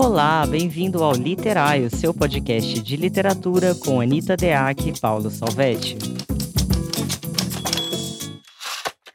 Olá, 0.00 0.46
bem-vindo 0.46 1.02
ao 1.02 1.12
Literário, 1.12 1.90
seu 1.90 2.14
podcast 2.14 2.80
de 2.80 2.96
literatura 2.96 3.74
com 3.74 4.00
Anita 4.00 4.36
Deac 4.36 4.88
e 4.88 5.00
Paulo 5.00 5.28
Salvetti. 5.28 5.98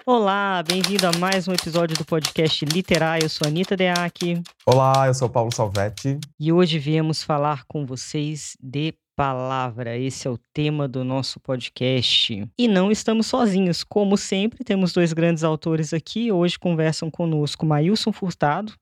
Olá, 0.06 0.62
bem-vindo 0.62 1.08
a 1.08 1.14
mais 1.18 1.48
um 1.48 1.54
episódio 1.54 1.98
do 1.98 2.04
podcast 2.04 2.66
Literário. 2.66 3.24
Eu 3.24 3.30
sou 3.30 3.48
Anita 3.48 3.78
Deac. 3.78 4.44
Olá, 4.66 5.08
eu 5.08 5.14
sou 5.14 5.30
Paulo 5.30 5.56
Salvetti. 5.56 6.20
E 6.38 6.52
hoje 6.52 6.78
viemos 6.78 7.24
falar 7.24 7.64
com 7.66 7.86
vocês 7.86 8.58
de 8.62 8.94
palavra. 9.16 9.98
Esse 9.98 10.28
é 10.28 10.32
o 10.32 10.40
tema 10.54 10.86
do 10.86 11.06
nosso 11.06 11.40
podcast. 11.40 12.46
E 12.60 12.68
não 12.68 12.92
estamos 12.92 13.28
sozinhos. 13.28 13.86
Como 13.86 14.18
sempre, 14.18 14.66
temos 14.66 14.92
dois 14.92 15.14
grandes 15.14 15.46
autores 15.46 15.94
aqui. 15.94 16.30
Hoje 16.30 16.60
conversam 16.60 17.10
conosco 17.10 17.66
Maílson 17.66 18.12
Furtado. 18.12 18.74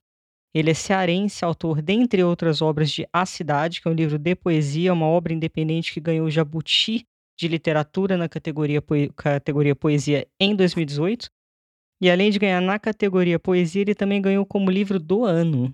Ele 0.54 0.72
é 0.72 0.74
cearense, 0.74 1.46
autor, 1.46 1.82
dentre 1.82 2.24
outras 2.24 2.62
obras, 2.62 2.92
de 2.92 3.08
A 3.14 3.26
Cidade, 3.26 3.82
que 3.82 3.88
é 3.88 3.92
um 3.92 3.94
livro 3.94 4.18
de 4.18 4.36
poesia, 4.36 4.92
uma 4.94 5.06
obra 5.06 5.34
independente 5.34 5.94
que 5.94 6.00
ganhou 6.00 6.28
o 6.28 6.32
Jabuti 6.32 7.06
de 7.40 7.48
literatura 7.48 8.18
na 8.18 8.28
categoria, 8.28 8.84
categoria 9.16 9.76
poesia 9.76 10.28
em 10.40 10.56
2018. 10.56 11.30
E 12.02 12.10
além 12.10 12.32
de 12.32 12.40
ganhar 12.40 12.62
na 12.62 12.78
categoria 12.78 13.40
poesia, 13.40 13.82
ele 13.82 13.96
também 13.96 14.22
ganhou 14.22 14.46
como 14.46 14.70
livro 14.70 15.00
do 15.00 15.24
ano. 15.24 15.74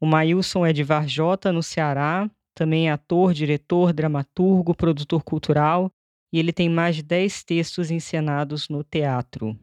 O 0.00 0.06
Maílson 0.06 0.64
é 0.64 0.72
de 0.72 0.84
Varjota, 0.84 1.50
no 1.52 1.62
Ceará, 1.62 2.30
também 2.54 2.88
é 2.88 2.92
ator, 2.92 3.34
diretor, 3.34 3.92
dramaturgo, 3.92 4.74
produtor 4.74 5.22
cultural, 5.22 5.90
e 6.32 6.38
ele 6.38 6.52
tem 6.52 6.68
mais 6.68 6.96
de 6.96 7.02
10 7.02 7.44
textos 7.44 7.90
encenados 7.90 8.68
no 8.68 8.84
teatro. 8.84 9.58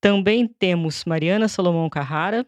Também 0.00 0.46
temos 0.46 1.04
Mariana 1.04 1.48
Salomão 1.48 1.88
Carrara. 1.88 2.46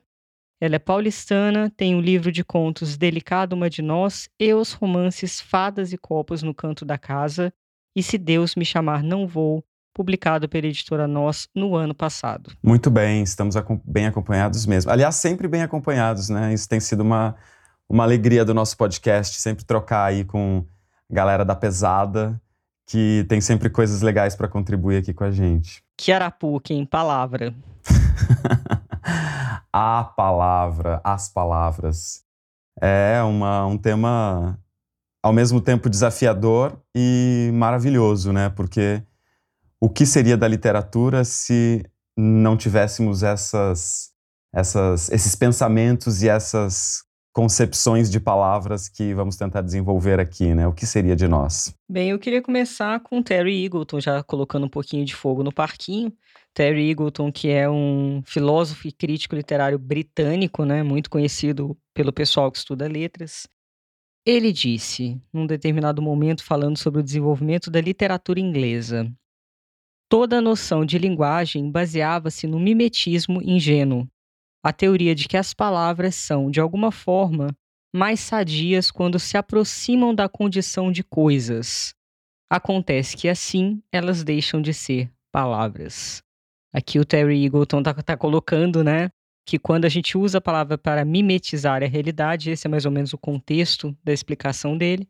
Ela 0.60 0.76
é 0.76 0.78
paulistana, 0.78 1.72
tem 1.74 1.94
o 1.94 1.98
um 1.98 2.00
livro 2.02 2.30
de 2.30 2.44
contos 2.44 2.98
Delicado 2.98 3.54
Uma 3.54 3.70
de 3.70 3.80
Nós 3.80 4.28
e 4.38 4.52
os 4.52 4.74
romances 4.74 5.40
Fadas 5.40 5.90
e 5.90 5.96
Copos 5.96 6.42
no 6.42 6.52
Canto 6.52 6.84
da 6.84 6.98
Casa, 6.98 7.50
e 7.96 8.02
Se 8.02 8.18
Deus 8.18 8.54
Me 8.54 8.64
Chamar 8.64 9.02
Não 9.02 9.26
Vou, 9.26 9.64
publicado 9.94 10.50
pela 10.50 10.66
editora 10.66 11.08
Nós 11.08 11.48
no 11.54 11.74
ano 11.74 11.94
passado. 11.94 12.52
Muito 12.62 12.90
bem, 12.90 13.22
estamos 13.22 13.54
bem 13.86 14.04
acompanhados 14.04 14.66
mesmo. 14.66 14.92
Aliás, 14.92 15.14
sempre 15.16 15.48
bem 15.48 15.62
acompanhados, 15.62 16.28
né? 16.28 16.52
Isso 16.52 16.68
tem 16.68 16.78
sido 16.78 17.00
uma, 17.00 17.34
uma 17.88 18.04
alegria 18.04 18.44
do 18.44 18.52
nosso 18.52 18.76
podcast, 18.76 19.40
sempre 19.40 19.64
trocar 19.64 20.04
aí 20.04 20.24
com 20.24 20.66
a 21.10 21.14
galera 21.14 21.42
da 21.42 21.56
pesada, 21.56 22.38
que 22.86 23.24
tem 23.30 23.40
sempre 23.40 23.70
coisas 23.70 24.02
legais 24.02 24.36
para 24.36 24.46
contribuir 24.46 24.98
aqui 24.98 25.14
com 25.14 25.24
a 25.24 25.30
gente. 25.30 25.82
Que 25.96 26.12
Arapuca, 26.12 26.74
em 26.74 26.84
palavra. 26.84 27.54
a 29.72 30.04
palavra, 30.04 31.00
as 31.04 31.28
palavras. 31.28 32.24
É 32.80 33.22
uma, 33.22 33.66
um 33.66 33.76
tema 33.76 34.58
ao 35.22 35.32
mesmo 35.32 35.60
tempo 35.60 35.90
desafiador 35.90 36.80
e 36.94 37.50
maravilhoso, 37.52 38.32
né? 38.32 38.48
Porque 38.48 39.02
o 39.80 39.88
que 39.88 40.06
seria 40.06 40.36
da 40.36 40.48
literatura 40.48 41.24
se 41.24 41.84
não 42.16 42.56
tivéssemos 42.56 43.22
essas, 43.22 44.10
essas, 44.52 45.10
esses 45.10 45.34
pensamentos 45.34 46.22
e 46.22 46.28
essas 46.28 47.02
concepções 47.32 48.10
de 48.10 48.18
palavras 48.18 48.88
que 48.88 49.14
vamos 49.14 49.36
tentar 49.36 49.62
desenvolver 49.62 50.18
aqui, 50.18 50.52
né? 50.54 50.66
O 50.66 50.72
que 50.72 50.86
seria 50.86 51.14
de 51.14 51.28
nós? 51.28 51.74
Bem, 51.88 52.10
eu 52.10 52.18
queria 52.18 52.42
começar 52.42 53.00
com 53.00 53.22
Terry 53.22 53.64
Eagleton, 53.64 54.00
já 54.00 54.22
colocando 54.22 54.66
um 54.66 54.70
pouquinho 54.70 55.04
de 55.04 55.14
fogo 55.14 55.42
no 55.42 55.52
parquinho. 55.52 56.12
Terry 56.54 56.90
Eagleton, 56.90 57.30
que 57.30 57.48
é 57.48 57.70
um 57.70 58.22
filósofo 58.24 58.88
e 58.88 58.92
crítico 58.92 59.34
literário 59.34 59.78
britânico, 59.78 60.64
né, 60.64 60.82
muito 60.82 61.08
conhecido 61.08 61.76
pelo 61.94 62.12
pessoal 62.12 62.50
que 62.50 62.58
estuda 62.58 62.88
letras. 62.88 63.48
Ele 64.26 64.52
disse, 64.52 65.20
num 65.32 65.46
determinado 65.46 66.02
momento, 66.02 66.44
falando 66.44 66.76
sobre 66.76 67.00
o 67.00 67.02
desenvolvimento 67.02 67.70
da 67.70 67.80
literatura 67.80 68.38
inglesa: 68.38 69.10
Toda 70.08 70.38
a 70.38 70.42
noção 70.42 70.84
de 70.84 70.98
linguagem 70.98 71.70
baseava-se 71.70 72.46
no 72.46 72.58
mimetismo 72.58 73.40
ingênuo, 73.40 74.06
a 74.62 74.72
teoria 74.72 75.14
de 75.14 75.26
que 75.26 75.36
as 75.36 75.54
palavras 75.54 76.14
são, 76.16 76.50
de 76.50 76.60
alguma 76.60 76.92
forma, 76.92 77.48
mais 77.94 78.20
sadias 78.20 78.90
quando 78.90 79.18
se 79.18 79.36
aproximam 79.36 80.14
da 80.14 80.28
condição 80.28 80.92
de 80.92 81.02
coisas. 81.02 81.94
Acontece 82.50 83.16
que 83.16 83.28
assim 83.28 83.82
elas 83.92 84.22
deixam 84.22 84.60
de 84.60 84.74
ser 84.74 85.10
palavras. 85.32 86.22
Aqui 86.72 86.98
o 86.98 87.04
Terry 87.04 87.44
Eagleton 87.44 87.80
está 87.80 87.94
tá 87.94 88.16
colocando, 88.16 88.84
né, 88.84 89.10
que 89.46 89.58
quando 89.58 89.84
a 89.84 89.88
gente 89.88 90.16
usa 90.16 90.38
a 90.38 90.40
palavra 90.40 90.78
para 90.78 91.04
mimetizar 91.04 91.82
a 91.82 91.86
realidade, 91.86 92.50
esse 92.50 92.66
é 92.66 92.70
mais 92.70 92.84
ou 92.84 92.92
menos 92.92 93.12
o 93.12 93.18
contexto 93.18 93.96
da 94.04 94.12
explicação 94.12 94.76
dele, 94.78 95.08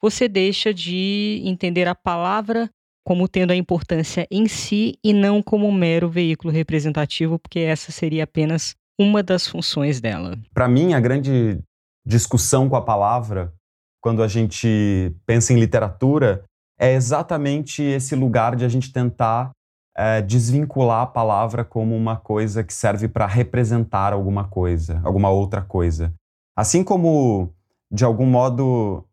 você 0.00 0.28
deixa 0.28 0.72
de 0.72 1.42
entender 1.44 1.86
a 1.88 1.94
palavra 1.94 2.70
como 3.06 3.28
tendo 3.28 3.50
a 3.50 3.56
importância 3.56 4.26
em 4.30 4.48
si 4.48 4.98
e 5.04 5.12
não 5.12 5.42
como 5.42 5.68
um 5.68 5.72
mero 5.72 6.08
veículo 6.08 6.52
representativo, 6.52 7.38
porque 7.38 7.60
essa 7.60 7.92
seria 7.92 8.24
apenas 8.24 8.74
uma 8.98 9.22
das 9.22 9.46
funções 9.46 10.00
dela. 10.00 10.38
Para 10.54 10.68
mim, 10.68 10.94
a 10.94 11.00
grande 11.00 11.58
discussão 12.06 12.68
com 12.68 12.76
a 12.76 12.82
palavra, 12.82 13.52
quando 14.00 14.22
a 14.22 14.28
gente 14.28 15.14
pensa 15.26 15.52
em 15.52 15.58
literatura, 15.58 16.44
é 16.78 16.94
exatamente 16.94 17.82
esse 17.82 18.14
lugar 18.14 18.56
de 18.56 18.64
a 18.64 18.68
gente 18.68 18.92
tentar 18.92 19.50
é, 19.96 20.20
desvincular 20.20 21.02
a 21.02 21.06
palavra 21.06 21.64
como 21.64 21.96
uma 21.96 22.16
coisa 22.16 22.64
que 22.64 22.74
serve 22.74 23.08
para 23.08 23.26
representar 23.26 24.12
alguma 24.12 24.44
coisa, 24.44 25.00
alguma 25.04 25.30
outra 25.30 25.62
coisa. 25.62 26.12
Assim 26.56 26.82
como, 26.82 27.50
de 27.90 28.04
algum 28.04 28.26
modo, 28.26 29.04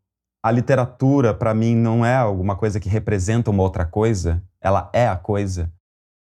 a 0.44 0.52
literatura, 0.52 1.34
para 1.34 1.54
mim, 1.54 1.76
não 1.76 2.06
é 2.06 2.16
alguma 2.16 2.56
coisa 2.56 2.80
que 2.80 2.90
representa 2.90 3.52
uma 3.52 3.64
outra 3.64 3.86
coisa, 3.86 4.42
ela 4.60 4.90
é 4.94 5.08
a 5.08 5.16
coisa. 5.16 5.72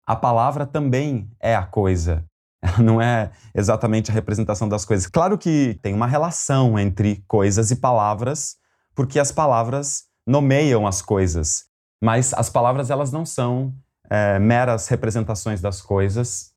A 0.07 0.17
palavra 0.17 0.67
também 0.67 1.31
é 1.39 1.55
a 1.55 1.65
coisa. 1.65 2.25
Ela 2.61 2.79
não 2.79 3.01
é 3.01 3.31
exatamente 3.55 4.11
a 4.11 4.15
representação 4.15 4.69
das 4.69 4.85
coisas. 4.85 5.07
Claro 5.07 5.39
que 5.39 5.79
tem 5.81 5.95
uma 5.95 6.09
relação 6.09 6.77
entre 6.77 7.23
coisas 7.29 7.71
e 7.71 7.77
palavras, 7.77 8.57
porque 8.97 9.21
as 9.21 9.31
palavras 9.31 10.07
nomeiam 10.27 10.85
as 10.85 11.01
coisas, 11.01 11.67
mas 12.03 12.35
as 12.35 12.51
palavras 12.51 12.91
elas 12.91 13.13
não 13.13 13.25
são 13.25 13.73
é, 14.11 14.39
meras 14.39 14.89
representações 14.89 15.61
das 15.61 15.81
coisas. 15.81 16.53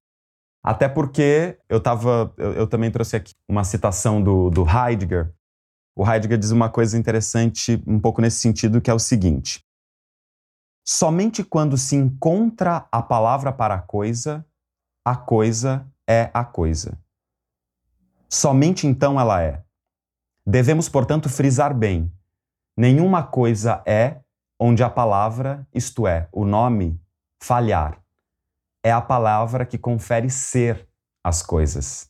Até 0.64 0.88
porque 0.88 1.58
eu 1.68 1.82
tava, 1.82 2.34
eu, 2.38 2.54
eu, 2.54 2.68
também 2.68 2.92
trouxe 2.92 3.16
aqui 3.16 3.34
uma 3.50 3.64
citação 3.64 4.22
do, 4.22 4.50
do 4.50 4.64
Heidegger. 4.68 5.34
O 5.96 6.08
Heidegger 6.08 6.38
diz 6.38 6.52
uma 6.52 6.70
coisa 6.70 6.98
interessante, 6.98 7.82
um 7.88 8.00
pouco 8.00 8.22
nesse 8.22 8.40
sentido, 8.40 8.80
que 8.80 8.90
é 8.90 8.94
o 8.94 9.00
seguinte: 9.00 9.64
somente 10.86 11.44
quando 11.44 11.78
se 11.78 11.96
encontra 11.96 12.88
a 12.92 13.02
palavra 13.02 13.52
para 13.52 13.76
a 13.76 13.82
coisa, 13.82 14.46
a 15.04 15.16
coisa 15.16 15.86
é 16.08 16.30
a 16.34 16.46
coisa. 16.46 16.98
Somente 18.30 18.86
então 18.86 19.20
ela 19.20 19.42
é. 19.42 19.64
Devemos, 20.46 20.88
portanto, 20.88 21.28
frisar 21.28 21.76
bem: 21.76 22.12
nenhuma 22.78 23.24
coisa 23.24 23.82
é 23.86 24.22
onde 24.60 24.84
a 24.84 24.90
palavra, 24.90 25.68
isto 25.74 26.06
é, 26.06 26.30
o 26.32 26.46
nome, 26.46 27.02
falhar. 27.42 27.98
É 28.84 28.92
a 28.92 29.02
palavra 29.02 29.66
que 29.66 29.78
confere 29.78 30.30
ser 30.30 30.88
às 31.24 31.42
coisas. 31.42 32.10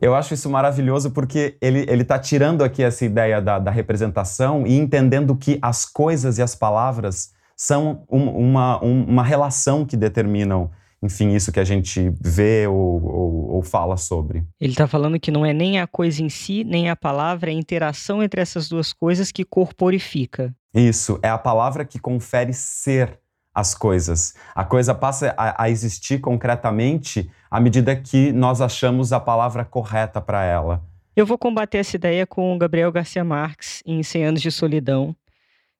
Eu 0.00 0.14
acho 0.14 0.32
isso 0.32 0.48
maravilhoso 0.48 1.10
porque 1.10 1.56
ele 1.60 1.80
está 2.02 2.18
tirando 2.18 2.62
aqui 2.62 2.84
essa 2.84 3.04
ideia 3.04 3.42
da, 3.42 3.58
da, 3.58 3.70
representação 3.70 4.64
e 4.64 4.78
entendendo 4.78 5.34
que 5.34 5.58
as 5.60 5.84
coisas 5.84 6.38
e 6.38 6.42
as 6.42 6.54
palavras 6.54 7.32
são 7.56 8.04
um, 8.08 8.28
uma, 8.28 8.84
um, 8.84 9.02
uma 9.02 9.24
relação 9.24 9.84
que 9.84 9.96
determinam, 9.96 10.70
enfim, 11.02 11.34
isso 11.34 11.50
que 11.50 11.58
a 11.58 11.64
gente 11.64 12.14
vê 12.20 12.68
ou, 12.68 13.04
ou, 13.04 13.50
ou 13.56 13.62
fala 13.62 13.96
sobre. 13.96 14.44
Ele 14.60 14.72
está 14.72 14.86
falando 14.86 15.18
que 15.18 15.32
não 15.32 15.44
é 15.44 15.52
nem 15.52 15.80
a 15.80 15.86
coisa 15.88 16.22
em 16.22 16.28
si, 16.28 16.62
nem 16.62 16.88
a 16.88 16.94
palavra, 16.94 17.50
é 17.50 17.54
a 17.54 17.58
interação 17.58 18.22
entre 18.22 18.40
essas 18.40 18.68
duas 18.68 18.92
coisas 18.92 19.32
que 19.32 19.44
corporifica. 19.44 20.54
Isso, 20.72 21.18
é 21.24 21.28
a 21.28 21.38
palavra 21.38 21.84
que 21.84 21.98
confere 21.98 22.52
ser 22.52 23.18
as 23.58 23.74
coisas. 23.74 24.34
A 24.54 24.64
coisa 24.64 24.94
passa 24.94 25.34
a, 25.36 25.64
a 25.64 25.68
existir 25.68 26.20
concretamente 26.20 27.28
à 27.50 27.58
medida 27.58 27.96
que 27.96 28.30
nós 28.30 28.60
achamos 28.60 29.12
a 29.12 29.18
palavra 29.18 29.64
correta 29.64 30.20
para 30.20 30.44
ela. 30.44 30.80
Eu 31.16 31.26
vou 31.26 31.36
combater 31.36 31.78
essa 31.78 31.96
ideia 31.96 32.24
com 32.24 32.54
o 32.54 32.58
Gabriel 32.58 32.92
Garcia 32.92 33.24
Marques 33.24 33.82
em 33.84 34.00
100 34.00 34.24
Anos 34.26 34.42
de 34.42 34.52
Solidão, 34.52 35.16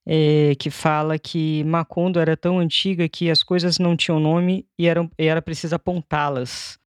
é, 0.05 0.57
que 0.59 0.71
fala 0.71 1.21
que 1.21 1.63
Macondo 1.63 2.19
era 2.19 2.37
tão 2.37 2.59
antiga 2.59 3.09
que 3.09 3.31
as 3.31 3.45
coisas 3.45 3.79
não 3.79 3.97
tinham 3.97 4.19
nome 4.19 4.67
e, 4.77 4.89
eram, 4.89 5.09
e 5.17 5.27
era 5.27 5.41
preciso 5.41 5.77
apontá-las. 5.77 6.81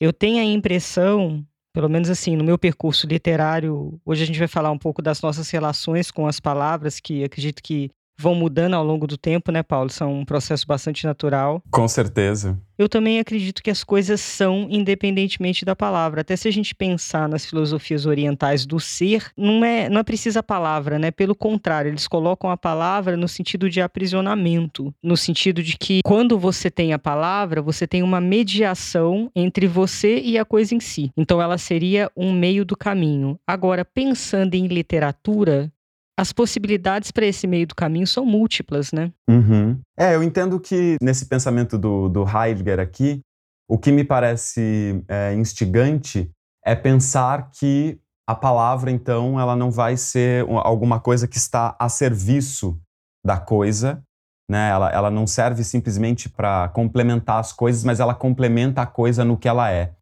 Eu 0.00 0.12
tenho 0.12 0.40
a 0.40 0.44
impressão, 0.44 1.46
pelo 1.72 1.88
menos 1.88 2.10
assim, 2.10 2.34
no 2.34 2.42
meu 2.42 2.58
percurso 2.58 3.06
literário, 3.06 4.00
hoje 4.04 4.24
a 4.24 4.26
gente 4.26 4.40
vai 4.40 4.48
falar 4.48 4.72
um 4.72 4.78
pouco 4.78 5.00
das 5.00 5.22
nossas 5.22 5.48
relações 5.50 6.10
com 6.10 6.26
as 6.26 6.40
palavras, 6.40 6.98
que 6.98 7.22
acredito 7.22 7.62
que 7.62 7.92
vão 8.16 8.34
mudando 8.34 8.74
ao 8.74 8.84
longo 8.84 9.06
do 9.06 9.16
tempo, 9.16 9.50
né, 9.50 9.62
Paulo? 9.62 9.90
São 9.90 10.20
um 10.20 10.24
processo 10.24 10.66
bastante 10.66 11.04
natural. 11.04 11.62
Com 11.70 11.86
certeza. 11.88 12.58
Eu 12.76 12.88
também 12.88 13.20
acredito 13.20 13.62
que 13.62 13.70
as 13.70 13.84
coisas 13.84 14.20
são 14.20 14.66
independentemente 14.68 15.64
da 15.64 15.76
palavra. 15.76 16.22
Até 16.22 16.34
se 16.34 16.48
a 16.48 16.50
gente 16.50 16.74
pensar 16.74 17.28
nas 17.28 17.46
filosofias 17.46 18.04
orientais 18.04 18.66
do 18.66 18.80
ser, 18.80 19.30
não 19.36 19.64
é, 19.64 19.88
não 19.88 20.00
é 20.00 20.02
precisa 20.02 20.40
a 20.40 20.42
palavra, 20.42 20.98
né? 20.98 21.10
Pelo 21.10 21.36
contrário, 21.36 21.90
eles 21.90 22.08
colocam 22.08 22.50
a 22.50 22.56
palavra 22.56 23.16
no 23.16 23.28
sentido 23.28 23.70
de 23.70 23.80
aprisionamento, 23.80 24.92
no 25.02 25.16
sentido 25.16 25.62
de 25.62 25.76
que 25.78 26.00
quando 26.04 26.36
você 26.36 26.68
tem 26.68 26.92
a 26.92 26.98
palavra, 26.98 27.62
você 27.62 27.86
tem 27.86 28.02
uma 28.02 28.20
mediação 28.20 29.30
entre 29.36 29.68
você 29.68 30.18
e 30.18 30.36
a 30.36 30.44
coisa 30.44 30.74
em 30.74 30.80
si. 30.80 31.12
Então 31.16 31.40
ela 31.40 31.58
seria 31.58 32.10
um 32.16 32.32
meio 32.32 32.64
do 32.64 32.76
caminho. 32.76 33.38
Agora, 33.46 33.84
pensando 33.84 34.54
em 34.54 34.66
literatura, 34.66 35.72
as 36.16 36.32
possibilidades 36.32 37.10
para 37.10 37.26
esse 37.26 37.46
meio 37.46 37.66
do 37.66 37.74
caminho 37.74 38.06
são 38.06 38.24
múltiplas, 38.24 38.92
né? 38.92 39.12
Uhum. 39.28 39.80
É, 39.98 40.14
eu 40.14 40.22
entendo 40.22 40.60
que 40.60 40.96
nesse 41.02 41.26
pensamento 41.26 41.76
do, 41.76 42.08
do 42.08 42.24
Heidegger 42.24 42.78
aqui, 42.78 43.20
o 43.68 43.78
que 43.78 43.90
me 43.90 44.04
parece 44.04 45.02
é, 45.08 45.34
instigante 45.34 46.30
é 46.64 46.74
pensar 46.74 47.50
que 47.50 47.98
a 48.26 48.34
palavra, 48.34 48.90
então, 48.90 49.38
ela 49.38 49.54
não 49.54 49.70
vai 49.70 49.96
ser 49.96 50.46
alguma 50.48 50.98
coisa 50.98 51.28
que 51.28 51.36
está 51.36 51.76
a 51.78 51.88
serviço 51.88 52.80
da 53.24 53.38
coisa, 53.38 54.02
né? 54.48 54.70
Ela, 54.70 54.90
ela 54.90 55.10
não 55.10 55.26
serve 55.26 55.62
simplesmente 55.62 56.28
para 56.28 56.68
complementar 56.70 57.38
as 57.38 57.52
coisas, 57.52 57.84
mas 57.84 58.00
ela 58.00 58.14
complementa 58.14 58.82
a 58.82 58.86
coisa 58.86 59.24
no 59.24 59.36
que 59.36 59.48
ela 59.48 59.70
é. 59.70 59.94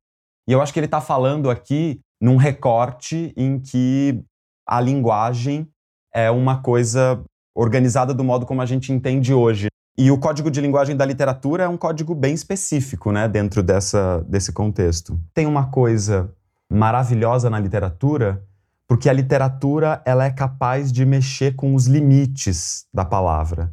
E 0.49 0.53
eu 0.53 0.61
acho 0.61 0.73
que 0.73 0.79
ele 0.79 0.87
está 0.87 1.00
falando 1.00 1.50
aqui 1.50 2.00
num 2.20 2.37
recorte 2.37 3.32
em 3.37 3.58
que 3.58 4.23
a 4.69 4.81
linguagem 4.81 5.69
é 6.14 6.31
uma 6.31 6.62
coisa 6.62 7.23
organizada 7.55 8.14
do 8.14 8.25
modo 8.25 8.47
como 8.47 8.62
a 8.62 8.67
gente 8.67 8.93
entende 8.93 9.32
hoje. 9.32 9.69
E 9.97 10.11
o 10.11 10.19
código 10.19 10.50
de 10.50 10.61
linguagem 10.61 10.97
da 10.97 11.05
literatura 11.05 11.64
é 11.64 11.69
um 11.69 11.76
código 11.76 12.14
bem 12.14 12.32
específico, 12.32 13.12
né, 13.12 13.29
dentro 13.29 13.62
dessa, 13.62 14.25
desse 14.26 14.50
contexto. 14.50 15.20
Tem 15.35 15.47
uma 15.47 15.67
coisa 15.70 16.32
maravilhosa 16.70 17.50
na 17.50 17.59
literatura, 17.59 18.43
porque 18.88 19.09
a 19.09 19.12
literatura 19.12 20.03
ela 20.06 20.25
é 20.25 20.31
capaz 20.31 20.91
de 20.91 21.05
mexer 21.05 21.55
com 21.55 21.75
os 21.75 21.87
limites 21.87 22.87
da 22.93 23.05
palavra. 23.05 23.70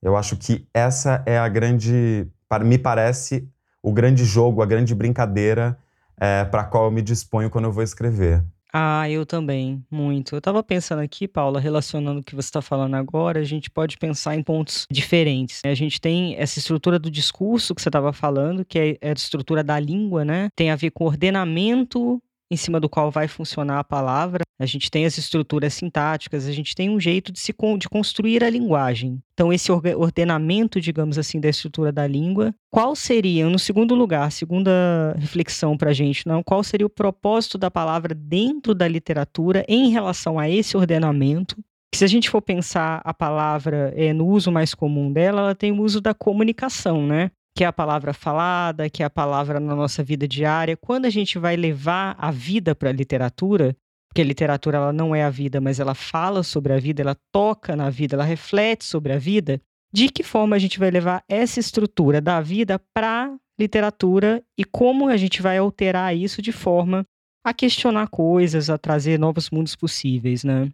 Eu 0.00 0.16
acho 0.16 0.36
que 0.36 0.68
essa 0.72 1.22
é 1.26 1.36
a 1.36 1.48
grande, 1.48 2.28
me 2.62 2.78
parece, 2.78 3.48
o 3.82 3.92
grande 3.92 4.24
jogo, 4.24 4.62
a 4.62 4.66
grande 4.66 4.94
brincadeira 4.94 5.76
é, 6.18 6.44
para 6.44 6.62
a 6.62 6.64
qual 6.64 6.84
eu 6.84 6.90
me 6.90 7.02
disponho 7.02 7.50
quando 7.50 7.64
eu 7.64 7.72
vou 7.72 7.82
escrever. 7.82 8.42
Ah, 8.78 9.08
eu 9.08 9.24
também, 9.24 9.82
muito. 9.90 10.34
Eu 10.34 10.38
estava 10.38 10.62
pensando 10.62 11.00
aqui, 11.00 11.26
Paula, 11.26 11.58
relacionando 11.58 12.20
o 12.20 12.22
que 12.22 12.34
você 12.34 12.48
está 12.48 12.60
falando 12.60 12.94
agora, 12.94 13.40
a 13.40 13.42
gente 13.42 13.70
pode 13.70 13.96
pensar 13.96 14.36
em 14.36 14.42
pontos 14.42 14.86
diferentes. 14.90 15.62
Né? 15.64 15.70
A 15.70 15.74
gente 15.74 15.98
tem 15.98 16.36
essa 16.36 16.58
estrutura 16.58 16.98
do 16.98 17.10
discurso 17.10 17.74
que 17.74 17.80
você 17.80 17.88
estava 17.88 18.12
falando, 18.12 18.66
que 18.66 18.78
é, 18.78 18.98
é 19.00 19.10
a 19.12 19.14
estrutura 19.14 19.64
da 19.64 19.80
língua, 19.80 20.26
né? 20.26 20.50
Tem 20.54 20.70
a 20.70 20.76
ver 20.76 20.90
com 20.90 21.06
ordenamento 21.06 22.22
em 22.50 22.56
cima 22.56 22.80
do 22.80 22.88
qual 22.88 23.10
vai 23.10 23.28
funcionar 23.28 23.78
a 23.78 23.84
palavra. 23.84 24.42
A 24.58 24.66
gente 24.66 24.90
tem 24.90 25.04
as 25.04 25.18
estruturas 25.18 25.74
sintáticas, 25.74 26.46
a 26.46 26.52
gente 26.52 26.74
tem 26.74 26.88
um 26.88 26.98
jeito 26.98 27.30
de 27.30 27.38
se 27.38 27.54
de 27.78 27.88
construir 27.88 28.42
a 28.42 28.50
linguagem. 28.50 29.20
Então 29.34 29.52
esse 29.52 29.70
ordenamento, 29.70 30.80
digamos 30.80 31.18
assim, 31.18 31.40
da 31.40 31.48
estrutura 31.48 31.92
da 31.92 32.06
língua, 32.06 32.54
qual 32.70 32.96
seria, 32.96 33.48
no 33.48 33.58
segundo 33.58 33.94
lugar, 33.94 34.32
segunda 34.32 35.14
reflexão 35.18 35.76
para 35.76 35.90
a 35.90 35.94
gente, 35.94 36.26
não? 36.26 36.42
Qual 36.42 36.62
seria 36.62 36.86
o 36.86 36.90
propósito 36.90 37.58
da 37.58 37.70
palavra 37.70 38.14
dentro 38.14 38.74
da 38.74 38.88
literatura 38.88 39.64
em 39.68 39.90
relação 39.90 40.38
a 40.38 40.48
esse 40.48 40.76
ordenamento? 40.76 41.56
se 41.96 42.04
a 42.04 42.08
gente 42.08 42.28
for 42.28 42.42
pensar 42.42 43.00
a 43.04 43.14
palavra 43.14 43.92
é, 43.96 44.12
no 44.12 44.26
uso 44.26 44.52
mais 44.52 44.74
comum 44.74 45.10
dela, 45.10 45.40
ela 45.40 45.54
tem 45.54 45.72
o 45.72 45.80
uso 45.80 46.00
da 46.00 46.12
comunicação, 46.12 47.06
né? 47.06 47.30
Que 47.56 47.64
é 47.64 47.66
a 47.66 47.72
palavra 47.72 48.12
falada, 48.12 48.90
que 48.90 49.02
é 49.02 49.06
a 49.06 49.10
palavra 49.10 49.58
na 49.58 49.74
nossa 49.74 50.04
vida 50.04 50.28
diária. 50.28 50.76
Quando 50.76 51.06
a 51.06 51.10
gente 51.10 51.38
vai 51.38 51.56
levar 51.56 52.14
a 52.18 52.30
vida 52.30 52.74
para 52.74 52.90
a 52.90 52.92
literatura, 52.92 53.74
porque 54.10 54.20
a 54.20 54.24
literatura 54.24 54.76
ela 54.76 54.92
não 54.92 55.14
é 55.14 55.24
a 55.24 55.30
vida, 55.30 55.58
mas 55.58 55.80
ela 55.80 55.94
fala 55.94 56.42
sobre 56.42 56.74
a 56.74 56.78
vida, 56.78 57.00
ela 57.00 57.16
toca 57.32 57.74
na 57.74 57.88
vida, 57.88 58.14
ela 58.14 58.24
reflete 58.24 58.84
sobre 58.84 59.14
a 59.14 59.18
vida, 59.18 59.58
de 59.90 60.10
que 60.10 60.22
forma 60.22 60.54
a 60.54 60.58
gente 60.58 60.78
vai 60.78 60.90
levar 60.90 61.24
essa 61.26 61.58
estrutura 61.58 62.20
da 62.20 62.42
vida 62.42 62.78
para 62.92 63.34
literatura 63.58 64.44
e 64.58 64.62
como 64.62 65.08
a 65.08 65.16
gente 65.16 65.40
vai 65.40 65.56
alterar 65.56 66.14
isso 66.14 66.42
de 66.42 66.52
forma 66.52 67.06
a 67.42 67.54
questionar 67.54 68.08
coisas, 68.08 68.68
a 68.68 68.76
trazer 68.76 69.18
novos 69.18 69.48
mundos 69.48 69.74
possíveis, 69.74 70.44
né? 70.44 70.70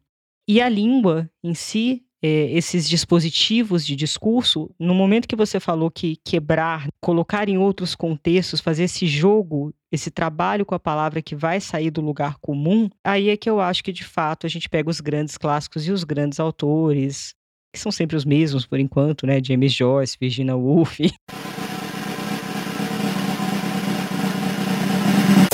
E 0.48 0.60
a 0.60 0.68
língua 0.68 1.30
em 1.44 1.54
si, 1.54 2.02
é, 2.22 2.50
esses 2.52 2.88
dispositivos 2.88 3.84
de 3.84 3.96
discurso, 3.96 4.70
no 4.78 4.94
momento 4.94 5.26
que 5.26 5.34
você 5.34 5.58
falou 5.58 5.90
que 5.90 6.16
quebrar, 6.24 6.86
colocar 7.00 7.48
em 7.48 7.58
outros 7.58 7.96
contextos, 7.96 8.60
fazer 8.60 8.84
esse 8.84 9.06
jogo, 9.06 9.74
esse 9.90 10.10
trabalho 10.10 10.64
com 10.64 10.74
a 10.74 10.78
palavra 10.78 11.20
que 11.20 11.34
vai 11.34 11.60
sair 11.60 11.90
do 11.90 12.00
lugar 12.00 12.36
comum, 12.40 12.88
aí 13.04 13.28
é 13.28 13.36
que 13.36 13.50
eu 13.50 13.60
acho 13.60 13.82
que 13.82 13.92
de 13.92 14.04
fato 14.04 14.46
a 14.46 14.48
gente 14.48 14.68
pega 14.68 14.88
os 14.88 15.00
grandes 15.00 15.36
clássicos 15.36 15.86
e 15.88 15.90
os 15.90 16.04
grandes 16.04 16.38
autores, 16.38 17.34
que 17.74 17.80
são 17.80 17.90
sempre 17.90 18.16
os 18.16 18.24
mesmos 18.24 18.64
por 18.66 18.78
enquanto, 18.78 19.26
né? 19.26 19.40
James 19.42 19.72
Joyce, 19.72 20.16
Virginia 20.20 20.54
Woolf. 20.54 21.00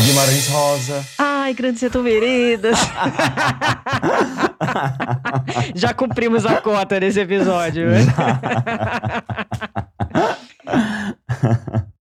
Guimarães 0.03 0.49
Rosa. 0.49 1.06
Ai, 1.19 1.55
grandes 1.55 1.81
retomeridas. 1.81 2.76
Já 5.75 5.94
cumprimos 5.94 6.44
a 6.46 6.60
cota 6.60 7.00
nesse 7.00 7.20
episódio. 7.20 7.88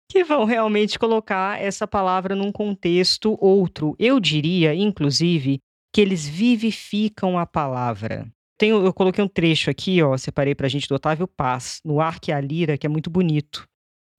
que 0.09 0.23
vão 0.23 0.43
realmente 0.43 0.97
colocar 0.97 1.61
essa 1.61 1.87
palavra 1.87 2.35
num 2.35 2.51
contexto 2.51 3.37
outro. 3.39 3.95
Eu 3.99 4.19
diria, 4.19 4.73
inclusive, 4.73 5.59
que 5.93 6.01
eles 6.01 6.27
vivificam 6.27 7.37
a 7.37 7.45
palavra. 7.45 8.27
Tenho, 8.57 8.83
eu 8.83 8.93
coloquei 8.93 9.23
um 9.23 9.27
trecho 9.27 9.69
aqui, 9.69 10.01
ó, 10.01 10.17
separei 10.17 10.53
pra 10.53 10.67
gente 10.67 10.87
do 10.87 10.95
Otávio 10.95 11.27
Paz, 11.27 11.79
no 11.85 12.01
Arque 12.01 12.31
a 12.31 12.41
Lira, 12.41 12.77
que 12.77 12.85
é 12.85 12.89
muito 12.89 13.09
bonito. 13.09 13.65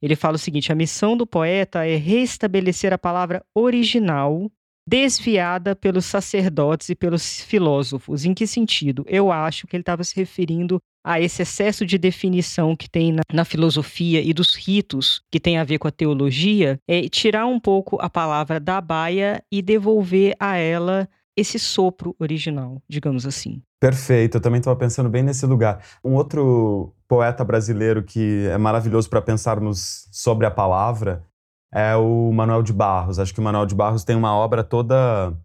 Ele 0.02 0.16
fala 0.16 0.37
o 0.37 0.38
seguinte: 0.38 0.73
a 0.73 0.75
missão 0.75 1.16
do 1.16 1.26
poeta 1.26 1.87
é 1.87 1.96
restabelecer 1.96 2.93
a 2.93 2.99
palavra 2.99 3.44
original 3.55 4.50
desviada 4.87 5.77
pelos 5.77 6.06
sacerdotes 6.06 6.88
e 6.88 6.94
pelos 6.94 7.41
filósofos. 7.41 8.25
Em 8.25 8.35
que 8.35 8.47
sentido? 8.47 9.05
Eu 9.06 9.31
acho 9.31 9.67
que 9.67 9.77
ele 9.77 9.82
estava 9.82 10.03
se 10.05 10.17
referindo 10.17 10.81
a 11.05 11.21
esse 11.21 11.43
excesso 11.43 11.87
de 11.87 11.97
definição 11.97 12.77
que 12.77 12.88
tem 12.88 13.12
na, 13.12 13.23
na, 13.33 13.45
filosofia 13.45 14.21
e 14.21 14.35
dos 14.35 14.54
ritos 14.54 15.23
que 15.31 15.40
tem 15.40 15.59
a 15.59 15.64
ver 15.64 15.78
com 15.78 15.88
a 15.88 15.90
teologia, 15.90 16.78
é 16.87 17.09
tirar 17.09 17.47
um 17.47 17.59
pouco 17.59 17.97
a 18.00 18.11
palavra 18.11 18.61
da 18.61 18.81
baia 18.81 19.43
e 19.50 19.62
devolver 19.62 20.35
a 20.38 20.57
ela 20.57 21.09
esse 21.37 21.59
sopro 21.59 22.14
original, 22.19 22.83
digamos 22.88 23.25
assim. 23.25 23.62
Perfeito, 23.81 24.37
eu 24.37 24.40
também 24.43 24.59
estava 24.59 24.76
pensando 24.76 25.09
bem 25.09 25.23
nesse 25.23 25.47
lugar. 25.47 25.83
Um 26.04 26.14
outro 26.14 26.93
poeta 27.09 27.43
brasileiro 27.43 28.02
que 28.02 28.47
é 28.49 28.59
maravilhoso 28.59 29.09
para 29.09 29.23
pensarmos 29.23 30.07
sobre 30.12 30.45
a 30.45 30.50
palavra 30.50 31.25
é 31.73 31.95
o 31.97 32.33
Manuel 32.33 32.62
de 32.62 32.73
Barros. 32.73 33.19
Acho 33.19 33.33
que 33.33 33.41
o 33.41 33.43
Manuel 33.43 33.67
de 33.67 33.75
Barros 33.75 34.05
tem 34.05 34.17
uma 34.17 34.35
obra 34.35 34.65
toda 34.65 35.37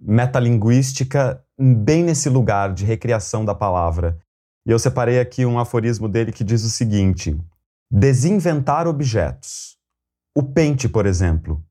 metalinguística 0.00 1.42
bem 1.58 2.02
nesse 2.02 2.28
lugar 2.28 2.72
de 2.72 2.84
recriação 2.84 3.44
da 3.44 3.54
palavra. 3.54 4.18
E 4.66 4.70
eu 4.70 4.78
separei 4.78 5.18
aqui 5.18 5.44
um 5.44 5.58
aforismo 5.58 6.08
dele 6.08 6.32
que 6.32 6.44
diz 6.44 6.64
o 6.64 6.70
seguinte: 6.70 7.38
desinventar 7.90 8.86
objetos. 8.86 9.76
O 10.36 10.42
pente, 10.42 10.88
por 10.88 11.06
exemplo. 11.06 11.62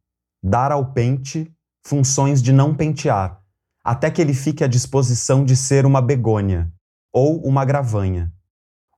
Dar 0.44 0.72
ao 0.72 0.92
pente 0.92 1.52
funções 1.86 2.42
de 2.42 2.52
não 2.52 2.76
pentear 2.76 3.42
até 3.84 4.12
que 4.12 4.22
ele 4.22 4.34
fique 4.34 4.64
à 4.64 4.68
disposição 4.68 5.44
de 5.44 5.56
ser 5.56 5.86
uma 5.86 6.02
begônia 6.02 6.72
ou 7.12 7.42
uma 7.44 7.66
gravanha. 7.66 8.32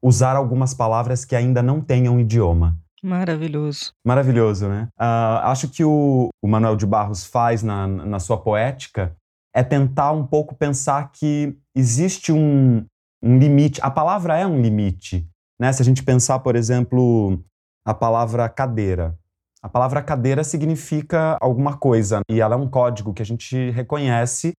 Usar 0.02 0.36
algumas 0.36 0.74
palavras 0.74 1.24
que 1.24 1.36
ainda 1.36 1.64
não 1.64 1.80
tenham 1.80 2.20
idioma. 2.20 2.78
Maravilhoso. 3.04 3.92
Maravilhoso, 4.06 4.70
né? 4.70 4.88
Uh, 4.98 5.44
acho 5.44 5.68
que 5.68 5.84
o, 5.84 6.30
o, 6.42 6.48
Manuel 6.48 6.78
de 6.78 6.86
Barros 6.86 7.26
faz 7.26 7.62
na, 7.62 7.86
na 7.86 8.20
sua 8.20 8.38
poética 8.38 9.14
é 9.54 9.62
tentar 9.62 10.14
um 10.14 10.26
pouco 10.26 10.56
pensar 10.56 11.12
que 11.12 11.56
existe 11.76 12.32
um, 12.32 12.86
um 13.22 13.38
limite. 13.38 13.82
A 13.84 13.92
palavra 13.92 14.38
é 14.38 14.48
um 14.48 14.62
limite. 14.62 15.28
Né? 15.60 15.72
Se 15.74 15.82
a 15.82 15.86
gente 15.86 16.02
pensar, 16.02 16.40
por 16.40 16.56
exemplo, 16.56 17.44
a 17.86 17.94
palavra 17.94 18.48
cadeira. 18.48 19.18
A 19.62 19.68
palavra 19.68 20.02
cadeira 20.02 20.44
significa 20.44 21.38
alguma 21.42 21.78
coisa 21.78 22.22
e 22.30 22.40
ela 22.40 22.56
é 22.56 22.58
um 22.58 22.70
código 22.70 23.14
que 23.14 23.22
a 23.22 23.26
gente 23.26 23.70
reconhece 23.72 24.54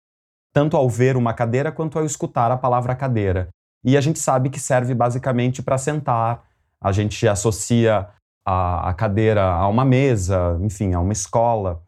tanto 0.52 0.76
ao 0.76 0.88
ver 0.88 1.16
uma 1.16 1.34
cadeira 1.34 1.72
quanto 1.72 1.98
ao 1.98 2.04
escutar 2.04 2.50
a 2.50 2.56
palavra 2.56 2.94
cadeira. 2.94 3.48
E 3.84 3.96
a 3.96 4.00
gente 4.00 4.18
sabe 4.18 4.48
que 4.48 4.60
serve 4.60 4.94
basicamente 4.94 5.62
para 5.62 5.76
sentar, 5.76 6.44
a 6.80 6.92
gente 6.92 7.26
associa 7.26 8.08
a, 8.44 8.90
a 8.90 8.94
cadeira 8.94 9.44
a 9.44 9.66
uma 9.68 9.84
mesa, 9.84 10.58
enfim, 10.60 10.92
a 10.92 11.00
uma 11.00 11.12
escola. 11.12 11.82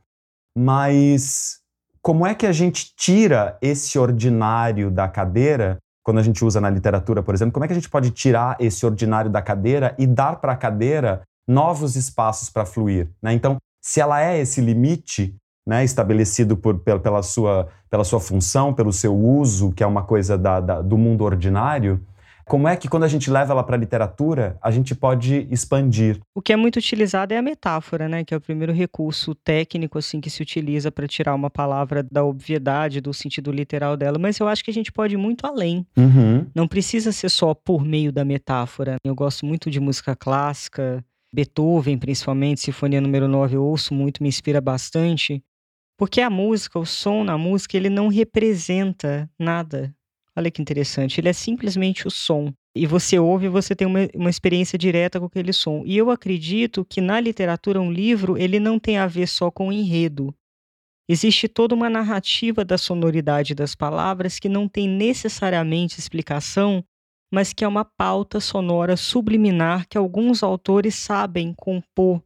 Mas 0.57 1.61
como 2.01 2.27
é 2.27 2.35
que 2.35 2.47
a 2.47 2.53
gente 2.53 2.95
tira 2.97 3.59
esse 3.61 3.99
ordinário 3.99 4.91
da 4.91 5.09
cadeira 5.09 5.79
quando 6.05 6.19
a 6.19 6.23
gente 6.23 6.45
usa 6.45 6.61
na 6.61 6.71
literatura, 6.71 7.21
por 7.21 7.35
exemplo, 7.35 7.53
como 7.53 7.65
é 7.65 7.67
que 7.67 7.73
a 7.73 7.75
gente 7.75 7.91
pode 7.91 8.13
tirar 8.13 8.57
esse 8.61 8.87
ordinário 8.87 9.29
da 9.29 9.43
cadeira 9.43 9.93
e 9.99 10.07
dar 10.07 10.37
para 10.37 10.53
a 10.53 10.57
cadeira 10.57 11.23
novos 11.49 11.97
espaços 11.97 12.49
para 12.49 12.65
fluir? 12.65 13.09
Né? 13.21 13.33
Então, 13.33 13.57
se 13.83 14.01
ela 14.01 14.23
é 14.23 14.39
esse 14.39 14.61
limite 14.61 15.35
né, 15.67 15.83
estabelecido 15.83 16.57
por, 16.57 16.79
pela, 16.79 17.25
sua, 17.25 17.67
pela 17.91 18.05
sua 18.05 18.21
função, 18.21 18.73
pelo 18.73 18.93
seu 18.93 19.17
uso, 19.17 19.73
que 19.73 19.83
é 19.83 19.87
uma 19.87 20.05
coisa 20.05 20.39
da, 20.39 20.61
da, 20.61 20.81
do 20.81 20.97
mundo 20.97 21.25
ordinário, 21.25 22.01
como 22.49 22.69
é 22.69 22.77
que 22.77 22.89
quando 22.89 23.03
a 23.03 23.09
gente 23.09 23.29
leva 23.29 23.53
ela 23.53 23.65
para 23.65 23.75
a 23.75 23.79
literatura, 23.79 24.57
a 24.63 24.71
gente 24.71 24.95
pode 24.95 25.49
expandir? 25.51 26.21
O 26.33 26.41
que 26.41 26.53
é 26.53 26.57
muito 26.57 26.77
utilizado 26.77 27.35
é 27.35 27.39
a 27.39 27.43
metáfora, 27.43 28.09
né? 28.09 28.25
Que 28.25 28.33
é 28.33 28.37
o 28.37 28.41
primeiro 28.41 28.73
recurso 28.73 29.35
técnico 29.35 29.99
assim 29.99 30.21
que 30.21 30.31
se 30.31 30.43
utiliza 30.43 30.93
para 30.93 31.09
tirar 31.09 31.35
uma 31.35 31.51
palavra 31.51 32.05
da 32.05 32.25
obviedade, 32.25 33.01
do 33.01 33.13
sentido 33.13 33.51
literal 33.51 33.97
dela. 33.97 34.17
Mas 34.17 34.39
eu 34.39 34.47
acho 34.47 34.63
que 34.63 34.71
a 34.71 34.75
gente 34.75 34.93
pode 34.93 35.15
ir 35.15 35.19
muito 35.19 35.45
além. 35.45 35.85
Uhum. 35.97 36.47
Não 36.55 36.69
precisa 36.69 37.11
ser 37.11 37.31
só 37.31 37.53
por 37.53 37.85
meio 37.85 38.13
da 38.13 38.25
metáfora. 38.25 38.97
Eu 39.05 39.15
gosto 39.15 39.45
muito 39.45 39.69
de 39.69 39.81
música 39.81 40.15
clássica, 40.15 41.05
Beethoven, 41.35 41.99
principalmente, 41.99 42.61
Sinfonia 42.61 43.01
número 43.01 43.27
9, 43.27 43.57
eu 43.57 43.65
ouço 43.65 43.93
muito, 43.93 44.23
me 44.23 44.29
inspira 44.29 44.61
bastante. 44.61 45.43
Porque 45.99 46.21
a 46.21 46.31
música, 46.31 46.79
o 46.79 46.87
som 46.87 47.25
na 47.25 47.39
música, 47.39 47.77
ele 47.77 47.89
não 47.89 48.09
representa 48.09 49.29
nada. 49.39 49.96
Olha 50.39 50.51
que 50.51 50.61
interessante. 50.61 51.21
Ele 51.21 51.29
é 51.29 51.33
simplesmente 51.33 52.07
o 52.07 52.11
som. 52.11 52.53
E 52.77 52.87
você 52.87 53.19
ouve 53.19 53.47
e 53.47 53.49
você 53.49 53.75
tem 53.75 53.87
uma, 53.87 54.01
uma 54.15 54.29
experiência 54.29 54.79
direta 54.79 55.19
com 55.19 55.27
aquele 55.27 55.53
som. 55.53 55.83
E 55.87 55.97
eu 55.97 56.11
acredito 56.11 56.85
que 56.85 57.01
na 57.01 57.19
literatura, 57.19 57.81
um 57.81 57.91
livro, 57.91 58.37
ele 58.37 58.61
não 58.61 58.79
tem 58.79 58.99
a 58.99 59.07
ver 59.07 59.27
só 59.27 59.51
com 59.51 59.69
o 59.69 59.73
enredo. 59.73 60.35
Existe 61.09 61.49
toda 61.49 61.75
uma 61.75 61.89
narrativa 61.89 62.65
da 62.65 62.77
sonoridade 62.77 63.55
das 63.55 63.75
palavras 63.75 64.39
que 64.39 64.49
não 64.49 64.69
tem 64.69 64.89
necessariamente 64.89 65.99
explicação, 65.99 66.85
mas 67.33 67.53
que 67.53 67.65
é 67.65 67.69
uma 67.69 67.85
pauta 67.85 68.41
sonora 68.41 68.97
subliminar 68.97 69.87
que 69.89 69.97
alguns 69.97 70.43
autores 70.43 70.97
sabem 70.97 71.55
compor 71.57 72.23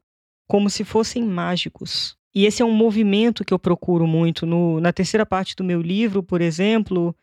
como 0.49 0.69
se 0.69 0.83
fossem 0.83 1.23
mágicos. 1.23 2.17
E 2.35 2.45
esse 2.45 2.62
é 2.62 2.64
um 2.64 2.73
movimento 2.73 3.45
que 3.45 3.52
eu 3.52 3.59
procuro 3.59 4.07
muito. 4.07 4.47
No, 4.47 4.81
na 4.81 4.93
terceira 4.93 5.26
parte 5.26 5.55
do 5.55 5.62
meu 5.62 5.81
livro, 5.81 6.23
por 6.23 6.40
exemplo, 6.40 7.14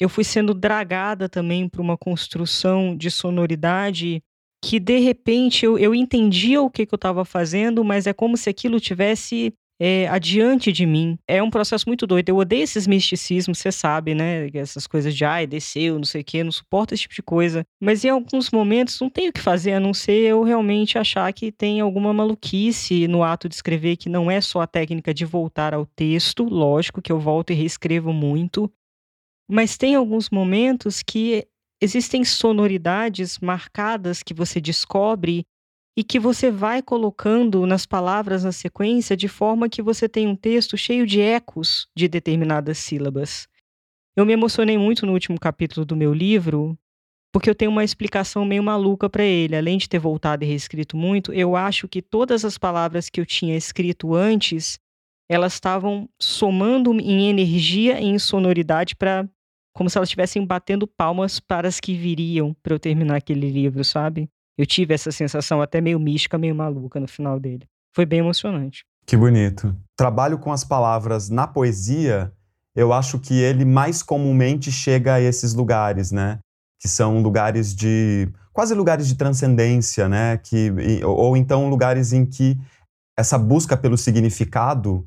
eu 0.00 0.08
fui 0.08 0.24
sendo 0.24 0.52
dragada 0.54 1.28
também 1.28 1.68
para 1.68 1.80
uma 1.80 1.96
construção 1.96 2.96
de 2.96 3.10
sonoridade 3.10 4.22
que 4.62 4.80
de 4.80 4.98
repente 4.98 5.64
eu, 5.64 5.78
eu 5.78 5.94
entendia 5.94 6.60
o 6.60 6.70
que, 6.70 6.86
que 6.86 6.94
eu 6.94 6.96
estava 6.96 7.24
fazendo, 7.24 7.84
mas 7.84 8.06
é 8.06 8.12
como 8.12 8.36
se 8.36 8.50
aquilo 8.50 8.80
tivesse 8.80 9.54
é, 9.78 10.08
adiante 10.08 10.72
de 10.72 10.86
mim. 10.86 11.18
É 11.28 11.42
um 11.42 11.50
processo 11.50 11.84
muito 11.86 12.06
doido. 12.06 12.30
Eu 12.30 12.36
odeio 12.36 12.62
esses 12.62 12.86
misticismos, 12.86 13.58
você 13.58 13.70
sabe, 13.70 14.14
né? 14.14 14.48
Essas 14.54 14.86
coisas 14.86 15.14
de 15.14 15.24
ai, 15.24 15.46
desceu, 15.46 15.96
não 15.96 16.04
sei 16.04 16.22
o 16.22 16.24
quê, 16.24 16.42
não 16.42 16.50
suporto 16.50 16.94
esse 16.94 17.02
tipo 17.02 17.14
de 17.14 17.22
coisa. 17.22 17.64
Mas 17.80 18.04
em 18.04 18.08
alguns 18.08 18.50
momentos 18.50 18.98
não 19.00 19.10
tenho 19.10 19.30
o 19.30 19.32
que 19.32 19.40
fazer 19.40 19.74
a 19.74 19.80
não 19.80 19.92
ser 19.92 20.20
eu 20.22 20.42
realmente 20.42 20.98
achar 20.98 21.30
que 21.32 21.52
tem 21.52 21.80
alguma 21.80 22.12
maluquice 22.12 23.06
no 23.06 23.22
ato 23.22 23.48
de 23.48 23.54
escrever, 23.54 23.96
que 23.96 24.08
não 24.08 24.30
é 24.30 24.40
só 24.40 24.62
a 24.62 24.66
técnica 24.66 25.12
de 25.12 25.24
voltar 25.24 25.74
ao 25.74 25.86
texto, 25.86 26.44
lógico 26.44 27.02
que 27.02 27.12
eu 27.12 27.20
volto 27.20 27.52
e 27.52 27.54
reescrevo 27.54 28.12
muito, 28.12 28.70
mas 29.48 29.76
tem 29.76 29.94
alguns 29.94 30.30
momentos 30.30 31.02
que 31.02 31.46
existem 31.80 32.24
sonoridades 32.24 33.38
marcadas 33.38 34.22
que 34.22 34.34
você 34.34 34.60
descobre 34.60 35.44
e 35.96 36.04
que 36.04 36.18
você 36.18 36.50
vai 36.50 36.82
colocando 36.82 37.66
nas 37.66 37.86
palavras 37.86 38.44
na 38.44 38.52
sequência 38.52 39.16
de 39.16 39.28
forma 39.28 39.68
que 39.68 39.80
você 39.80 40.08
tem 40.08 40.26
um 40.26 40.36
texto 40.36 40.76
cheio 40.76 41.06
de 41.06 41.20
ecos 41.20 41.88
de 41.96 42.06
determinadas 42.06 42.78
sílabas. 42.78 43.48
Eu 44.16 44.26
me 44.26 44.32
emocionei 44.32 44.76
muito 44.76 45.06
no 45.06 45.12
último 45.12 45.38
capítulo 45.38 45.86
do 45.86 45.96
meu 45.96 46.12
livro, 46.12 46.78
porque 47.32 47.48
eu 47.48 47.54
tenho 47.54 47.70
uma 47.70 47.84
explicação 47.84 48.44
meio 48.44 48.62
maluca 48.62 49.08
para 49.08 49.24
ele. 49.24 49.56
Além 49.56 49.78
de 49.78 49.88
ter 49.88 49.98
voltado 49.98 50.44
e 50.44 50.46
reescrito 50.46 50.96
muito, 50.96 51.32
eu 51.32 51.54
acho 51.54 51.86
que 51.86 52.00
todas 52.00 52.44
as 52.44 52.56
palavras 52.58 53.08
que 53.10 53.20
eu 53.20 53.26
tinha 53.26 53.56
escrito 53.56 54.14
antes, 54.14 54.78
elas 55.30 55.54
estavam 55.54 56.08
somando 56.20 56.94
em 56.98 57.28
energia 57.28 58.00
e 58.00 58.04
em 58.04 58.18
sonoridade 58.18 58.96
para 58.96 59.28
como 59.76 59.90
se 59.90 59.98
elas 59.98 60.08
estivessem 60.08 60.44
batendo 60.44 60.86
palmas 60.86 61.38
para 61.38 61.68
as 61.68 61.78
que 61.78 61.94
viriam 61.94 62.56
para 62.62 62.74
eu 62.74 62.78
terminar 62.78 63.16
aquele 63.16 63.50
livro, 63.50 63.84
sabe? 63.84 64.26
Eu 64.56 64.64
tive 64.64 64.94
essa 64.94 65.12
sensação 65.12 65.60
até 65.60 65.82
meio 65.82 66.00
mística, 66.00 66.38
meio 66.38 66.54
maluca 66.54 66.98
no 66.98 67.06
final 67.06 67.38
dele. 67.38 67.68
Foi 67.94 68.06
bem 68.06 68.20
emocionante. 68.20 68.86
Que 69.06 69.18
bonito. 69.18 69.76
Trabalho 69.94 70.38
com 70.38 70.50
as 70.50 70.64
palavras 70.64 71.28
na 71.28 71.46
poesia, 71.46 72.32
eu 72.74 72.90
acho 72.90 73.18
que 73.18 73.34
ele 73.34 73.66
mais 73.66 74.02
comumente 74.02 74.72
chega 74.72 75.14
a 75.14 75.20
esses 75.20 75.52
lugares, 75.52 76.10
né? 76.10 76.38
Que 76.80 76.88
são 76.88 77.20
lugares 77.20 77.74
de. 77.74 78.30
quase 78.54 78.74
lugares 78.74 79.06
de 79.06 79.14
transcendência, 79.14 80.08
né? 80.08 80.38
Que, 80.38 80.72
ou 81.04 81.36
então 81.36 81.68
lugares 81.68 82.14
em 82.14 82.24
que 82.24 82.58
essa 83.14 83.36
busca 83.36 83.76
pelo 83.76 83.98
significado 83.98 85.04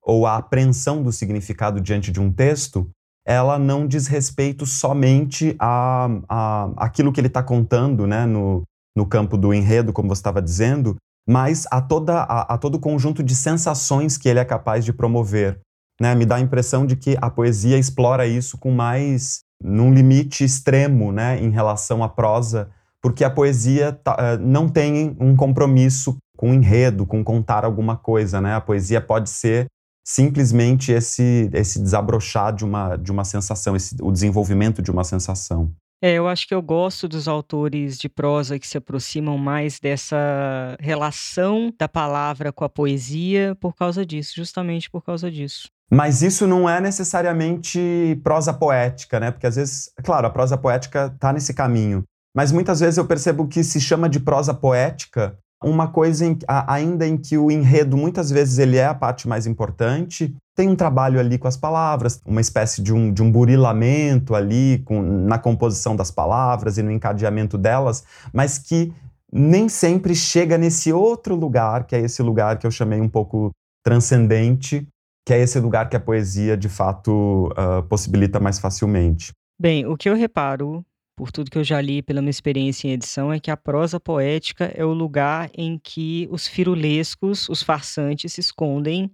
ou 0.00 0.28
a 0.28 0.36
apreensão 0.36 1.02
do 1.02 1.10
significado 1.10 1.80
diante 1.80 2.12
de 2.12 2.20
um 2.20 2.32
texto 2.32 2.88
ela 3.26 3.58
não 3.58 3.86
diz 3.86 4.06
respeito 4.06 4.66
somente 4.66 5.54
a, 5.58 6.08
a 6.28 6.70
aquilo 6.76 7.12
que 7.12 7.20
ele 7.20 7.28
está 7.28 7.42
contando, 7.42 8.06
né, 8.06 8.26
no, 8.26 8.62
no 8.96 9.06
campo 9.06 9.36
do 9.36 9.54
enredo, 9.54 9.92
como 9.92 10.08
você 10.08 10.20
estava 10.20 10.42
dizendo, 10.42 10.96
mas 11.28 11.66
a, 11.70 11.80
toda, 11.80 12.22
a, 12.22 12.54
a, 12.54 12.58
todo 12.58 12.76
o 12.76 12.80
conjunto 12.80 13.22
de 13.22 13.34
sensações 13.34 14.18
que 14.18 14.28
ele 14.28 14.40
é 14.40 14.44
capaz 14.44 14.84
de 14.84 14.92
promover. 14.92 15.60
Né? 16.00 16.14
Me 16.14 16.26
dá 16.26 16.36
a 16.36 16.40
impressão 16.40 16.84
de 16.84 16.96
que 16.96 17.16
a 17.20 17.30
poesia 17.30 17.78
explora 17.78 18.26
isso 18.26 18.58
com 18.58 18.72
mais, 18.72 19.40
num 19.62 19.92
limite 19.92 20.44
extremo, 20.44 21.12
né, 21.12 21.40
em 21.40 21.50
relação 21.50 22.02
à 22.02 22.08
prosa, 22.08 22.70
porque 23.00 23.24
a 23.24 23.30
poesia 23.30 23.92
tá, 23.92 24.16
eh, 24.18 24.38
não 24.38 24.68
tem 24.68 25.16
um 25.20 25.36
compromisso 25.36 26.16
com 26.36 26.52
enredo, 26.52 27.06
com 27.06 27.22
contar 27.22 27.64
alguma 27.64 27.96
coisa, 27.96 28.40
né? 28.40 28.54
A 28.54 28.60
poesia 28.60 29.00
pode 29.00 29.30
ser 29.30 29.66
simplesmente 30.04 30.92
esse, 30.92 31.48
esse 31.52 31.80
desabrochar 31.80 32.54
de 32.54 32.64
uma, 32.64 32.96
de 32.96 33.10
uma 33.10 33.24
sensação, 33.24 33.76
esse, 33.76 33.96
o 34.00 34.10
desenvolvimento 34.10 34.82
de 34.82 34.90
uma 34.90 35.04
sensação. 35.04 35.72
É, 36.04 36.14
eu 36.14 36.26
acho 36.26 36.48
que 36.48 36.54
eu 36.54 36.60
gosto 36.60 37.06
dos 37.06 37.28
autores 37.28 37.96
de 37.96 38.08
prosa 38.08 38.58
que 38.58 38.66
se 38.66 38.76
aproximam 38.76 39.38
mais 39.38 39.78
dessa 39.78 40.76
relação 40.80 41.72
da 41.78 41.88
palavra 41.88 42.52
com 42.52 42.64
a 42.64 42.68
poesia 42.68 43.56
por 43.60 43.72
causa 43.76 44.04
disso, 44.04 44.32
justamente 44.34 44.90
por 44.90 45.04
causa 45.04 45.30
disso. 45.30 45.68
Mas 45.88 46.20
isso 46.20 46.44
não 46.44 46.68
é 46.68 46.80
necessariamente 46.80 48.18
prosa 48.24 48.52
poética, 48.52 49.20
né? 49.20 49.30
Porque 49.30 49.46
às 49.46 49.54
vezes, 49.54 49.92
claro, 50.02 50.26
a 50.26 50.30
prosa 50.30 50.58
poética 50.58 51.12
está 51.14 51.32
nesse 51.32 51.54
caminho. 51.54 52.02
Mas 52.34 52.50
muitas 52.50 52.80
vezes 52.80 52.96
eu 52.96 53.06
percebo 53.06 53.46
que 53.46 53.62
se 53.62 53.80
chama 53.80 54.08
de 54.08 54.18
prosa 54.18 54.52
poética 54.52 55.38
uma 55.62 55.88
coisa 55.88 56.26
em, 56.26 56.38
a, 56.46 56.72
ainda 56.74 57.06
em 57.06 57.16
que 57.16 57.36
o 57.38 57.50
enredo 57.50 57.96
muitas 57.96 58.30
vezes 58.30 58.58
ele 58.58 58.76
é 58.76 58.86
a 58.86 58.94
parte 58.94 59.28
mais 59.28 59.46
importante, 59.46 60.34
tem 60.54 60.68
um 60.68 60.76
trabalho 60.76 61.18
ali 61.18 61.38
com 61.38 61.48
as 61.48 61.56
palavras, 61.56 62.20
uma 62.26 62.40
espécie 62.40 62.82
de 62.82 62.92
um, 62.92 63.12
de 63.12 63.22
um 63.22 63.30
burilamento 63.30 64.34
ali 64.34 64.82
com, 64.84 65.00
na 65.00 65.38
composição 65.38 65.96
das 65.96 66.10
palavras 66.10 66.78
e 66.78 66.82
no 66.82 66.90
encadeamento 66.90 67.56
delas, 67.56 68.04
mas 68.32 68.58
que 68.58 68.92
nem 69.32 69.68
sempre 69.68 70.14
chega 70.14 70.58
nesse 70.58 70.92
outro 70.92 71.34
lugar, 71.34 71.86
que 71.86 71.96
é 71.96 72.00
esse 72.00 72.22
lugar 72.22 72.58
que 72.58 72.66
eu 72.66 72.70
chamei 72.70 73.00
um 73.00 73.08
pouco 73.08 73.50
transcendente, 73.82 74.86
que 75.26 75.32
é 75.32 75.40
esse 75.40 75.58
lugar 75.58 75.88
que 75.88 75.96
a 75.96 76.00
poesia 76.00 76.56
de 76.56 76.68
fato 76.68 77.48
uh, 77.52 77.82
possibilita 77.88 78.38
mais 78.38 78.58
facilmente. 78.58 79.32
Bem, 79.58 79.86
o 79.86 79.96
que 79.96 80.08
eu 80.08 80.14
reparo 80.14 80.84
por 81.22 81.30
tudo 81.30 81.52
que 81.52 81.56
eu 81.56 81.62
já 81.62 81.80
li 81.80 82.02
pela 82.02 82.20
minha 82.20 82.32
experiência 82.32 82.88
em 82.88 82.94
edição, 82.94 83.32
é 83.32 83.38
que 83.38 83.48
a 83.48 83.56
prosa 83.56 84.00
poética 84.00 84.72
é 84.74 84.84
o 84.84 84.92
lugar 84.92 85.48
em 85.56 85.78
que 85.78 86.26
os 86.32 86.48
firulescos, 86.48 87.48
os 87.48 87.62
farsantes, 87.62 88.32
se 88.32 88.40
escondem 88.40 89.08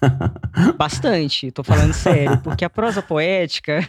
bastante. 0.78 1.52
Tô 1.52 1.62
falando 1.62 1.92
sério, 1.92 2.40
porque 2.42 2.64
a 2.64 2.70
prosa 2.70 3.02
poética. 3.02 3.86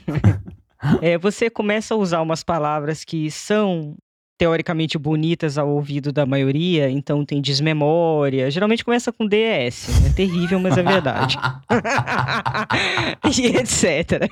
é, 1.02 1.18
você 1.18 1.50
começa 1.50 1.94
a 1.94 1.98
usar 1.98 2.22
umas 2.22 2.44
palavras 2.44 3.06
que 3.06 3.32
são 3.32 3.96
teoricamente 4.38 4.98
bonitas 4.98 5.58
ao 5.58 5.70
ouvido 5.70 6.12
da 6.12 6.26
maioria, 6.26 6.90
então 6.90 7.24
tem 7.24 7.42
desmemória. 7.42 8.52
Geralmente 8.52 8.84
começa 8.84 9.14
com 9.14 9.26
DS, 9.26 10.06
é 10.06 10.10
terrível, 10.14 10.60
mas 10.60 10.78
é 10.78 10.84
verdade. 10.84 11.38
e 13.40 13.46
etc. 13.46 14.30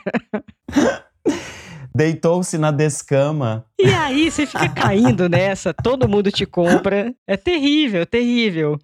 Deitou-se 1.96 2.58
na 2.58 2.72
descama. 2.72 3.66
E 3.80 3.86
aí 3.86 4.32
você 4.32 4.46
fica 4.46 4.68
caindo 4.70 5.30
nessa, 5.30 5.74
todo 5.74 6.10
mundo 6.10 6.32
te 6.32 6.46
compra. 6.46 7.14
É 7.28 7.38
terrível, 7.38 8.06
terrível. 8.06 8.80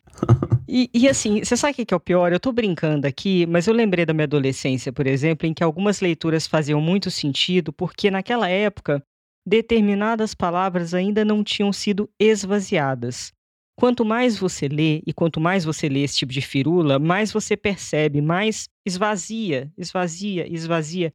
E, 0.68 0.90
e, 0.94 1.10
assim, 1.10 1.44
você 1.44 1.58
sabe 1.58 1.82
o 1.82 1.86
que 1.86 1.94
é 1.94 1.98
o 1.98 2.00
pior? 2.00 2.32
Eu 2.32 2.40
tô 2.40 2.52
brincando 2.52 3.08
aqui, 3.08 3.48
mas 3.48 3.66
eu 3.66 3.74
lembrei 3.74 4.06
da 4.06 4.14
minha 4.14 4.26
adolescência, 4.26 4.94
por 4.94 5.08
exemplo, 5.08 5.48
em 5.48 5.54
que 5.54 5.64
algumas 5.64 6.00
leituras 6.00 6.46
faziam 6.46 6.80
muito 6.80 7.10
sentido, 7.10 7.74
porque 7.74 8.12
naquela 8.12 8.48
época 8.48 9.04
determinadas 9.44 10.36
palavras 10.36 10.94
ainda 10.94 11.26
não 11.26 11.44
tinham 11.44 11.74
sido 11.74 12.08
esvaziadas. 12.20 13.32
Quanto 13.76 14.06
mais 14.06 14.38
você 14.38 14.68
lê 14.68 15.02
e 15.08 15.14
quanto 15.14 15.40
mais 15.40 15.66
você 15.66 15.90
lê 15.90 16.04
esse 16.04 16.18
tipo 16.18 16.32
de 16.32 16.42
firula, 16.42 17.00
mais 17.00 17.32
você 17.32 17.58
percebe, 17.58 18.22
mais 18.22 18.68
esvazia, 18.86 19.72
esvazia, 19.76 20.46
esvazia 20.54 21.12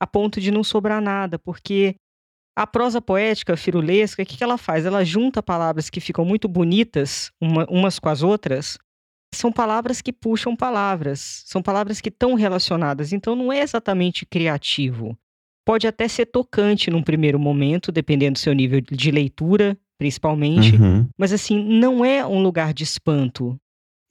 a 0.00 0.06
ponto 0.06 0.40
de 0.40 0.50
não 0.50 0.62
sobrar 0.64 1.00
nada, 1.02 1.38
porque 1.38 1.94
A 2.56 2.66
prosa 2.66 3.00
poética, 3.00 3.56
firulesca, 3.56 4.20
o 4.20 4.26
que, 4.26 4.36
que 4.36 4.42
ela 4.42 4.58
faz? 4.58 4.84
Ela 4.84 5.04
junta 5.04 5.40
palavras 5.40 5.88
que 5.88 6.00
ficam 6.00 6.24
muito 6.24 6.48
bonitas 6.48 7.30
uma, 7.40 7.64
umas 7.70 8.00
com 8.00 8.08
as 8.08 8.20
outras. 8.22 8.76
São 9.32 9.52
palavras 9.52 10.00
que 10.02 10.12
puxam 10.12 10.56
palavras, 10.56 11.44
são 11.46 11.62
palavras 11.62 12.00
que 12.00 12.08
estão 12.08 12.34
relacionadas, 12.34 13.12
então 13.12 13.36
não 13.36 13.52
é 13.52 13.60
exatamente 13.60 14.26
criativo. 14.26 15.16
Pode 15.64 15.86
até 15.86 16.08
ser 16.08 16.26
tocante 16.26 16.90
num 16.90 17.02
primeiro 17.02 17.38
momento, 17.38 17.92
dependendo 17.92 18.32
do 18.32 18.38
seu 18.40 18.52
nível 18.54 18.80
de 18.80 19.10
leitura, 19.12 19.78
principalmente, 19.96 20.74
Uhum. 20.74 21.06
mas 21.16 21.32
assim, 21.32 21.62
não 21.62 22.04
é 22.04 22.26
um 22.26 22.42
lugar 22.42 22.74
de 22.74 22.82
espanto. 22.82 23.56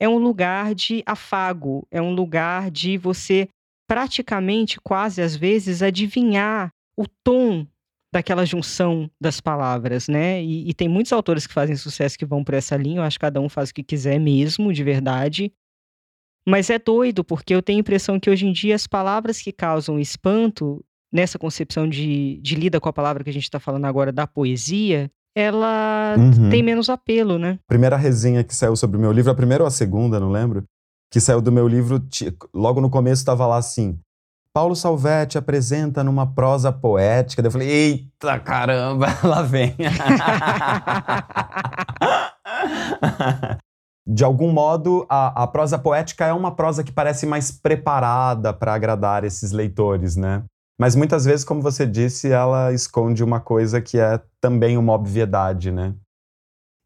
É 0.00 0.08
um 0.08 0.16
lugar 0.18 0.74
de 0.74 1.02
afago, 1.04 1.86
é 1.90 2.00
um 2.00 2.14
lugar 2.14 2.70
de 2.70 2.96
você 2.96 3.46
praticamente, 3.88 4.78
quase 4.80 5.22
às 5.22 5.34
vezes, 5.34 5.82
adivinhar 5.82 6.70
o 6.96 7.06
tom 7.24 7.66
daquela 8.12 8.44
junção 8.44 9.10
das 9.20 9.40
palavras, 9.40 10.08
né? 10.08 10.42
E, 10.42 10.68
e, 10.68 10.74
tem 10.74 10.88
muitos 10.88 11.12
autores 11.12 11.46
que 11.46 11.52
fazem 11.52 11.76
sucesso 11.76 12.18
que 12.18 12.24
vão 12.24 12.44
por 12.44 12.54
essa 12.54 12.76
linha. 12.76 12.98
Eu 12.98 13.02
acho 13.02 13.18
que 13.18 13.26
cada 13.26 13.40
um 13.40 13.48
faz 13.48 13.70
o 13.70 13.74
que 13.74 13.82
quiser 13.82 14.18
mesmo, 14.18 14.72
de 14.72 14.84
verdade. 14.84 15.52
Mas 16.46 16.70
é 16.70 16.78
doido, 16.78 17.22
porque 17.22 17.54
eu 17.54 17.62
tenho 17.62 17.78
a 17.78 17.80
impressão 17.80 18.18
que 18.18 18.30
hoje 18.30 18.46
em 18.46 18.52
dia 18.52 18.74
as 18.74 18.86
palavras 18.86 19.40
que 19.42 19.52
causam 19.52 19.98
espanto, 19.98 20.82
nessa 21.12 21.38
concepção 21.38 21.88
de, 21.88 22.38
de 22.42 22.54
lida 22.54 22.80
com 22.80 22.88
a 22.88 22.92
palavra 22.92 23.24
que 23.24 23.30
a 23.30 23.32
gente 23.32 23.44
está 23.44 23.60
falando 23.60 23.84
agora 23.84 24.12
da 24.12 24.26
poesia, 24.26 25.10
ela 25.36 26.14
Uhum. 26.18 26.50
tem 26.50 26.62
menos 26.62 26.88
apelo, 26.88 27.38
né? 27.38 27.58
Primeira 27.66 27.96
resenha 27.96 28.42
que 28.42 28.54
saiu 28.54 28.74
sobre 28.76 28.96
o 28.96 29.00
meu 29.00 29.12
livro, 29.12 29.30
a 29.30 29.34
primeira 29.34 29.62
ou 29.62 29.68
a 29.68 29.70
segunda, 29.70 30.18
não 30.18 30.30
lembro, 30.30 30.64
que 31.10 31.20
saiu 31.20 31.40
do 31.40 31.52
meu 31.52 31.66
livro, 31.66 32.02
logo 32.54 32.80
no 32.80 32.90
começo 32.90 33.20
estava 33.20 33.46
lá 33.46 33.56
assim: 33.56 33.98
Paulo 34.52 34.74
Salvetti 34.74 35.38
apresenta 35.38 36.02
numa 36.02 36.26
prosa 36.26 36.72
poética. 36.72 37.40
Daí 37.42 37.48
eu 37.48 37.52
falei: 37.52 37.68
eita 37.68 38.38
caramba, 38.40 39.06
lá 39.22 39.42
vem. 39.42 39.74
De 44.10 44.24
algum 44.24 44.50
modo, 44.50 45.04
a, 45.08 45.42
a 45.42 45.46
prosa 45.46 45.78
poética 45.78 46.24
é 46.24 46.32
uma 46.32 46.56
prosa 46.56 46.82
que 46.82 46.90
parece 46.90 47.26
mais 47.26 47.50
preparada 47.52 48.54
para 48.54 48.72
agradar 48.72 49.22
esses 49.22 49.52
leitores, 49.52 50.16
né? 50.16 50.44
Mas 50.80 50.94
muitas 50.94 51.26
vezes, 51.26 51.44
como 51.44 51.60
você 51.60 51.84
disse, 51.84 52.32
ela 52.32 52.72
esconde 52.72 53.22
uma 53.22 53.38
coisa 53.38 53.82
que 53.82 53.98
é 53.98 54.18
também 54.40 54.78
uma 54.78 54.94
obviedade, 54.94 55.70
né? 55.70 55.94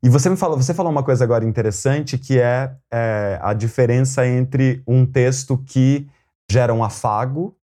E 0.04 0.08
você 0.08 0.28
me 0.28 0.36
falou, 0.36 0.56
você 0.56 0.74
falou 0.74 0.90
uma 0.90 1.04
coisa 1.04 1.22
agora 1.22 1.44
interessante, 1.44 2.18
que 2.18 2.38
é, 2.40 2.74
é 2.92 3.38
a 3.40 3.52
diferença 3.52 4.26
entre 4.26 4.82
um 4.86 5.06
texto 5.06 5.56
que 5.56 6.08
gera 6.50 6.74
um 6.74 6.82
afago 6.82 7.56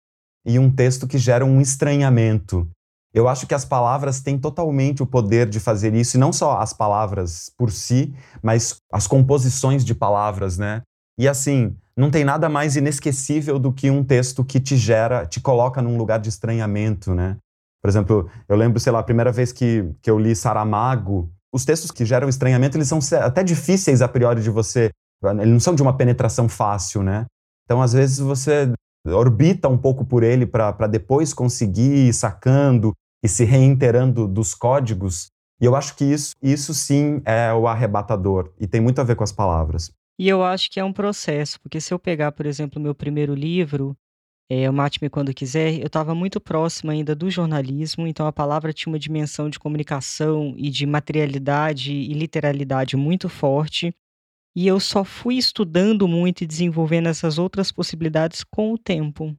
e 0.45 0.59
um 0.59 0.71
texto 0.71 1.09
que 1.09 1.17
gera 1.17 1.45
um 1.47 1.61
estranhamento. 1.61 2.69
Eu 3.15 3.27
acho 3.27 3.47
que 3.47 3.55
as 3.55 3.65
palavras 3.65 4.21
têm 4.21 4.39
totalmente 4.39 5.03
o 5.03 5.07
poder 5.07 5.49
de 5.49 5.59
fazer 5.59 5.95
isso, 5.95 6.19
e 6.19 6.21
não 6.21 6.31
só 6.31 6.59
as 6.59 6.75
palavras 6.75 7.51
por 7.57 7.71
si, 7.71 8.15
mas 8.43 8.77
as 8.93 9.07
composições 9.07 9.83
de 9.83 9.95
palavras, 9.95 10.59
né? 10.59 10.83
E 11.19 11.27
assim, 11.27 11.75
não 11.97 12.11
tem 12.11 12.23
nada 12.23 12.51
mais 12.51 12.77
inesquecível 12.77 13.59
do 13.59 13.73
que 13.73 13.91
um 13.91 14.05
texto 14.05 14.45
que 14.45 14.61
te 14.61 14.77
gera, 14.77 15.25
te 15.25 15.41
coloca 15.41 15.81
num 15.81 15.97
lugar 15.97 16.21
de 16.21 16.29
estranhamento, 16.29 17.15
né? 17.15 17.39
Por 17.83 17.89
exemplo, 17.89 18.31
eu 18.47 18.57
lembro, 18.57 18.79
sei 18.79 18.93
lá, 18.93 18.99
a 18.99 19.05
primeira 19.05 19.33
vez 19.33 19.51
que, 19.51 19.91
que 20.03 20.11
eu 20.11 20.19
li 20.19 20.37
Saramago, 20.37 21.33
os 21.53 21.65
textos 21.65 21.91
que 21.91 22.05
geram 22.05 22.29
estranhamento, 22.29 22.77
eles 22.77 22.89
são 22.89 22.99
até 23.21 23.43
difíceis 23.43 24.03
a 24.03 24.09
priori 24.09 24.43
de 24.43 24.51
você, 24.51 24.91
eles 25.25 25.53
não 25.53 25.61
são 25.61 25.75
de 25.75 25.83
uma 25.83 25.97
penetração 25.97 26.49
fácil, 26.49 27.03
né? 27.03 27.27
Então, 27.65 27.83
às 27.83 27.93
vezes, 27.93 28.19
você 28.19 28.71
orbita 29.07 29.69
um 29.69 29.79
pouco 29.79 30.05
por 30.05 30.23
ele 30.23 30.47
para 30.47 30.87
depois 30.87 31.33
conseguir 31.33 32.09
ir 32.09 32.13
sacando 32.13 32.93
e 33.25 33.29
se 33.29 33.45
reiterando 33.45 34.27
dos 34.27 34.55
códigos. 34.55 35.29
E 35.61 35.65
eu 35.65 35.75
acho 35.75 35.97
que 35.97 36.05
isso, 36.05 36.35
isso 36.43 36.75
sim 36.75 37.23
é 37.25 37.53
o 37.53 37.67
arrebatador 37.67 38.53
e 38.61 38.67
tem 38.67 38.81
muito 38.81 39.01
a 39.01 39.05
ver 39.05 39.17
com 39.17 39.25
as 39.25 39.33
palavras. 39.33 39.91
E 40.19 40.29
eu 40.29 40.43
acho 40.43 40.71
que 40.71 40.81
é 40.81 40.85
um 40.85 40.93
processo, 40.93 41.61
porque 41.61 41.81
se 41.81 41.93
eu 41.93 41.99
pegar, 41.99 42.33
por 42.33 42.47
exemplo, 42.47 42.81
meu 42.81 42.95
primeiro 42.95 43.35
livro, 43.35 43.97
é, 44.49 44.71
o 44.71 44.73
Mate-me 44.73 45.11
Quando 45.11 45.35
Quiser, 45.35 45.81
eu 45.81 45.89
estava 45.89 46.15
muito 46.15 46.41
próximo 46.41 46.93
ainda 46.93 47.15
do 47.15 47.29
jornalismo, 47.29 48.07
então 48.07 48.27
a 48.27 48.33
palavra 48.33 48.73
tinha 48.73 48.93
uma 48.93 48.99
dimensão 48.99 49.51
de 49.51 49.59
comunicação 49.59 50.55
e 50.57 50.71
de 50.71 50.87
materialidade 50.87 51.93
e 51.93 52.13
literalidade 52.13 52.97
muito 52.97 53.29
forte. 53.29 53.93
E 54.55 54.67
eu 54.67 54.79
só 54.79 55.05
fui 55.05 55.35
estudando 55.37 56.07
muito 56.07 56.43
e 56.43 56.47
desenvolvendo 56.47 57.09
essas 57.09 57.39
outras 57.39 57.73
possibilidades 57.73 58.45
com 58.45 58.73
o 58.73 58.79
tempo. 58.79 59.37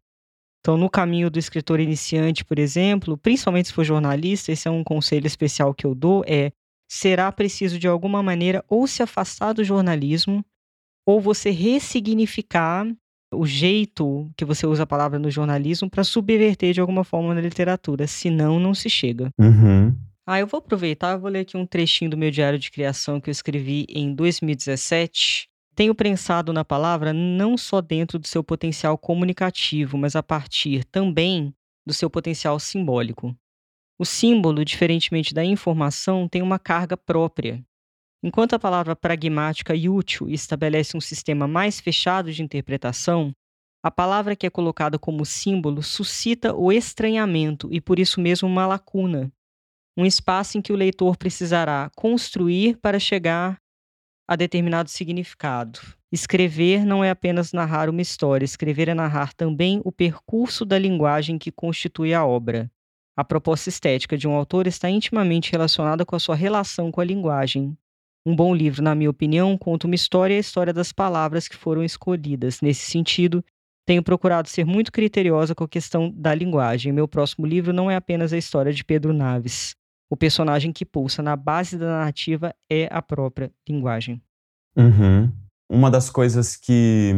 Então, 0.60 0.78
no 0.78 0.90
caminho 0.90 1.30
do 1.30 1.40
escritor 1.40 1.80
iniciante, 1.80 2.44
por 2.44 2.60
exemplo, 2.60 3.18
principalmente 3.18 3.70
se 3.70 3.74
for 3.74 3.86
jornalista, 3.86 4.52
esse 4.52 4.68
é 4.68 4.72
um 4.72 4.84
conselho 4.84 5.26
especial 5.26 5.74
que 5.74 5.86
eu 5.86 5.96
dou, 5.96 6.24
é 6.28 6.52
será 6.90 7.32
preciso 7.32 7.80
de 7.80 7.88
alguma 7.88 8.22
maneira 8.22 8.64
ou 8.68 8.86
se 8.86 9.02
afastar 9.02 9.54
do 9.54 9.64
jornalismo 9.64 10.46
ou 11.06 11.22
você 11.22 11.50
ressignificar 11.52 12.86
o 13.34 13.46
jeito 13.46 14.30
que 14.38 14.46
você 14.46 14.66
usa 14.66 14.84
a 14.84 14.88
palavra 14.88 15.20
no 15.20 15.30
jornalismo 15.30 15.90
para 15.90 16.04
subverter 16.04 16.74
de 16.74 16.82
alguma 16.82 17.04
forma 17.04 17.34
na 17.34 17.42
literatura, 17.42 18.08
senão 18.08 18.60
não 18.60 18.74
se 18.74 18.90
chega. 18.90 19.30
Uhum. 19.40 19.96
Ah, 20.26 20.40
eu 20.40 20.48
vou 20.48 20.58
aproveitar, 20.58 21.14
eu 21.14 21.20
vou 21.20 21.30
ler 21.30 21.40
aqui 21.40 21.56
um 21.56 21.66
trechinho 21.66 22.12
do 22.12 22.18
meu 22.18 22.30
diário 22.30 22.60
de 22.60 22.70
criação 22.70 23.22
que 23.22 23.30
eu 23.30 23.32
escrevi 23.32 23.86
em 23.90 24.14
2017. 24.14 25.48
Tenho 25.74 25.96
pensado 25.96 26.52
na 26.52 26.66
palavra 26.66 27.14
não 27.14 27.58
só 27.58 27.80
dentro 27.82 28.20
do 28.20 28.28
seu 28.28 28.44
potencial 28.44 28.98
comunicativo, 28.98 29.98
mas 29.98 30.16
a 30.16 30.24
partir 30.24 30.84
também 30.86 31.54
do 31.86 31.94
seu 31.94 32.10
potencial 32.10 32.60
simbólico. 32.60 33.34
O 33.98 34.06
símbolo, 34.06 34.66
diferentemente 34.66 35.34
da 35.34 35.46
informação, 35.46 36.28
tem 36.28 36.42
uma 36.42 36.60
carga 36.60 36.98
própria. 36.98 37.64
Enquanto 38.24 38.54
a 38.54 38.60
palavra 38.60 38.96
pragmática 38.96 39.76
e 39.76 39.88
útil 39.88 40.28
estabelece 40.30 40.98
um 40.98 41.02
sistema 41.02 41.48
mais 41.48 41.80
fechado 41.80 42.32
de 42.32 42.42
interpretação, 42.42 43.32
a 43.84 43.92
palavra 43.92 44.36
que 44.36 44.48
é 44.48 44.50
colocada 44.50 44.98
como 44.98 45.26
símbolo 45.26 45.84
suscita 45.84 46.54
o 46.54 46.72
estranhamento 46.72 47.70
e, 47.72 47.80
por 47.80 48.00
isso 48.00 48.20
mesmo, 48.20 48.48
uma 48.48 48.66
lacuna. 48.66 49.32
Um 49.96 50.06
espaço 50.06 50.58
em 50.58 50.62
que 50.62 50.74
o 50.74 50.76
leitor 50.76 51.16
precisará 51.16 51.90
construir 51.96 52.78
para 52.78 53.00
chegar 53.00 53.58
a 54.28 54.36
determinado 54.36 54.90
significado. 54.90 55.80
Escrever 56.12 56.86
não 56.86 57.04
é 57.04 57.10
apenas 57.10 57.54
narrar 57.54 57.90
uma 57.90 58.02
história, 58.02 58.46
escrever 58.46 58.90
é 58.90 58.94
narrar 58.94 59.34
também 59.34 59.82
o 59.86 59.92
percurso 59.92 60.66
da 60.66 60.78
linguagem 60.78 61.38
que 61.38 61.52
constitui 61.52 62.14
a 62.14 62.26
obra. 62.26 62.70
A 63.16 63.24
proposta 63.24 63.70
estética 63.70 64.18
de 64.18 64.28
um 64.28 64.34
autor 64.34 64.68
está 64.68 64.90
intimamente 64.90 65.52
relacionada 65.52 66.06
com 66.06 66.16
a 66.16 66.20
sua 66.20 66.36
relação 66.36 66.92
com 66.92 67.02
a 67.02 67.06
linguagem. 67.06 67.78
Um 68.28 68.36
bom 68.36 68.54
livro, 68.54 68.84
na 68.84 68.94
minha 68.94 69.10
opinião, 69.10 69.58
conta 69.58 69.88
uma 69.88 69.96
história 69.96 70.34
e 70.34 70.38
a 70.38 70.42
história 70.42 70.74
das 70.74 70.92
palavras 70.92 71.48
que 71.48 71.56
foram 71.56 71.82
escolhidas. 71.82 72.60
Nesse 72.60 72.92
sentido, 72.92 73.42
tenho 73.86 74.04
procurado 74.04 74.50
ser 74.50 74.66
muito 74.66 74.92
criteriosa 74.92 75.56
com 75.56 75.64
a 75.64 75.68
questão 75.68 76.12
da 76.14 76.36
linguagem. 76.36 76.92
Meu 76.92 77.08
próximo 77.08 77.46
livro 77.46 77.72
não 77.72 77.90
é 77.90 77.96
apenas 77.96 78.34
a 78.34 78.38
história 78.38 78.74
de 78.74 78.84
Pedro 78.84 79.14
Naves. 79.14 79.76
O 80.10 80.18
personagem 80.18 80.74
que 80.74 80.84
pulsa 80.84 81.24
na 81.24 81.38
base 81.38 81.78
da 81.78 81.86
narrativa 81.86 82.54
é 82.70 82.90
a 82.92 83.02
própria 83.02 83.50
linguagem. 83.66 84.22
Uhum. 84.76 85.32
Uma 85.72 85.90
das 85.90 86.10
coisas 86.10 86.58
que 86.58 87.14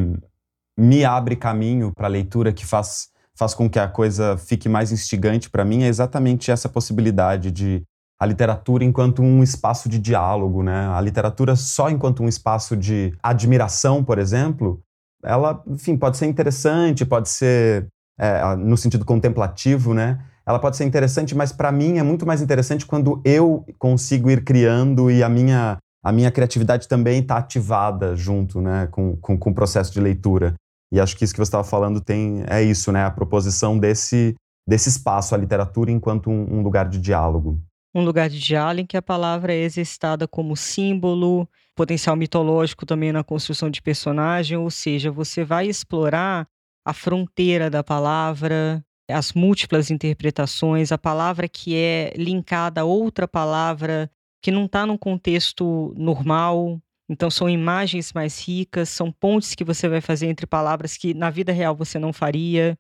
me 0.78 1.04
abre 1.04 1.36
caminho 1.36 1.92
para 1.92 2.06
a 2.06 2.12
leitura, 2.12 2.54
que 2.54 2.68
faz, 2.68 3.10
faz 3.34 3.56
com 3.56 3.68
que 3.68 3.80
a 3.80 3.88
coisa 3.88 4.38
fique 4.38 4.70
mais 4.70 4.92
instigante 4.92 5.50
para 5.50 5.66
mim, 5.66 5.82
é 5.82 5.88
exatamente 5.88 6.52
essa 6.52 6.70
possibilidade 6.70 7.50
de 7.50 7.82
a 8.20 8.26
literatura 8.26 8.84
enquanto 8.84 9.22
um 9.22 9.42
espaço 9.42 9.88
de 9.88 9.98
diálogo, 9.98 10.62
né? 10.62 10.88
A 10.90 11.00
literatura 11.00 11.56
só 11.56 11.90
enquanto 11.90 12.22
um 12.22 12.28
espaço 12.28 12.76
de 12.76 13.14
admiração, 13.24 14.04
por 14.04 14.20
exemplo, 14.20 14.82
ela, 15.24 15.64
enfim, 15.68 15.96
pode 15.96 16.18
ser 16.18 16.26
interessante, 16.26 17.06
pode 17.06 17.30
ser 17.30 17.88
é, 18.20 18.56
no 18.58 18.76
sentido 18.76 19.06
contemplativo, 19.06 19.94
né? 19.94 20.20
Ela 20.46 20.60
pode 20.60 20.76
ser 20.76 20.84
interessante, 20.84 21.34
mas 21.34 21.54
para 21.54 21.72
mim 21.72 21.98
é 21.98 22.04
muito 22.04 22.26
mais 22.26 22.42
interessante 22.42 22.86
quando 22.86 23.22
eu 23.24 23.66
consigo 23.78 24.30
ir 24.30 24.44
criando 24.44 25.10
e 25.10 25.24
a 25.24 25.30
minha 25.30 25.78
a 26.04 26.14
minha 26.14 26.32
criatividade 26.32 26.88
também 26.88 27.20
está 27.20 27.38
ativada 27.38 28.16
junto, 28.16 28.62
né, 28.62 28.88
com, 28.90 29.18
com, 29.18 29.38
com 29.38 29.50
o 29.50 29.54
processo 29.54 29.92
de 29.92 30.00
leitura. 30.00 30.54
E 30.94 31.00
acho 31.00 31.16
que 31.18 31.26
isso 31.26 31.34
que 31.34 31.40
você 31.40 31.50
estava 31.50 31.66
falando 31.66 32.00
tem 32.00 32.42
é 32.48 32.64
isso, 32.64 32.90
né, 32.90 33.04
a 33.04 33.12
proposição 33.12 33.78
desse 33.78 34.36
desse 34.68 34.88
espaço, 34.88 35.34
a 35.34 35.38
literatura 35.38 35.92
enquanto 35.92 36.30
um, 36.30 36.60
um 36.60 36.62
lugar 36.62 36.88
de 36.88 37.00
diálogo 37.00 37.60
um 37.94 38.04
lugar 38.04 38.30
de 38.30 38.40
diálogo 38.40 38.82
em 38.82 38.86
que 38.86 38.98
a 38.98 39.02
palavra 39.02 39.54
é 39.54 39.62
exercitada 39.62 40.28
como 40.28 40.56
símbolo, 40.56 41.48
potencial 41.76 42.16
mitológico 42.16 42.86
também 42.86 43.12
na 43.12 43.24
construção 43.24 43.70
de 43.70 43.82
personagem, 43.82 44.58
ou 44.58 44.70
seja, 44.70 45.12
você 45.12 45.44
vai 45.44 45.68
explorar 45.68 46.48
a 46.86 46.94
fronteira 46.94 47.70
da 47.70 47.84
palavra, 47.84 48.84
as 49.10 49.34
múltiplas 49.34 49.90
interpretações, 49.90 50.92
a 50.92 50.98
palavra 50.98 51.48
que 51.48 51.76
é 51.76 52.14
linkada 52.16 52.82
a 52.82 52.86
outra 52.86 53.28
palavra 53.28 54.10
que 54.42 54.52
não 54.52 54.66
está 54.66 54.86
num 54.86 54.98
contexto 54.98 55.94
normal. 55.98 56.80
Então, 57.10 57.30
são 57.30 57.50
imagens 57.50 58.14
mais 58.14 58.40
ricas, 58.40 58.90
são 58.90 59.12
pontes 59.12 59.56
que 59.56 59.64
você 59.64 59.90
vai 59.90 60.00
fazer 60.00 60.28
entre 60.28 60.46
palavras 60.46 60.96
que 60.96 61.14
na 61.14 61.30
vida 61.30 61.52
real 61.52 61.76
você 61.76 61.98
não 61.98 62.14
faria. 62.14 62.78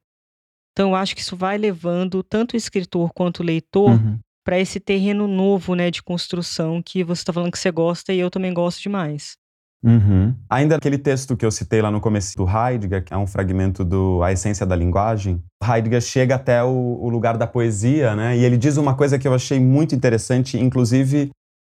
Então, 0.72 0.89
eu 0.89 0.95
acho 0.95 1.15
que 1.15 1.22
isso 1.22 1.36
vai 1.36 1.58
levando 1.58 2.22
tanto 2.22 2.54
o 2.54 2.58
escritor 2.58 3.12
quanto 3.12 3.39
o 3.39 3.45
leitor 3.45 3.91
uhum. 3.91 4.19
Para 4.50 4.60
esse 4.60 4.80
terreno 4.80 5.28
novo, 5.28 5.76
né, 5.76 5.92
de 5.92 6.02
construção 6.02 6.82
que 6.82 7.04
você 7.04 7.22
está 7.22 7.32
falando 7.32 7.52
que 7.52 7.60
você 7.60 7.70
gosta 7.70 8.12
e 8.12 8.20
eu 8.20 8.32
também 8.32 8.52
gosto 8.52 8.82
demais. 8.82 9.38
Uhum. 9.84 10.34
Ainda 10.50 10.76
aquele 10.76 10.98
texto 10.98 11.38
que 11.38 11.46
eu 11.46 11.52
citei 11.52 11.84
lá 11.84 11.92
no 11.92 12.02
começo 12.02 12.36
do 12.36 12.48
Heidegger, 12.50 13.04
que 13.04 13.14
é 13.14 13.18
um 13.18 13.28
fragmento 13.28 13.86
do 13.86 14.24
A 14.24 14.32
Essência 14.32 14.66
da 14.66 14.76
Linguagem, 14.76 15.40
Heidegger 15.64 16.02
chega 16.02 16.34
até 16.34 16.64
o, 16.64 16.98
o 17.00 17.10
lugar 17.10 17.38
da 17.38 17.46
poesia, 17.46 18.16
né? 18.16 18.36
E 18.36 18.44
ele 18.44 18.58
diz 18.58 18.78
uma 18.78 18.96
coisa 18.96 19.20
que 19.20 19.28
eu 19.28 19.36
achei 19.36 19.60
muito 19.60 19.94
interessante, 19.94 20.58
inclusive 20.58 21.30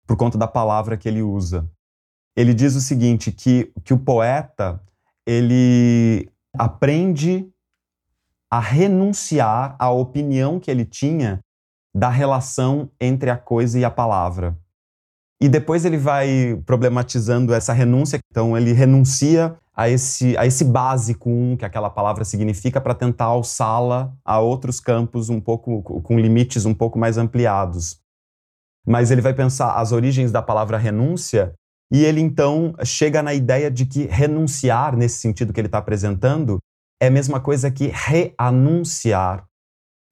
por 0.08 0.18
conta 0.18 0.36
da 0.36 0.48
palavra 0.48 0.98
que 0.98 1.08
ele 1.08 1.22
usa. 1.22 1.70
Ele 2.36 2.56
diz 2.56 2.76
o 2.76 2.82
seguinte, 2.82 3.32
que, 3.32 3.72
que 3.84 3.94
o 3.94 4.00
poeta, 4.00 4.82
ele 5.28 6.28
aprende 6.58 7.48
a 8.50 8.60
renunciar 8.60 9.76
à 9.78 9.92
opinião 9.92 10.60
que 10.60 10.72
ele 10.72 10.86
tinha 10.86 11.40
da 11.96 12.10
relação 12.10 12.90
entre 13.00 13.30
a 13.30 13.38
coisa 13.38 13.78
e 13.78 13.86
a 13.86 13.92
palavra. 13.92 14.58
E 15.42 15.50
depois 15.50 15.84
ele 15.84 15.98
vai 15.98 16.62
problematizando 16.66 17.54
essa 17.54 17.74
renúncia, 17.74 18.18
então 18.32 18.58
ele 18.58 18.72
renuncia 18.72 19.58
a 19.76 19.90
esse, 19.90 20.38
a 20.38 20.46
esse 20.46 20.64
básico 20.64 21.30
um 21.30 21.58
que 21.58 21.66
aquela 21.66 21.90
palavra 21.90 22.24
significa 22.24 22.80
para 22.80 22.94
tentar 22.94 23.26
alçá-la 23.26 24.14
a 24.24 24.40
outros 24.40 24.80
campos 24.80 25.30
um 25.30 25.42
pouco 25.42 25.82
com 25.82 26.20
limites 26.20 26.66
um 26.66 26.74
pouco 26.74 26.98
mais 26.98 27.18
ampliados. 27.18 28.00
Mas 28.88 29.12
ele 29.12 29.22
vai 29.22 29.34
pensar 29.34 29.76
as 29.76 29.92
origens 29.92 30.32
da 30.32 30.42
palavra 30.42 30.78
renúncia 30.78 31.54
e 31.92 32.04
ele 32.04 32.22
então 32.22 32.74
chega 32.84 33.22
na 33.22 33.34
ideia 33.34 33.70
de 33.70 33.86
que 33.86 34.06
renunciar, 34.06 34.96
nesse 34.96 35.18
sentido 35.18 35.52
que 35.52 35.60
ele 35.60 35.68
está 35.68 35.80
apresentando, 35.80 36.60
é 37.02 37.08
a 37.08 37.12
mesma 37.12 37.40
coisa 37.40 37.70
que 37.70 37.92
reanunciar. 37.94 39.46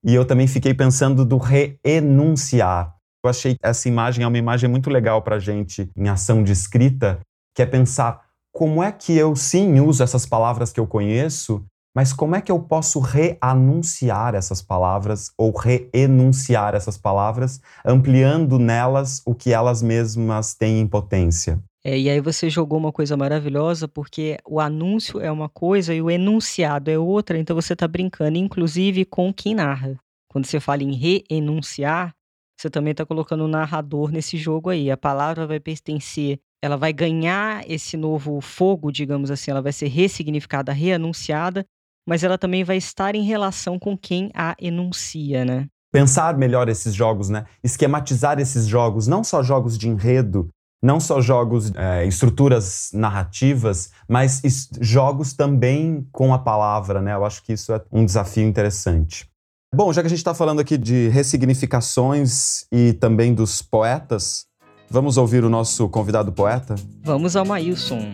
E 0.03 0.15
eu 0.15 0.25
também 0.25 0.47
fiquei 0.47 0.73
pensando 0.73 1.23
do 1.23 1.37
reenunciar. 1.37 2.95
Eu 3.23 3.29
achei 3.29 3.55
essa 3.61 3.87
imagem 3.87 4.23
é 4.23 4.27
uma 4.27 4.37
imagem 4.37 4.69
muito 4.69 4.89
legal 4.89 5.21
para 5.21 5.37
gente 5.37 5.89
em 5.95 6.09
ação 6.09 6.43
de 6.43 6.51
escrita, 6.51 7.19
que 7.55 7.61
é 7.61 7.65
pensar 7.65 8.21
como 8.51 8.81
é 8.81 8.91
que 8.91 9.15
eu 9.15 9.35
sim 9.35 9.79
uso 9.79 10.03
essas 10.03 10.25
palavras 10.25 10.73
que 10.73 10.79
eu 10.79 10.87
conheço, 10.87 11.63
mas 11.95 12.13
como 12.13 12.35
é 12.35 12.41
que 12.41 12.51
eu 12.51 12.59
posso 12.59 12.99
reanunciar 12.99 14.33
essas 14.33 14.61
palavras 14.61 15.31
ou 15.37 15.51
reenunciar 15.55 16.73
essas 16.73 16.97
palavras, 16.97 17.61
ampliando 17.85 18.57
nelas 18.57 19.21
o 19.25 19.35
que 19.35 19.53
elas 19.53 19.81
mesmas 19.81 20.55
têm 20.55 20.79
em 20.79 20.87
potência? 20.87 21.61
É, 21.83 21.97
e 21.97 22.09
aí 22.09 22.21
você 22.21 22.49
jogou 22.49 22.77
uma 22.77 22.91
coisa 22.91 23.17
maravilhosa, 23.17 23.87
porque 23.87 24.37
o 24.47 24.59
anúncio 24.59 25.19
é 25.19 25.31
uma 25.31 25.49
coisa 25.49 25.93
e 25.93 26.01
o 26.01 26.11
enunciado 26.11 26.91
é 26.91 26.97
outra, 26.97 27.39
então 27.39 27.55
você 27.55 27.73
está 27.73 27.87
brincando, 27.87 28.37
inclusive, 28.37 29.03
com 29.03 29.33
quem 29.33 29.55
narra. 29.55 29.97
Quando 30.29 30.45
você 30.45 30.59
fala 30.59 30.83
em 30.83 30.93
reenunciar, 30.93 32.13
você 32.57 32.69
também 32.69 32.91
está 32.91 33.03
colocando 33.03 33.43
o 33.43 33.47
narrador 33.47 34.11
nesse 34.11 34.37
jogo 34.37 34.69
aí. 34.69 34.91
A 34.91 34.95
palavra 34.95 35.47
vai 35.47 35.59
pertencer, 35.59 36.39
ela 36.61 36.77
vai 36.77 36.93
ganhar 36.93 37.67
esse 37.67 37.97
novo 37.97 38.39
fogo, 38.39 38.91
digamos 38.91 39.31
assim, 39.31 39.49
ela 39.49 39.61
vai 39.61 39.73
ser 39.73 39.87
ressignificada, 39.87 40.71
reanunciada, 40.71 41.65
mas 42.07 42.23
ela 42.23 42.37
também 42.37 42.63
vai 42.63 42.77
estar 42.77 43.15
em 43.15 43.23
relação 43.23 43.79
com 43.79 43.97
quem 43.97 44.29
a 44.35 44.55
enuncia, 44.59 45.43
né? 45.43 45.67
Pensar 45.91 46.37
melhor 46.37 46.69
esses 46.69 46.93
jogos, 46.93 47.29
né? 47.29 47.45
Esquematizar 47.63 48.39
esses 48.39 48.67
jogos, 48.67 49.07
não 49.07 49.23
só 49.23 49.41
jogos 49.41 49.77
de 49.77 49.89
enredo, 49.89 50.47
não 50.81 50.99
só 50.99 51.21
jogos, 51.21 51.71
é, 51.75 52.05
estruturas 52.05 52.89
narrativas, 52.93 53.91
mas 54.07 54.41
jogos 54.79 55.33
também 55.33 56.07
com 56.11 56.33
a 56.33 56.39
palavra, 56.39 56.99
né? 57.01 57.13
Eu 57.13 57.23
acho 57.23 57.43
que 57.43 57.53
isso 57.53 57.71
é 57.71 57.81
um 57.91 58.03
desafio 58.03 58.47
interessante. 58.47 59.29
Bom, 59.73 59.93
já 59.93 60.01
que 60.01 60.07
a 60.07 60.09
gente 60.09 60.17
está 60.17 60.33
falando 60.33 60.59
aqui 60.59 60.77
de 60.77 61.07
ressignificações 61.09 62.65
e 62.71 62.93
também 62.93 63.33
dos 63.33 63.61
poetas, 63.61 64.47
vamos 64.89 65.17
ouvir 65.17 65.45
o 65.45 65.49
nosso 65.49 65.87
convidado 65.87 66.31
poeta? 66.31 66.75
Vamos 67.03 67.35
ao 67.35 67.45
Maílson. 67.45 68.11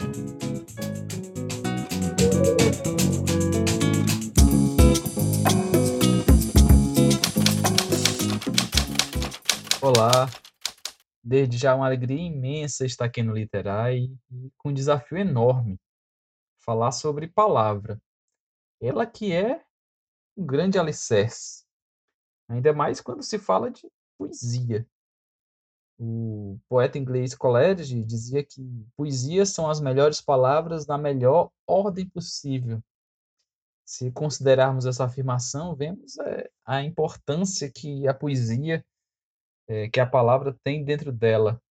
Olá, 9.82 10.30
desde 11.28 11.58
já 11.58 11.76
uma 11.76 11.86
alegria 11.86 12.22
imensa 12.22 12.86
estar 12.86 13.04
aqui 13.04 13.22
no 13.22 13.34
Literai 13.34 14.10
e 14.32 14.50
com 14.58 14.70
um 14.70 14.74
desafio 14.74 15.18
enorme 15.18 15.78
falar 16.58 16.94
sobre 16.94 17.28
palavra. 17.28 18.02
Ela 18.80 19.06
que 19.06 19.34
é 19.34 19.62
um 20.38 20.46
grande 20.46 20.80
alicerce, 20.80 21.66
ainda 22.48 22.72
mais 22.72 23.02
quando 23.02 23.24
se 23.24 23.38
fala 23.38 23.70
de 23.70 23.92
poesia. 24.18 24.88
O 26.00 26.58
poeta 26.70 26.98
inglês 26.98 27.36
Coleridge 27.36 28.04
dizia 28.04 28.42
que 28.42 28.62
poesia 28.96 29.46
são 29.46 29.70
as 29.70 29.82
melhores 29.82 30.22
palavras 30.22 30.88
na 30.88 30.98
melhor 30.98 31.52
ordem 31.68 32.08
possível. 32.08 32.82
Se 33.86 34.12
considerarmos 34.12 34.86
essa 34.86 35.04
afirmação, 35.04 35.76
vemos 35.76 36.18
é, 36.20 36.50
a 36.64 36.84
importância 36.84 37.70
que 37.70 38.08
a 38.08 38.14
poesia, 38.14 38.86
é, 39.68 39.90
que 39.90 40.00
a 40.00 40.06
palavra 40.06 40.58
tem 40.64 40.84
dentro 40.84 41.12
dela. 41.12 41.62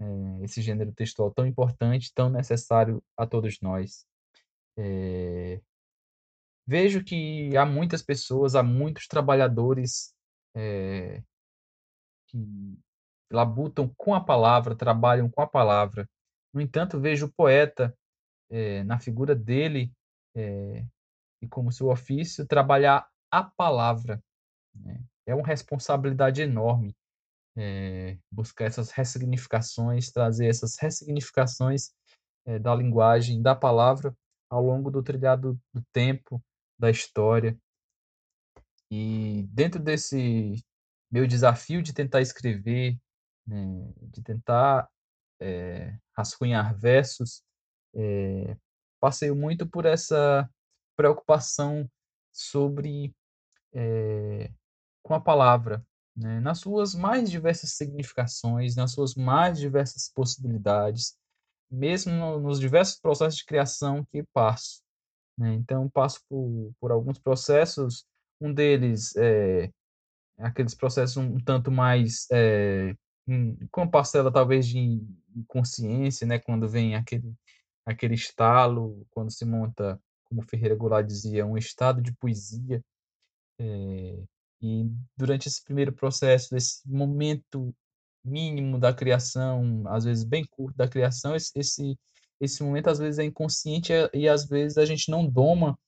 É, 0.00 0.44
esse 0.44 0.60
gênero 0.60 0.92
textual 0.92 1.30
tão 1.30 1.46
importante, 1.46 2.12
tão 2.14 2.28
necessário 2.28 3.02
a 3.16 3.26
todos 3.26 3.60
nós. 3.60 4.06
É, 4.78 5.60
vejo 6.66 7.02
que 7.02 7.56
há 7.56 7.64
muitas 7.64 8.02
pessoas, 8.02 8.54
há 8.54 8.62
muitos 8.62 9.06
trabalhadores 9.06 10.14
que 12.28 12.78
labutam 13.30 13.92
com 13.94 14.14
a 14.14 14.24
palavra, 14.24 14.74
trabalham 14.74 15.30
com 15.30 15.42
a 15.42 15.46
palavra. 15.46 16.08
No 16.52 16.62
entanto, 16.62 16.98
vejo 16.98 17.26
o 17.26 17.32
poeta, 17.32 17.94
na 18.86 18.98
figura 18.98 19.34
dele, 19.34 19.92
e 20.34 21.48
como 21.50 21.70
seu 21.70 21.90
ofício, 21.90 22.46
trabalhar 22.46 23.06
a 23.30 23.44
palavra. 23.44 24.22
Né? 24.74 25.04
É 25.26 25.34
uma 25.34 25.46
responsabilidade 25.46 26.40
enorme 26.40 26.94
buscar 28.30 28.66
essas 28.66 28.90
ressignificações, 28.90 30.10
trazer 30.10 30.46
essas 30.46 30.76
ressignificações 30.78 31.90
da 32.60 32.74
linguagem, 32.74 33.40
da 33.40 33.54
palavra, 33.54 34.14
ao 34.48 34.62
longo 34.62 34.90
do 34.90 35.02
trilhado 35.02 35.58
do 35.72 35.82
tempo, 35.92 36.42
da 36.78 36.90
história. 36.90 37.58
E 38.90 39.44
dentro 39.50 39.80
desse 39.80 40.62
meu 41.10 41.26
desafio 41.26 41.82
de 41.82 41.92
tentar 41.92 42.20
escrever, 42.20 42.96
né, 43.46 43.92
de 44.02 44.22
tentar 44.22 44.88
é, 45.40 45.96
rascunhar 46.16 46.76
versos, 46.78 47.42
é, 47.94 48.56
passei 49.00 49.30
muito 49.30 49.66
por 49.66 49.86
essa 49.86 50.48
preocupação 50.96 51.90
sobre 52.32 53.14
é, 53.72 54.50
com 55.06 55.14
a 55.14 55.20
palavra, 55.20 55.86
né, 56.16 56.40
nas 56.40 56.58
suas 56.58 56.92
mais 56.92 57.30
diversas 57.30 57.74
significações, 57.74 58.74
nas 58.74 58.90
suas 58.90 59.14
mais 59.14 59.56
diversas 59.56 60.10
possibilidades, 60.12 61.16
mesmo 61.70 62.12
no, 62.12 62.40
nos 62.40 62.58
diversos 62.58 62.98
processos 62.98 63.36
de 63.36 63.44
criação 63.44 64.04
que 64.10 64.24
passo. 64.34 64.82
Né? 65.38 65.54
Então, 65.54 65.88
passo 65.88 66.20
por, 66.28 66.72
por 66.80 66.90
alguns 66.90 67.20
processos, 67.20 68.04
um 68.40 68.52
deles 68.52 69.14
é 69.16 69.70
aqueles 70.38 70.74
processos 70.74 71.16
um 71.16 71.38
tanto 71.38 71.70
mais 71.70 72.26
é, 72.32 72.94
com 73.70 73.82
uma 73.82 73.90
parcela 73.90 74.32
talvez 74.32 74.66
de 74.66 75.00
inconsciência, 75.36 76.26
né? 76.26 76.40
quando 76.40 76.68
vem 76.68 76.96
aquele, 76.96 77.32
aquele 77.84 78.14
estalo, 78.14 79.06
quando 79.10 79.30
se 79.30 79.44
monta, 79.44 80.00
como 80.24 80.42
Ferreira 80.42 80.74
Goulart 80.74 81.06
dizia, 81.06 81.46
um 81.46 81.56
estado 81.56 82.02
de 82.02 82.12
poesia. 82.16 82.82
É, 83.58 84.24
e 84.62 84.90
durante 85.16 85.48
esse 85.48 85.62
primeiro 85.62 85.92
processo, 85.92 86.56
esse 86.56 86.80
momento 86.88 87.74
mínimo 88.24 88.78
da 88.78 88.92
criação, 88.92 89.84
às 89.86 90.04
vezes 90.04 90.24
bem 90.24 90.44
curto 90.44 90.76
da 90.76 90.88
criação, 90.88 91.34
esse, 91.36 91.52
esse 91.56 91.98
esse 92.40 92.62
momento 92.62 92.88
às 92.88 92.98
vezes 92.98 93.18
é 93.18 93.24
inconsciente 93.24 93.92
e 94.12 94.28
às 94.28 94.46
vezes 94.46 94.78
a 94.78 94.84
gente 94.84 95.10
não 95.10 95.26
doma 95.26 95.78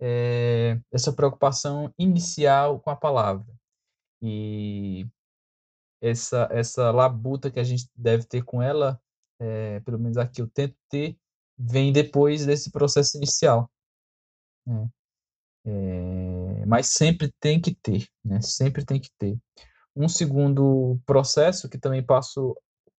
é, 0.00 0.80
essa 0.90 1.12
preocupação 1.12 1.92
inicial 1.98 2.80
com 2.80 2.90
a 2.90 2.96
palavra. 2.96 3.46
E 4.20 5.06
essa, 6.00 6.48
essa 6.50 6.90
labuta 6.90 7.50
que 7.50 7.60
a 7.60 7.64
gente 7.64 7.88
deve 7.94 8.24
ter 8.24 8.42
com 8.42 8.60
ela, 8.60 9.00
é, 9.40 9.80
pelo 9.80 9.98
menos 9.98 10.16
aqui 10.16 10.42
eu 10.42 10.48
tento 10.48 10.76
ter, 10.88 11.16
vem 11.56 11.92
depois 11.92 12.44
desse 12.44 12.70
processo 12.70 13.16
inicial. 13.16 13.70
Né? 14.66 14.88
É, 15.64 16.66
mas 16.66 16.88
sempre 16.88 17.32
tem 17.40 17.60
que 17.60 17.74
ter, 17.74 18.08
né? 18.24 18.40
sempre 18.40 18.84
tem 18.84 19.00
que 19.00 19.10
ter. 19.18 19.36
Um 19.94 20.08
segundo 20.08 20.98
processo 21.06 21.68
que 21.68 21.78
também 21.78 22.02
passo 22.02 22.56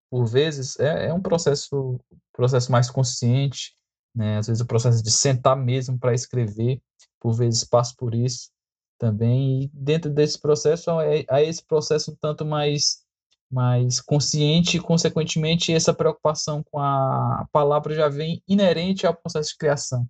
por 0.09 0.25
vezes, 0.25 0.79
é, 0.79 1.07
é 1.07 1.13
um 1.13 1.21
processo, 1.21 1.99
processo 2.31 2.71
mais 2.71 2.89
consciente, 2.89 3.73
né? 4.15 4.37
Às 4.37 4.47
vezes 4.47 4.61
o 4.61 4.67
processo 4.67 5.01
de 5.01 5.09
sentar 5.09 5.57
mesmo 5.57 5.97
para 5.97 6.13
escrever, 6.13 6.79
por 7.19 7.33
vezes 7.33 7.63
passo 7.63 7.95
por 7.97 8.13
isso, 8.13 8.51
também. 8.97 9.63
E 9.63 9.71
dentro 9.73 10.11
desse 10.11 10.39
processo, 10.39 10.91
há 11.29 11.41
esse 11.41 11.65
processo 11.65 12.11
um 12.11 12.15
tanto 12.15 12.45
mais, 12.45 13.03
mais 13.49 13.99
consciente 13.99 14.77
e, 14.77 14.79
consequentemente, 14.79 15.73
essa 15.73 15.93
preocupação 15.93 16.63
com 16.63 16.79
a 16.79 17.47
palavra 17.51 17.95
já 17.95 18.07
vem 18.07 18.41
inerente 18.47 19.07
ao 19.07 19.15
processo 19.15 19.49
de 19.49 19.57
criação. 19.57 20.07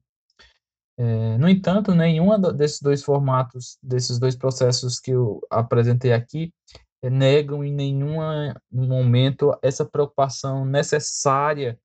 É, 0.98 1.38
no 1.38 1.50
entanto, 1.50 1.96
nenhum 1.96 2.40
desses 2.56 2.80
dois 2.80 3.04
formatos, 3.04 3.78
desses 3.82 4.20
dois 4.20 4.36
processos 4.36 5.00
que 5.00 5.12
eu 5.12 5.42
apresentei 5.50 6.14
aqui, 6.14 6.54
é, 7.02 7.10
negam 7.10 7.64
em 7.64 7.74
nenhum 7.74 8.18
momento 8.72 9.58
essa 9.62 9.84
preocupação 9.86 10.66
necessária 10.66 11.80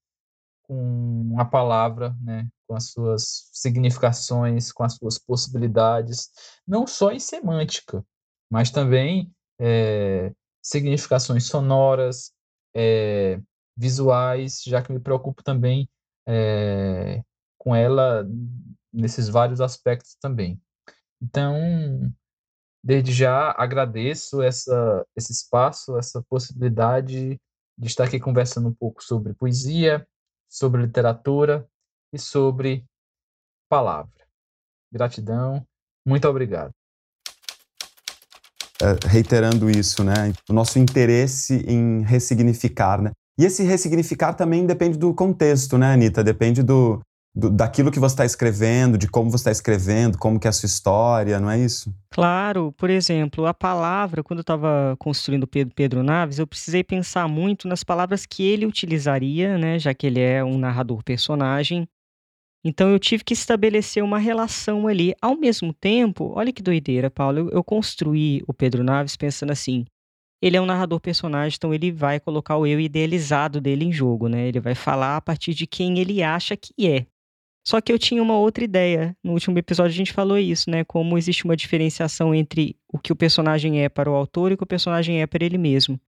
com 0.63 1.35
a 1.39 1.45
palavra, 1.45 2.15
né, 2.21 2.47
com 2.67 2.77
as 2.77 2.91
suas 2.91 3.49
significações, 3.53 4.71
com 4.71 4.85
as 4.85 4.95
suas 4.95 5.19
possibilidades, 5.19 6.31
não 6.67 6.87
só 6.87 7.11
em 7.11 7.19
semântica, 7.19 8.05
mas 8.51 8.71
também 8.71 9.33
é, 9.59 10.33
significações 10.63 11.47
sonoras, 11.47 12.33
é, 12.77 13.41
visuais, 13.77 14.63
já 14.67 14.83
que 14.83 14.93
me 14.93 15.01
preocupo 15.01 15.43
também 15.43 15.89
é, 16.27 17.23
com 17.57 17.75
ela 17.75 18.27
nesses 18.93 19.29
vários 19.29 19.61
aspectos 19.61 20.17
também. 20.21 20.61
Então, 21.21 22.11
desde 22.83 23.13
já 23.13 23.55
agradeço 23.57 24.43
essa, 24.43 25.07
esse 25.17 25.33
espaço, 25.33 25.99
essa 25.99 26.23
possibilidade 26.29 27.41
de 27.77 27.87
estar 27.87 28.05
aqui 28.05 28.19
conversando 28.19 28.69
um 28.69 28.75
pouco 28.75 29.03
sobre 29.03 29.35
poesia, 29.35 30.07
sobre 30.49 30.83
literatura 30.83 31.67
e 32.13 32.19
sobre 32.19 32.85
palavra. 33.69 34.11
Gratidão, 34.93 35.65
muito 36.07 36.27
obrigado. 36.29 36.73
É, 38.81 39.09
reiterando 39.09 39.69
isso, 39.69 40.05
né? 40.05 40.33
O 40.49 40.53
nosso 40.53 40.79
interesse 40.79 41.65
em 41.67 42.03
ressignificar, 42.03 43.03
né? 43.03 43.11
E 43.37 43.45
esse 43.45 43.63
ressignificar 43.63 44.35
também 44.35 44.67
depende 44.67 44.97
do 44.97 45.13
contexto, 45.15 45.77
né, 45.77 45.93
Anitta? 45.93 46.25
Depende 46.25 46.63
do, 46.63 47.01
do, 47.39 47.49
daquilo 47.49 47.93
que 47.93 48.01
você 48.01 48.15
está 48.15 48.25
escrevendo, 48.25 48.99
de 48.99 49.07
como 49.07 49.31
você 49.31 49.43
está 49.43 49.53
escrevendo, 49.53 50.19
como 50.19 50.41
que 50.41 50.49
é 50.49 50.51
a 50.51 50.53
sua 50.53 50.67
história, 50.67 51.39
não 51.39 51.49
é 51.49 51.57
isso? 51.57 51.95
Claro, 52.11 52.73
por 52.73 52.91
exemplo, 52.91 53.47
a 53.47 53.55
palavra, 53.55 54.25
quando 54.25 54.41
eu 54.41 54.43
estava 54.43 54.97
construindo 54.99 55.47
Pedro, 55.47 55.73
Pedro 55.73 56.03
Naves, 56.03 56.41
eu 56.41 56.47
precisei 56.47 56.83
pensar 56.83 57.29
muito 57.29 57.69
nas 57.69 57.85
palavras 57.85 58.27
que 58.27 58.43
ele 58.43 58.67
utilizaria, 58.67 59.57
né, 59.57 59.79
já 59.79 59.95
que 59.95 60.09
ele 60.09 60.21
é 60.21 60.43
um 60.43 60.59
narrador 60.59 61.05
personagem. 61.05 61.89
Então 62.65 62.91
eu 62.91 62.99
tive 62.99 63.23
que 63.23 63.35
estabelecer 63.35 64.03
uma 64.03 64.19
relação 64.19 64.89
ali. 64.89 65.15
Ao 65.23 65.37
mesmo 65.37 65.73
tempo, 65.73 66.33
olha 66.35 66.53
que 66.53 66.61
doideira, 66.61 67.09
Paulo, 67.09 67.39
eu, 67.39 67.51
eu 67.51 67.63
construí 67.63 68.43
o 68.49 68.53
Pedro 68.53 68.83
Naves 68.83 69.17
pensando 69.17 69.53
assim, 69.53 69.85
ele 70.43 70.57
é 70.57 70.61
um 70.61 70.67
narrador 70.67 70.99
personagem, 70.99 71.57
então 71.57 71.73
ele 71.73 71.93
vai 71.93 72.19
colocar 72.19 72.57
o 72.57 72.67
eu 72.67 72.81
idealizado 72.81 73.61
dele 73.61 73.85
em 73.85 73.93
jogo, 73.93 74.29
né? 74.29 74.49
Ele 74.49 74.59
vai 74.59 74.75
falar 74.75 75.17
a 75.17 75.21
partir 75.21 75.55
de 75.55 75.69
quem 75.69 76.01
ele 76.01 76.21
acha 76.21 76.57
que 76.57 76.73
é. 76.85 77.07
Só 77.69 77.83
que 77.83 77.93
eu 77.93 77.99
tinha 77.99 78.23
uma 78.23 78.39
outra 78.39 78.65
ideia. 78.65 79.15
No 79.23 79.33
último 79.33 79.59
episódio 79.59 79.93
a 79.93 79.97
gente 79.99 80.11
falou 80.11 80.39
isso, 80.39 80.71
né? 80.71 80.85
Como 80.85 81.19
existe 81.19 81.45
uma 81.45 81.55
diferenciação 81.55 82.35
entre 82.35 82.75
o 82.91 82.99
que 82.99 83.13
o 83.13 83.17
personagem 83.17 83.85
é 83.85 83.91
para 83.91 84.11
o 84.11 84.15
autor 84.15 84.51
e 84.51 84.55
o 84.55 84.57
que 84.57 84.63
o 84.63 84.67
personagem 84.67 85.21
é 85.21 85.27
para 85.27 85.45
ele 85.45 85.59
mesmo. 85.59 86.01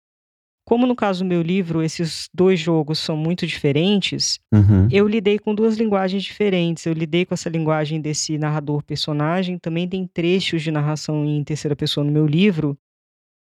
Como 0.64 0.86
no 0.86 0.96
caso 0.96 1.22
do 1.22 1.28
meu 1.28 1.42
livro, 1.42 1.82
esses 1.82 2.30
dois 2.32 2.58
jogos 2.58 2.98
são 2.98 3.14
muito 3.14 3.46
diferentes, 3.46 4.40
uhum. 4.50 4.88
eu 4.90 5.06
lidei 5.06 5.38
com 5.38 5.54
duas 5.54 5.76
linguagens 5.76 6.22
diferentes. 6.22 6.86
Eu 6.86 6.94
lidei 6.94 7.26
com 7.26 7.34
essa 7.34 7.50
linguagem 7.50 8.00
desse 8.00 8.38
narrador-personagem, 8.38 9.58
também 9.58 9.86
tem 9.86 10.06
trechos 10.06 10.62
de 10.62 10.70
narração 10.70 11.26
em 11.26 11.44
terceira 11.44 11.76
pessoa 11.76 12.04
no 12.06 12.10
meu 12.10 12.26
livro, 12.26 12.74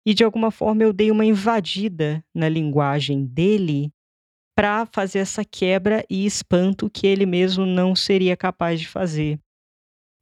e 0.08 0.14
de 0.14 0.24
alguma 0.24 0.52
forma 0.52 0.84
eu 0.84 0.94
dei 0.94 1.12
uma 1.12 1.26
invadida 1.26 2.24
na 2.34 2.48
linguagem 2.48 3.26
dele 3.26 3.92
para 4.56 4.86
fazer 4.86 5.20
essa 5.20 5.44
quebra 5.44 6.06
e 6.10 6.26
espanto 6.26 6.90
que 6.90 7.06
ele 7.06 7.26
mesmo 7.26 7.66
não 7.66 7.96
seria 7.96 8.38
capaz 8.38 8.80
de 8.80 8.88
fazer. 8.88 9.40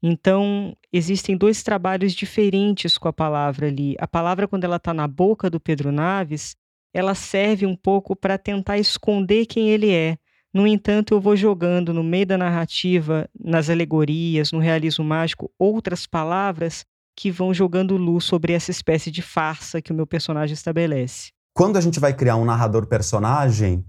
Então, 0.02 0.76
existem 0.92 1.38
dois 1.38 1.64
trabalhos 1.64 2.14
diferentes 2.14 2.98
com 2.98 3.08
a 3.08 3.14
palavra 3.14 3.68
ali. 3.68 3.96
A 4.00 4.08
palavra, 4.08 4.48
quando 4.48 4.66
ela 4.66 4.76
está 4.76 4.94
na 4.94 5.08
boca 5.08 5.50
do 5.50 5.60
Pedro 5.60 5.92
Naves, 5.92 6.58
ela 6.94 7.16
serve 7.16 7.66
um 7.66 7.76
pouco 7.76 8.16
para 8.16 8.38
tentar 8.38 8.78
esconder 8.78 9.46
quem 9.46 9.70
ele 9.70 9.94
é. 9.94 10.18
No 10.54 10.68
entanto, 10.68 11.14
eu 11.14 11.22
vou 11.22 11.36
jogando 11.36 11.94
no 11.94 12.04
meio 12.04 12.26
da 12.26 12.38
narrativa, 12.38 13.30
nas 13.40 13.70
alegorias, 13.70 14.52
no 14.52 14.60
realismo 14.60 15.06
mágico, 15.06 15.52
outras 15.58 16.06
palavras 16.06 16.86
que 17.16 17.32
vão 17.32 17.54
jogando 17.54 17.96
luz 17.96 18.26
sobre 18.26 18.54
essa 18.54 18.72
espécie 18.72 19.10
de 19.10 19.22
farsa 19.22 19.82
que 19.82 19.92
o 19.92 19.96
meu 19.96 20.06
personagem 20.06 20.54
estabelece. 20.54 21.32
Quando 21.56 21.78
a 21.78 21.82
gente 21.82 22.00
vai 22.00 22.14
criar 22.14 22.36
um 22.36 22.46
narrador 22.46 22.88
personagem, 22.88 23.86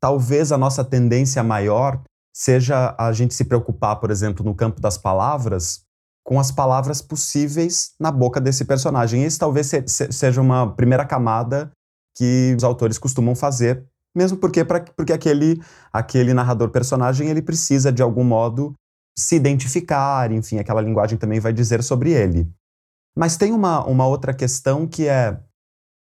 talvez 0.00 0.52
a 0.52 0.58
nossa 0.58 0.84
tendência 0.84 1.42
maior 1.42 2.02
seja 2.34 2.94
a 2.98 3.12
gente 3.12 3.34
se 3.34 3.44
preocupar, 3.44 3.96
por 3.96 4.10
exemplo, 4.10 4.44
no 4.44 4.54
campo 4.54 4.80
das 4.80 4.96
palavras, 4.96 5.82
com 6.24 6.38
as 6.38 6.52
palavras 6.52 7.02
possíveis 7.02 7.92
na 7.98 8.12
boca 8.12 8.40
desse 8.40 8.64
personagem. 8.64 9.24
Esse 9.24 9.38
talvez 9.38 9.72
seja 9.86 10.40
uma 10.40 10.72
primeira 10.74 11.04
camada 11.04 11.70
que 12.16 12.54
os 12.56 12.64
autores 12.64 12.98
costumam 12.98 13.34
fazer, 13.34 13.84
mesmo 14.14 14.38
porque, 14.38 14.64
pra, 14.64 14.80
porque 14.80 15.12
aquele, 15.12 15.60
aquele 15.92 16.34
narrador 16.34 16.70
personagem 16.70 17.28
ele 17.28 17.42
precisa, 17.42 17.92
de 17.92 18.02
algum 18.02 18.24
modo, 18.24 18.74
se 19.16 19.34
identificar, 19.34 20.30
enfim, 20.30 20.58
aquela 20.58 20.80
linguagem 20.80 21.18
também 21.18 21.40
vai 21.40 21.52
dizer 21.52 21.82
sobre 21.82 22.12
ele. 22.12 22.48
Mas 23.16 23.36
tem 23.36 23.52
uma, 23.52 23.84
uma 23.84 24.06
outra 24.06 24.32
questão 24.32 24.86
que 24.86 25.08
é 25.08 25.40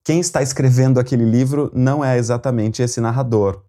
quem 0.06 0.20
está 0.20 0.42
escrevendo 0.42 1.00
aquele 1.00 1.26
livro 1.26 1.72
não 1.74 2.06
é 2.06 2.18
exatamente 2.18 2.82
esse 2.82 3.02
narrador. 3.02 3.64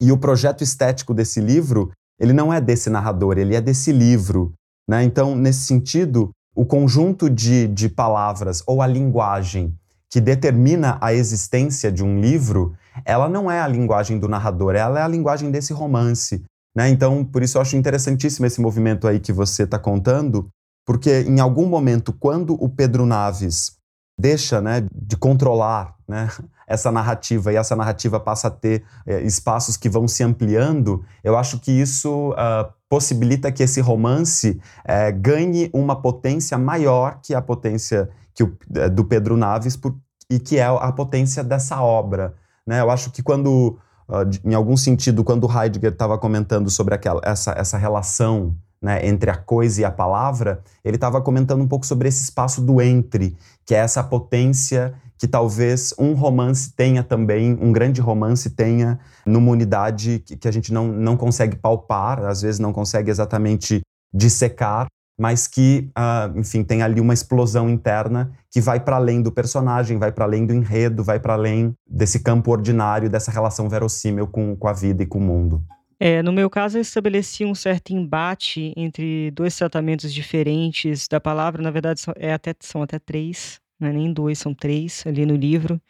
E 0.00 0.12
o 0.12 0.18
projeto 0.18 0.62
estético 0.62 1.14
desse 1.14 1.40
livro, 1.40 1.90
ele 2.18 2.32
não 2.32 2.52
é 2.52 2.60
desse 2.60 2.90
narrador, 2.90 3.38
ele 3.38 3.54
é 3.54 3.60
desse 3.60 3.92
livro. 3.92 4.52
Né? 4.88 5.04
Então, 5.04 5.34
nesse 5.34 5.60
sentido, 5.60 6.30
o 6.54 6.64
conjunto 6.64 7.28
de, 7.28 7.66
de 7.68 7.88
palavras 7.88 8.62
ou 8.66 8.80
a 8.80 8.86
linguagem 8.86 9.74
que 10.10 10.20
determina 10.20 10.96
a 11.00 11.12
existência 11.12 11.90
de 11.90 12.04
um 12.04 12.20
livro, 12.20 12.76
ela 13.04 13.28
não 13.28 13.50
é 13.50 13.60
a 13.60 13.66
linguagem 13.66 14.18
do 14.18 14.28
narrador, 14.28 14.76
ela 14.76 15.00
é 15.00 15.02
a 15.02 15.08
linguagem 15.08 15.50
desse 15.50 15.72
romance. 15.72 16.44
Né? 16.76 16.88
Então, 16.88 17.24
por 17.24 17.42
isso 17.42 17.58
eu 17.58 17.62
acho 17.62 17.76
interessantíssimo 17.76 18.46
esse 18.46 18.60
movimento 18.60 19.08
aí 19.08 19.18
que 19.18 19.32
você 19.32 19.64
está 19.64 19.78
contando, 19.78 20.48
porque 20.86 21.22
em 21.22 21.40
algum 21.40 21.66
momento, 21.66 22.12
quando 22.12 22.54
o 22.62 22.68
Pedro 22.68 23.06
Naves 23.06 23.76
deixa 24.16 24.60
né, 24.60 24.86
de 24.94 25.16
controlar 25.16 25.96
né, 26.06 26.28
essa 26.66 26.90
narrativa 26.90 27.52
e 27.52 27.56
essa 27.56 27.76
narrativa 27.76 28.18
passa 28.18 28.48
a 28.48 28.50
ter 28.50 28.84
é, 29.06 29.20
espaços 29.22 29.76
que 29.76 29.88
vão 29.88 30.08
se 30.08 30.22
ampliando, 30.22 31.04
eu 31.22 31.36
acho 31.36 31.58
que 31.58 31.70
isso 31.72 32.30
uh, 32.30 32.72
possibilita 32.88 33.50
que 33.50 33.62
esse 33.62 33.80
romance 33.80 34.60
é, 34.84 35.10
ganhe 35.10 35.70
uma 35.72 36.00
potência 36.00 36.56
maior 36.56 37.20
que 37.22 37.34
a 37.34 37.42
potência 37.42 38.08
que 38.34 38.42
o, 38.42 38.56
é, 38.76 38.88
do 38.88 39.04
Pedro 39.04 39.36
Naves 39.36 39.76
por, 39.76 39.96
e 40.30 40.38
que 40.38 40.58
é 40.58 40.64
a 40.64 40.92
potência 40.92 41.44
dessa 41.44 41.80
obra. 41.80 42.34
Né? 42.66 42.80
Eu 42.80 42.90
acho 42.90 43.10
que 43.10 43.22
quando, 43.22 43.78
uh, 44.08 44.48
em 44.48 44.54
algum 44.54 44.76
sentido, 44.76 45.22
quando 45.22 45.50
Heidegger 45.50 45.92
estava 45.92 46.18
comentando 46.18 46.70
sobre 46.70 46.94
aquela, 46.94 47.20
essa, 47.24 47.52
essa 47.52 47.76
relação 47.76 48.56
né, 48.84 49.06
entre 49.06 49.30
a 49.30 49.36
coisa 49.36 49.80
e 49.80 49.84
a 49.84 49.90
palavra, 49.90 50.62
ele 50.84 50.96
estava 50.96 51.20
comentando 51.20 51.62
um 51.62 51.68
pouco 51.68 51.86
sobre 51.86 52.08
esse 52.08 52.22
espaço 52.22 52.60
do 52.60 52.82
entre, 52.82 53.36
que 53.64 53.74
é 53.74 53.78
essa 53.78 54.04
potência 54.04 54.94
que 55.24 55.28
talvez 55.28 55.94
um 55.98 56.12
romance 56.12 56.74
tenha 56.76 57.02
também, 57.02 57.56
um 57.58 57.72
grande 57.72 57.98
romance 57.98 58.50
tenha 58.50 59.00
numa 59.24 59.52
unidade 59.52 60.18
que, 60.18 60.36
que 60.36 60.46
a 60.46 60.50
gente 60.50 60.70
não, 60.70 60.88
não 60.88 61.16
consegue 61.16 61.56
palpar, 61.56 62.22
às 62.26 62.42
vezes 62.42 62.60
não 62.60 62.74
consegue 62.74 63.10
exatamente 63.10 63.80
dissecar, 64.12 64.86
mas 65.18 65.46
que, 65.46 65.90
uh, 65.96 66.38
enfim, 66.38 66.62
tem 66.62 66.82
ali 66.82 67.00
uma 67.00 67.14
explosão 67.14 67.70
interna 67.70 68.32
que 68.50 68.60
vai 68.60 68.78
para 68.78 68.96
além 68.96 69.22
do 69.22 69.32
personagem, 69.32 69.96
vai 69.96 70.12
para 70.12 70.26
além 70.26 70.44
do 70.44 70.52
enredo, 70.52 71.02
vai 71.02 71.18
para 71.18 71.32
além 71.32 71.72
desse 71.88 72.22
campo 72.22 72.50
ordinário, 72.50 73.08
dessa 73.08 73.30
relação 73.30 73.66
verossímil 73.66 74.26
com, 74.26 74.54
com 74.54 74.68
a 74.68 74.74
vida 74.74 75.04
e 75.04 75.06
com 75.06 75.16
o 75.16 75.22
mundo. 75.22 75.64
É, 75.98 76.22
no 76.22 76.34
meu 76.34 76.50
caso, 76.50 76.76
eu 76.76 76.82
estabeleci 76.82 77.46
um 77.46 77.54
certo 77.54 77.94
embate 77.94 78.74
entre 78.76 79.30
dois 79.30 79.56
tratamentos 79.56 80.12
diferentes 80.12 81.08
da 81.08 81.18
palavra. 81.18 81.62
Na 81.62 81.70
verdade, 81.70 82.02
é 82.16 82.34
até, 82.34 82.54
são 82.60 82.82
até 82.82 82.98
três, 82.98 83.58
não 83.80 83.88
é 83.88 83.92
nem 83.92 84.12
dois, 84.12 84.38
são 84.38 84.54
três 84.54 85.04
ali 85.06 85.26
no 85.26 85.36
livro. 85.36 85.80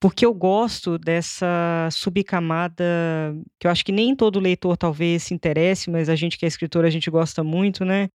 Porque 0.00 0.24
eu 0.24 0.32
gosto 0.32 0.98
dessa 0.98 1.88
subcamada 1.92 2.84
que 3.58 3.66
eu 3.66 3.70
acho 3.70 3.84
que 3.84 3.92
nem 3.92 4.16
todo 4.16 4.40
leitor 4.40 4.76
talvez 4.76 5.24
se 5.24 5.34
interesse, 5.34 5.90
mas 5.90 6.08
a 6.08 6.16
gente 6.16 6.38
que 6.38 6.46
é 6.46 6.48
escritor, 6.48 6.86
a 6.86 6.90
gente 6.90 7.10
gosta 7.10 7.44
muito, 7.44 7.84
né? 7.84 8.08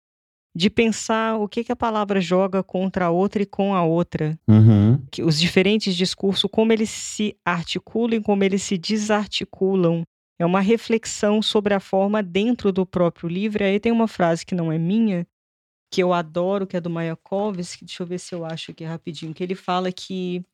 De 0.57 0.71
pensar 0.71 1.37
o 1.37 1.47
que, 1.47 1.63
que 1.63 1.73
a 1.73 1.77
palavra 1.77 2.21
joga 2.23 2.63
contra 2.63 3.07
a 3.07 3.11
outra 3.11 3.43
e 3.43 3.47
com 3.47 3.75
a 3.75 3.85
outra. 3.85 4.39
Uhum. 4.49 4.99
Que 5.11 5.23
os 5.23 5.39
diferentes 5.39 5.95
discursos, 5.95 6.49
como 6.51 6.73
eles 6.73 6.89
se 6.89 7.37
articulam 7.45 8.19
e 8.19 8.23
como 8.23 8.43
eles 8.45 8.63
se 8.63 8.79
desarticulam 8.79 10.05
é 10.39 10.47
uma 10.47 10.61
reflexão 10.61 11.43
sobre 11.43 11.75
a 11.75 11.81
forma 11.81 12.23
dentro 12.23 12.73
do 12.73 12.87
próprio 12.87 13.29
livro. 13.29 13.63
E 13.63 13.67
aí 13.67 13.81
tem 13.81 13.93
uma 13.93 14.09
frase 14.09 14.45
que 14.47 14.55
não 14.55 14.73
é 14.73 14.79
minha, 14.79 15.27
que 15.95 16.03
eu 16.03 16.13
adoro, 16.13 16.67
que 16.67 16.77
é 16.77 16.81
do 16.81 16.91
Mayakovsky, 16.91 17.85
deixa 17.85 18.03
eu 18.03 18.07
ver 18.07 18.19
se 18.19 18.35
eu 18.35 18.45
acho 18.45 18.73
aqui 18.73 18.83
rapidinho, 18.83 19.33
que 19.33 19.45
ele 19.45 19.55
fala 19.55 19.93
que 19.93 20.45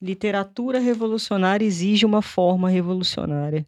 literatura 0.00 0.78
revolucionária 0.78 1.66
exige 1.66 2.06
uma 2.06 2.22
forma 2.22 2.70
revolucionária. 2.70 3.66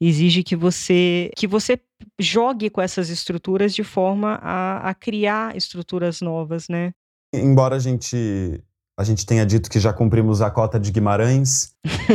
Exige 0.00 0.44
que 0.44 0.54
você 0.54 1.32
que 1.36 1.48
você 1.48 1.80
jogue 2.20 2.70
com 2.70 2.80
essas 2.80 3.10
estruturas 3.10 3.74
de 3.74 3.82
forma 3.82 4.38
a, 4.40 4.90
a 4.90 4.94
criar 4.94 5.56
estruturas 5.56 6.20
novas, 6.20 6.68
né? 6.68 6.92
Embora 7.34 7.74
a 7.74 7.80
gente 7.80 8.62
a 8.96 9.02
gente 9.02 9.26
tenha 9.26 9.44
dito 9.44 9.68
que 9.68 9.80
já 9.80 9.92
cumprimos 9.92 10.40
a 10.40 10.52
cota 10.52 10.78
de 10.78 10.92
Guimarães, 10.92 11.74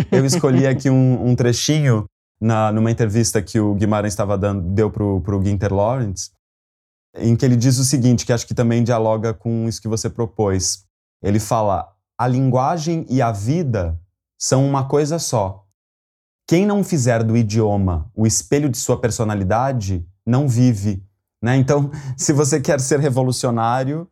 eu 0.10 0.26
escolhi 0.26 0.66
aqui 0.66 0.90
um, 0.90 1.28
um 1.28 1.36
trechinho 1.36 2.06
na, 2.40 2.72
numa 2.72 2.90
entrevista 2.90 3.42
que 3.42 3.60
o 3.60 3.76
Guimarães 3.76 4.14
estava 4.14 4.38
dando, 4.38 4.62
deu 4.62 4.90
para 4.90 5.04
o 5.04 5.44
Ginter 5.44 5.74
Lawrence, 5.74 6.32
em 7.16 7.36
que 7.36 7.46
ele 7.46 7.56
diz 7.56 7.78
o 7.78 7.86
seguinte, 7.86 8.26
que 8.26 8.34
acho 8.34 8.48
que 8.48 8.54
também 8.54 8.84
dialoga 8.84 9.34
com 9.34 9.68
isso 9.68 9.82
que 9.82 9.88
você 9.88 10.10
propôs. 10.10 10.86
Ele 11.22 11.40
fala: 11.40 11.94
a 12.18 12.28
linguagem 12.28 13.06
e 13.10 13.22
a 13.22 13.32
vida 13.32 14.00
são 14.40 14.66
uma 14.68 14.88
coisa 14.88 15.20
só. 15.20 15.66
Quem 16.48 16.66
não 16.66 16.84
fizer 16.84 17.24
do 17.24 17.38
idioma 17.38 18.12
o 18.16 18.28
espelho 18.28 18.70
de 18.70 18.78
sua 18.78 19.00
personalidade 19.00 20.06
não 20.26 20.48
vive. 20.48 21.04
Né? 21.42 21.56
Então, 21.56 21.90
se 22.18 22.34
você 22.34 22.60
quer 22.60 22.80
ser 22.80 23.00
revolucionário, 23.00 24.08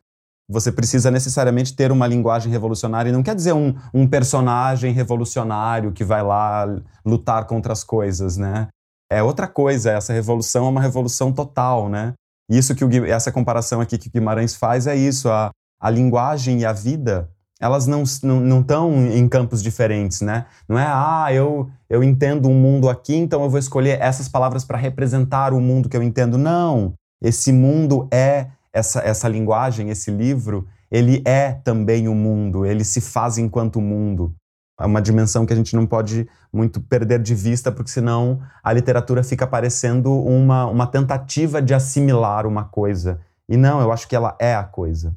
você 0.49 0.71
precisa 0.71 1.09
necessariamente 1.09 1.75
ter 1.75 1.91
uma 1.91 2.07
linguagem 2.07 2.51
revolucionária. 2.51 3.09
E 3.09 3.13
não 3.13 3.23
quer 3.23 3.35
dizer 3.35 3.53
um, 3.53 3.73
um 3.93 4.07
personagem 4.07 4.93
revolucionário 4.93 5.91
que 5.91 6.03
vai 6.03 6.21
lá 6.21 6.65
lutar 7.05 7.45
contra 7.45 7.71
as 7.71 7.83
coisas, 7.83 8.37
né? 8.37 8.67
É 9.09 9.23
outra 9.23 9.47
coisa. 9.47 9.91
Essa 9.91 10.13
revolução 10.13 10.65
é 10.65 10.69
uma 10.69 10.81
revolução 10.81 11.31
total, 11.31 11.89
né? 11.89 12.13
Isso 12.51 12.75
que 12.75 12.83
o, 12.83 13.05
essa 13.05 13.31
comparação 13.31 13.79
aqui 13.79 13.97
que 13.97 14.09
o 14.09 14.11
Guimarães 14.11 14.53
faz 14.53 14.85
é 14.85 14.95
isso. 14.95 15.29
A, 15.29 15.51
a 15.79 15.89
linguagem 15.89 16.59
e 16.59 16.65
a 16.65 16.73
vida, 16.73 17.29
elas 17.61 17.87
não 17.87 18.03
estão 18.03 19.07
em 19.07 19.25
campos 19.29 19.63
diferentes, 19.63 20.19
né? 20.19 20.45
Não 20.67 20.77
é, 20.77 20.85
ah, 20.85 21.29
eu, 21.31 21.69
eu 21.89 22.03
entendo 22.03 22.49
um 22.49 22.53
mundo 22.53 22.89
aqui, 22.89 23.15
então 23.15 23.41
eu 23.41 23.49
vou 23.49 23.57
escolher 23.57 24.01
essas 24.01 24.27
palavras 24.27 24.65
para 24.65 24.77
representar 24.77 25.53
o 25.53 25.61
mundo 25.61 25.87
que 25.87 25.95
eu 25.95 26.03
entendo. 26.03 26.37
Não. 26.37 26.93
Esse 27.23 27.53
mundo 27.53 28.09
é 28.11 28.47
essa, 28.73 28.99
essa 28.99 29.29
linguagem, 29.29 29.89
esse 29.89 30.11
livro, 30.11 30.67
ele 30.91 31.21
é 31.23 31.53
também 31.53 32.09
o 32.09 32.15
mundo, 32.15 32.65
ele 32.65 32.83
se 32.83 32.99
faz 32.99 33.37
enquanto 33.37 33.79
mundo. 33.79 34.35
É 34.81 34.85
uma 34.85 35.01
dimensão 35.01 35.45
que 35.45 35.53
a 35.53 35.55
gente 35.55 35.75
não 35.75 35.85
pode 35.85 36.27
muito 36.51 36.81
perder 36.81 37.19
de 37.19 37.35
vista, 37.35 37.71
porque 37.71 37.91
senão 37.91 38.41
a 38.63 38.73
literatura 38.73 39.23
fica 39.23 39.47
parecendo 39.47 40.11
uma, 40.11 40.65
uma 40.65 40.87
tentativa 40.87 41.61
de 41.61 41.73
assimilar 41.73 42.45
uma 42.45 42.65
coisa. 42.65 43.21
E 43.47 43.57
não, 43.57 43.81
eu 43.81 43.91
acho 43.91 44.07
que 44.07 44.15
ela 44.15 44.35
é 44.39 44.55
a 44.55 44.63
coisa. 44.63 45.15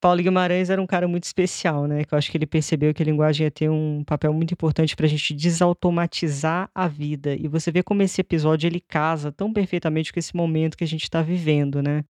Paulo 0.00 0.22
Guimarães 0.22 0.70
era 0.70 0.80
um 0.80 0.86
cara 0.86 1.08
muito 1.08 1.24
especial, 1.24 1.86
né? 1.86 2.04
Que 2.04 2.14
eu 2.14 2.18
acho 2.18 2.30
que 2.30 2.36
ele 2.36 2.46
percebeu 2.46 2.92
que 2.92 3.02
a 3.02 3.06
linguagem 3.06 3.44
ia 3.44 3.50
ter 3.50 3.70
um 3.70 4.04
papel 4.04 4.32
muito 4.32 4.52
importante 4.52 4.94
para 4.94 5.06
a 5.06 5.08
gente 5.08 5.34
desautomatizar 5.34 6.70
a 6.74 6.86
vida. 6.86 7.34
E 7.34 7.48
você 7.48 7.72
vê 7.72 7.82
como 7.82 8.02
esse 8.02 8.20
episódio 8.20 8.68
ele 8.68 8.80
casa 8.80 9.32
tão 9.32 9.52
perfeitamente 9.52 10.12
com 10.12 10.18
esse 10.18 10.36
momento 10.36 10.76
que 10.76 10.84
a 10.84 10.86
gente 10.86 11.04
está 11.04 11.22
vivendo, 11.22 11.82
né? 11.82 12.04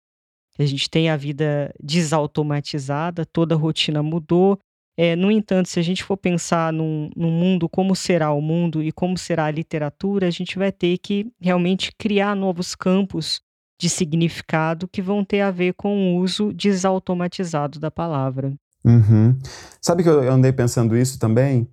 A 0.59 0.65
gente 0.65 0.89
tem 0.89 1.11
a 1.11 1.17
vida 1.17 1.75
desautomatizada, 1.83 3.27
toda 3.27 3.55
a 3.55 3.59
rotina 3.59 4.03
mudou, 4.03 4.59
é, 4.97 5.17
no 5.17 5.31
entanto, 5.31 5.69
se 5.69 5.81
a 5.81 5.83
gente 5.83 6.05
for 6.05 6.17
pensar 6.17 6.73
num, 6.73 7.11
num, 7.17 7.31
mundo, 7.31 7.69
como 7.69 7.97
será 7.97 8.33
o 8.33 8.43
mundo 8.43 8.83
e 8.83 8.93
como 8.93 9.17
será 9.17 9.47
a 9.47 9.51
literatura, 9.51 10.27
a 10.27 10.31
gente 10.31 10.59
vai 10.59 10.71
ter 10.71 10.99
que 10.99 11.33
realmente 11.41 11.93
criar 11.99 12.37
novos 12.37 12.75
campos 12.75 13.41
de 13.81 13.89
significado 13.89 14.87
que 14.87 15.01
vão 15.01 15.25
ter 15.25 15.41
a 15.41 15.51
ver 15.51 15.75
com 15.75 16.15
o 16.15 16.19
uso 16.19 16.53
desautomatizado 16.53 17.81
da 17.81 17.91
palavra. 17.91 18.53
Uhum. 18.85 19.37
Sabe 19.81 20.03
que 20.03 20.09
eu 20.09 20.31
andei 20.31 20.53
pensando 20.53 20.97
isso 20.97 21.19
também? 21.19 21.67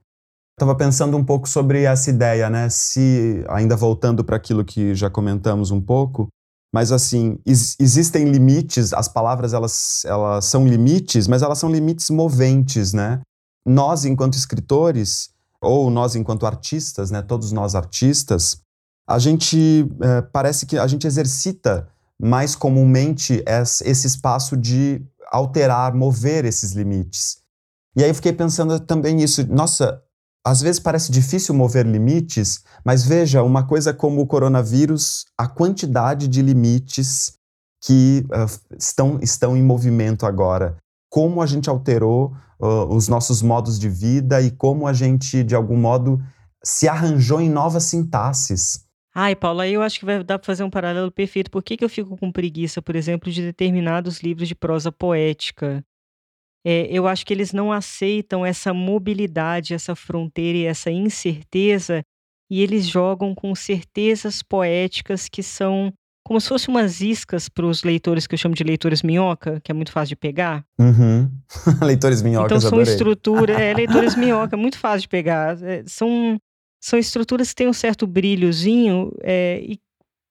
Estava 0.58 0.75
pensando 0.75 1.15
um 1.17 1.23
pouco 1.23 1.47
sobre 1.47 1.84
essa 1.84 2.10
ideia, 2.10 2.49
né? 2.49 2.67
Se, 2.69 3.43
ainda 3.49 3.75
voltando 3.75 4.23
para 4.23 4.38
aquilo 4.38 4.63
que 4.63 4.95
já 4.95 5.10
comentamos 5.10 5.71
um 5.71 5.82
pouco, 5.82 6.29
mas 6.73 6.91
assim, 6.91 7.38
existem 7.45 8.25
limites, 8.25 8.93
as 8.93 9.08
palavras 9.08 9.53
elas, 9.53 10.03
elas 10.05 10.45
são 10.45 10.67
limites, 10.67 11.27
mas 11.27 11.41
elas 11.41 11.58
são 11.58 11.71
limites 11.71 12.10
moventes, 12.10 12.93
né? 12.93 13.21
Nós, 13.65 14.05
enquanto 14.05 14.36
escritores, 14.36 15.32
ou 15.62 15.89
nós, 15.89 16.15
enquanto 16.15 16.45
artistas, 16.45 17.10
né? 17.10 17.21
Todos 17.21 17.51
nós 17.51 17.73
artistas, 17.73 18.62
a 19.08 19.17
gente 19.17 19.88
é, 20.01 20.21
parece 20.21 20.65
que 20.65 20.77
a 20.77 20.86
gente 20.86 21.08
exercita 21.08 21.88
mais 22.21 22.55
comumente 22.55 23.43
esse 23.84 24.05
espaço 24.05 24.55
de 24.55 25.01
alterar, 25.32 25.95
mover 25.95 26.45
esses 26.45 26.73
limites. 26.73 27.38
E 27.95 28.03
aí 28.03 28.10
eu 28.10 28.15
fiquei 28.15 28.34
pensando 28.34 28.79
também 28.79 29.21
isso, 29.21 29.45
nossa, 29.47 30.01
às 30.49 30.62
vezes 30.62 30.79
parece 30.79 31.12
difícil 31.12 31.53
mover 31.53 31.85
limites, 31.85 32.63
mas 32.83 33.05
veja, 33.05 33.43
uma 33.43 33.67
coisa 33.67 33.93
como 33.93 34.19
o 34.19 34.25
coronavírus, 34.25 35.25
a 35.38 35.47
quantidade 35.47 36.27
de 36.27 36.41
limites 36.41 37.33
que 37.83 38.25
uh, 38.29 38.75
estão, 38.75 39.19
estão 39.21 39.55
em 39.55 39.62
movimento 39.62 40.25
agora. 40.25 40.75
Como 41.07 41.39
a 41.39 41.45
gente 41.45 41.69
alterou 41.69 42.33
uh, 42.59 42.91
os 42.91 43.07
nossos 43.07 43.43
modos 43.43 43.79
de 43.79 43.89
vida 43.89 44.41
e 44.41 44.49
como 44.49 44.88
a 44.88 44.93
gente, 44.93 45.43
de 45.43 45.53
algum 45.53 45.77
modo, 45.77 46.19
se 46.63 46.88
arranjou 46.88 47.39
em 47.39 47.49
novas 47.49 47.83
sintaxes. 47.83 48.85
Ai, 49.13 49.35
Paulo, 49.35 49.59
aí 49.59 49.75
eu 49.75 49.83
acho 49.83 49.99
que 49.99 50.05
vai 50.05 50.23
dar 50.23 50.39
para 50.39 50.47
fazer 50.47 50.63
um 50.63 50.69
paralelo 50.69 51.12
perfeito. 51.12 51.51
Por 51.51 51.62
que, 51.62 51.77
que 51.77 51.85
eu 51.85 51.89
fico 51.89 52.17
com 52.17 52.31
preguiça, 52.31 52.81
por 52.81 52.95
exemplo, 52.95 53.31
de 53.31 53.43
determinados 53.43 54.21
livros 54.21 54.47
de 54.47 54.55
prosa 54.55 54.91
poética? 54.91 55.83
É, 56.65 56.87
eu 56.91 57.07
acho 57.07 57.25
que 57.25 57.33
eles 57.33 57.53
não 57.53 57.71
aceitam 57.71 58.45
essa 58.45 58.73
mobilidade, 58.73 59.73
essa 59.73 59.95
fronteira 59.95 60.57
e 60.57 60.65
essa 60.65 60.91
incerteza, 60.91 62.03
e 62.51 62.61
eles 62.61 62.87
jogam 62.87 63.33
com 63.33 63.53
certezas 63.55 64.41
poéticas 64.41 65.29
que 65.29 65.43
são 65.43 65.93
como 66.29 66.39
se 66.39 66.47
fossem 66.47 66.69
umas 66.73 67.01
iscas 67.01 67.49
para 67.49 67.65
os 67.65 67.83
leitores 67.83 68.27
que 68.27 68.35
eu 68.35 68.37
chamo 68.37 68.53
de 68.53 68.63
leitores 68.63 69.01
minhoca, 69.01 69.59
que 69.63 69.71
é 69.71 69.73
muito 69.73 69.91
fácil 69.91 70.09
de 70.09 70.15
pegar. 70.15 70.63
Uhum. 70.79 71.27
leitores 71.81 72.21
minhoca. 72.21 72.45
Então 72.45 72.61
são 72.61 72.79
estruturas, 72.79 73.57
é, 73.57 73.73
leitores 73.73 74.15
minhoca, 74.15 74.55
muito 74.55 74.77
fácil 74.77 75.01
de 75.01 75.07
pegar. 75.07 75.59
É, 75.63 75.83
são, 75.87 76.37
são 76.79 76.99
estruturas 76.99 77.49
que 77.49 77.55
têm 77.55 77.67
um 77.67 77.73
certo 77.73 78.05
brilhozinho 78.05 79.11
é, 79.23 79.59
e 79.63 79.79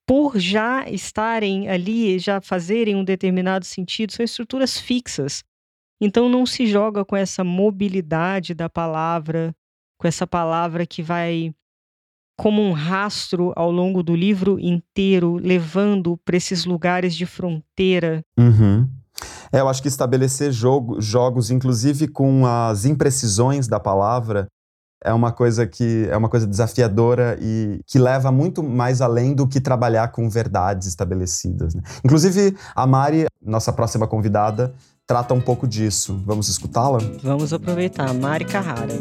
por 0.07 0.39
já 0.39 0.89
estarem 0.89 1.69
ali, 1.69 2.19
já 2.21 2.41
fazerem 2.41 2.95
um 2.95 3.03
determinado 3.03 3.65
sentido, 3.65 4.13
são 4.13 4.25
estruturas 4.25 4.79
fixas. 4.79 5.43
Então 6.01 6.29
não 6.29 6.47
se 6.47 6.67
joga 6.67 7.05
com 7.05 7.17
essa 7.17 7.43
mobilidade 7.43 8.55
da 8.55 8.69
palavra, 8.69 9.55
com 9.99 10.07
essa 10.07 10.27
palavra 10.27 10.87
que 10.87 11.03
vai 11.03 11.53
como 12.39 12.63
um 12.63 12.73
rastro 12.73 13.53
ao 13.57 13.71
longo 13.71 14.01
do 14.01 14.15
livro 14.15 14.61
inteiro, 14.61 15.37
levando 15.37 16.17
para 16.25 16.37
esses 16.37 16.65
lugares 16.65 17.17
de 17.17 17.27
fronteira. 17.27 18.23
Uhum. 18.39 18.89
É, 19.53 19.61
eu 19.61 19.69
acho 19.69 19.83
que 19.83 19.89
estabelecer 19.89 20.53
jogo, 20.53 21.01
jogos, 21.01 21.51
inclusive 21.51 22.07
com 22.07 22.47
as 22.47 22.85
imprecisões 22.85 23.67
da 23.67 23.81
palavra, 23.81 24.47
é 25.03 25.13
uma 25.13 25.33
coisa 25.33 25.67
que 25.67 26.07
é 26.11 26.17
uma 26.17 26.29
coisa 26.29 26.47
desafiadora 26.47 27.37
e 27.41 27.81
que 27.87 27.99
leva 27.99 28.33
muito 28.33 28.63
mais 28.63 29.01
além 29.01 29.35
do 29.35 29.47
que 29.47 29.61
trabalhar 29.61 30.09
com 30.09 30.29
verdades 30.29 30.89
estabelecidas. 30.89 31.75
Né? 31.75 31.83
Inclusive, 32.05 32.57
a 32.75 32.87
Mari, 32.87 33.27
nossa 33.41 33.73
próxima 33.73 34.07
convidada, 34.07 34.75
trata 35.09 35.33
um 35.33 35.41
pouco 35.41 35.67
disso. 35.67 36.23
Vamos 36.27 36.51
escutá-la? 36.51 36.99
Vamos 37.23 37.55
aproveitar. 37.55 38.13
Mari 38.13 38.45
Carrara. 38.45 38.93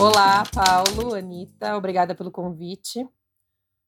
Olá, 0.00 0.42
Paulo, 0.52 1.14
Anitta, 1.14 1.76
obrigada 1.76 2.12
pelo 2.12 2.32
convite. 2.32 3.08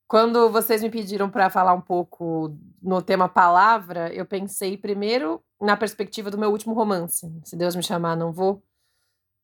Quando 0.07 0.49
vocês 0.49 0.81
me 0.81 0.89
pediram 0.89 1.29
para 1.29 1.49
falar 1.49 1.73
um 1.73 1.81
pouco 1.81 2.57
no 2.81 3.01
tema 3.01 3.27
palavra, 3.27 4.13
eu 4.13 4.25
pensei 4.25 4.77
primeiro 4.77 5.43
na 5.59 5.75
perspectiva 5.75 6.31
do 6.31 6.37
meu 6.37 6.49
último 6.49 6.73
romance, 6.73 7.29
Se 7.43 7.57
Deus 7.57 7.75
Me 7.75 7.83
Chamar, 7.83 8.15
Não 8.15 8.31
Vou, 8.31 8.63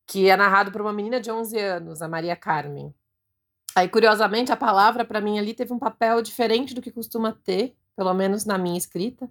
que 0.08 0.30
é 0.30 0.38
narrado 0.38 0.72
por 0.72 0.80
uma 0.80 0.94
menina 0.94 1.20
de 1.20 1.30
11 1.30 1.60
anos, 1.60 2.02
a 2.02 2.08
Maria 2.08 2.36
Carmen. 2.36 2.94
Aí, 3.76 3.88
curiosamente, 3.88 4.52
a 4.52 4.58
palavra 4.58 5.06
para 5.06 5.22
mim 5.22 5.38
ali 5.38 5.54
teve 5.54 5.74
um 5.74 5.80
papel 5.80 6.22
diferente 6.22 6.74
do 6.74 6.82
que 6.82 6.92
costuma 6.92 7.32
ter, 7.32 7.76
pelo 7.96 8.14
menos 8.14 8.46
na 8.46 8.58
minha 8.58 8.78
escrita, 8.78 9.30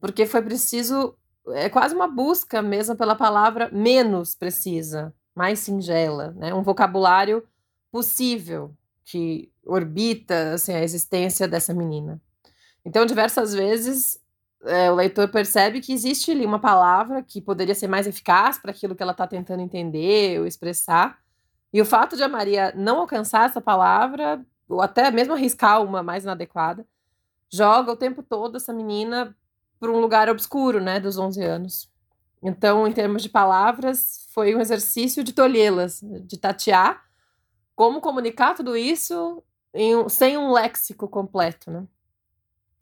porque 0.00 0.26
foi 0.26 0.42
preciso, 0.42 1.14
é 1.48 1.68
quase 1.68 1.94
uma 1.94 2.08
busca 2.08 2.62
mesmo 2.62 2.96
pela 2.96 3.14
palavra 3.14 3.70
menos 3.72 4.34
precisa, 4.34 5.14
mais 5.34 5.60
singela, 5.60 6.32
né? 6.32 6.52
Um 6.52 6.62
vocabulário 6.62 7.46
possível 7.90 8.74
que 9.04 9.50
orbita 9.64 10.54
assim, 10.54 10.72
a 10.72 10.82
existência 10.82 11.46
dessa 11.46 11.74
menina. 11.74 12.20
Então, 12.84 13.04
diversas 13.04 13.52
vezes, 13.52 14.18
é, 14.64 14.90
o 14.90 14.94
leitor 14.94 15.28
percebe 15.28 15.80
que 15.80 15.92
existe 15.92 16.30
ali 16.30 16.44
uma 16.44 16.58
palavra 16.58 17.22
que 17.22 17.40
poderia 17.40 17.74
ser 17.74 17.88
mais 17.88 18.06
eficaz 18.06 18.58
para 18.58 18.70
aquilo 18.70 18.94
que 18.94 19.02
ela 19.02 19.12
está 19.12 19.26
tentando 19.26 19.62
entender 19.62 20.40
ou 20.40 20.46
expressar, 20.46 21.18
E 21.72 21.80
o 21.80 21.84
fato 21.84 22.16
de 22.16 22.22
a 22.22 22.28
Maria 22.28 22.72
não 22.76 22.98
alcançar 23.00 23.48
essa 23.48 23.60
palavra, 23.60 24.44
ou 24.68 24.80
até 24.80 25.10
mesmo 25.10 25.34
arriscar 25.34 25.82
uma 25.82 26.02
mais 26.02 26.24
inadequada, 26.24 26.86
joga 27.52 27.92
o 27.92 27.96
tempo 27.96 28.22
todo 28.22 28.56
essa 28.56 28.72
menina 28.72 29.36
para 29.78 29.90
um 29.90 30.00
lugar 30.00 30.28
obscuro, 30.28 30.80
né, 30.80 31.00
dos 31.00 31.18
11 31.18 31.42
anos. 31.42 31.90
Então, 32.42 32.86
em 32.86 32.92
termos 32.92 33.22
de 33.22 33.28
palavras, 33.28 34.26
foi 34.32 34.54
um 34.54 34.60
exercício 34.60 35.22
de 35.22 35.32
tolhê-las, 35.32 36.00
de 36.02 36.38
tatear 36.38 37.02
como 37.74 38.00
comunicar 38.00 38.54
tudo 38.54 38.76
isso 38.76 39.42
em, 39.72 40.08
sem 40.08 40.36
um 40.36 40.52
léxico 40.52 41.08
completo, 41.08 41.70
né? 41.70 41.84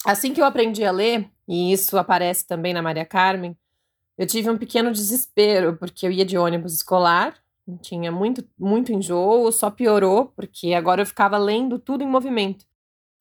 Assim 0.05 0.33
que 0.33 0.41
eu 0.41 0.45
aprendi 0.45 0.85
a 0.85 0.91
ler, 0.91 1.31
e 1.47 1.73
isso 1.73 1.97
aparece 1.99 2.47
também 2.47 2.73
na 2.73 2.83
Maria 2.83 3.05
Carmen, 3.05 3.57
eu 4.17 4.27
tive 4.27 4.51
um 4.51 4.59
pequeno 4.59 4.91
desespero, 4.91 5.77
porque 5.77 6.07
eu 6.07 6.11
ia 6.11 6.25
de 6.25 6.37
ônibus 6.37 6.75
escolar, 6.75 7.35
tinha 7.77 8.11
muito, 8.11 8.49
muito 8.59 8.93
enjoo, 8.93 9.51
só 9.53 9.71
piorou, 9.71 10.27
porque 10.35 10.73
agora 10.73 11.03
eu 11.03 11.07
ficava 11.07 11.37
lendo 11.37 11.79
tudo 11.79 12.03
em 12.03 12.07
movimento. 12.07 12.65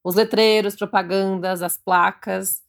Os 0.04 0.16
letreiros, 0.16 0.76
propagandas, 0.76 1.62
as 1.62 1.78
placas. 1.78 2.64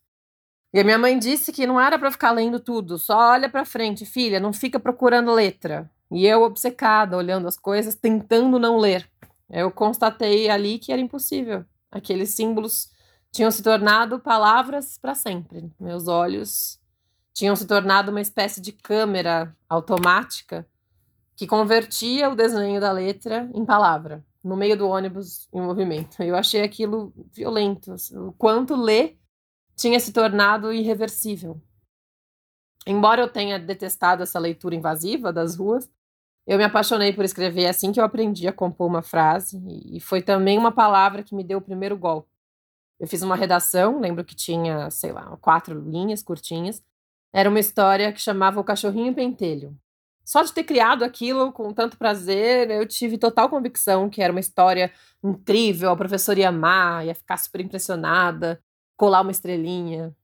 E 0.72 0.80
a 0.80 0.84
minha 0.84 0.98
mãe 0.98 1.18
disse 1.18 1.52
que 1.52 1.66
não 1.66 1.80
era 1.80 1.98
para 1.98 2.10
ficar 2.10 2.32
lendo 2.32 2.58
tudo, 2.58 2.98
só 2.98 3.30
olha 3.30 3.48
para 3.48 3.64
frente, 3.64 4.04
filha, 4.04 4.40
não 4.40 4.52
fica 4.52 4.80
procurando 4.80 5.32
letra. 5.32 5.90
E 6.10 6.26
eu 6.26 6.42
obcecada, 6.42 7.16
olhando 7.16 7.46
as 7.46 7.56
coisas, 7.56 7.94
tentando 7.94 8.58
não 8.58 8.76
ler. 8.78 9.08
Eu 9.48 9.70
constatei 9.70 10.50
ali 10.50 10.78
que 10.78 10.92
era 10.92 11.00
impossível. 11.00 11.64
Aqueles 11.90 12.30
símbolos 12.30 12.90
tinham 13.30 13.50
se 13.50 13.62
tornado 13.62 14.18
palavras 14.18 14.98
para 14.98 15.14
sempre. 15.14 15.70
Meus 15.78 16.08
olhos 16.08 16.80
tinham 17.32 17.54
se 17.54 17.66
tornado 17.66 18.10
uma 18.10 18.20
espécie 18.20 18.60
de 18.60 18.72
câmera 18.72 19.56
automática 19.68 20.66
que 21.38 21.46
convertia 21.46 22.28
o 22.28 22.34
desenho 22.34 22.80
da 22.80 22.90
letra 22.90 23.48
em 23.54 23.64
palavra, 23.64 24.26
no 24.42 24.56
meio 24.56 24.76
do 24.76 24.88
ônibus 24.88 25.48
em 25.52 25.62
movimento. 25.62 26.20
Eu 26.20 26.34
achei 26.34 26.62
aquilo 26.62 27.14
violento, 27.32 27.92
assim, 27.92 28.18
o 28.18 28.32
quanto 28.32 28.74
ler 28.74 29.16
tinha 29.76 30.00
se 30.00 30.12
tornado 30.12 30.72
irreversível. 30.72 31.62
Embora 32.84 33.22
eu 33.22 33.28
tenha 33.28 33.56
detestado 33.56 34.24
essa 34.24 34.36
leitura 34.36 34.74
invasiva 34.74 35.32
das 35.32 35.54
ruas, 35.54 35.88
eu 36.44 36.58
me 36.58 36.64
apaixonei 36.64 37.12
por 37.12 37.24
escrever 37.24 37.66
assim 37.66 37.92
que 37.92 38.00
eu 38.00 38.04
aprendi 38.04 38.48
a 38.48 38.52
compor 38.52 38.88
uma 38.88 39.02
frase, 39.02 39.62
e 39.94 40.00
foi 40.00 40.20
também 40.20 40.58
uma 40.58 40.72
palavra 40.72 41.22
que 41.22 41.36
me 41.36 41.44
deu 41.44 41.58
o 41.58 41.62
primeiro 41.62 41.96
golpe. 41.96 42.32
Eu 42.98 43.06
fiz 43.06 43.22
uma 43.22 43.36
redação, 43.36 44.00
lembro 44.00 44.24
que 44.24 44.34
tinha, 44.34 44.90
sei 44.90 45.12
lá, 45.12 45.36
quatro 45.36 45.88
linhas 45.88 46.20
curtinhas. 46.20 46.82
Era 47.32 47.48
uma 47.48 47.60
história 47.60 48.12
que 48.12 48.20
chamava 48.20 48.58
O 48.58 48.64
Cachorrinho 48.64 49.14
Pentelho. 49.14 49.78
Só 50.28 50.42
de 50.42 50.52
ter 50.52 50.62
criado 50.62 51.04
aquilo 51.04 51.50
com 51.50 51.72
tanto 51.72 51.96
prazer, 51.96 52.70
eu 52.70 52.86
tive 52.86 53.16
total 53.16 53.48
convicção 53.48 54.10
que 54.10 54.20
era 54.20 54.30
uma 54.30 54.40
história 54.40 54.92
incrível, 55.24 55.88
a 55.88 55.96
professora 55.96 56.40
ia 56.40 56.50
amar, 56.50 57.06
ia 57.06 57.14
ficar 57.14 57.38
super 57.38 57.62
impressionada, 57.62 58.62
colar 58.94 59.22
uma 59.22 59.30
estrelinha. 59.30 60.14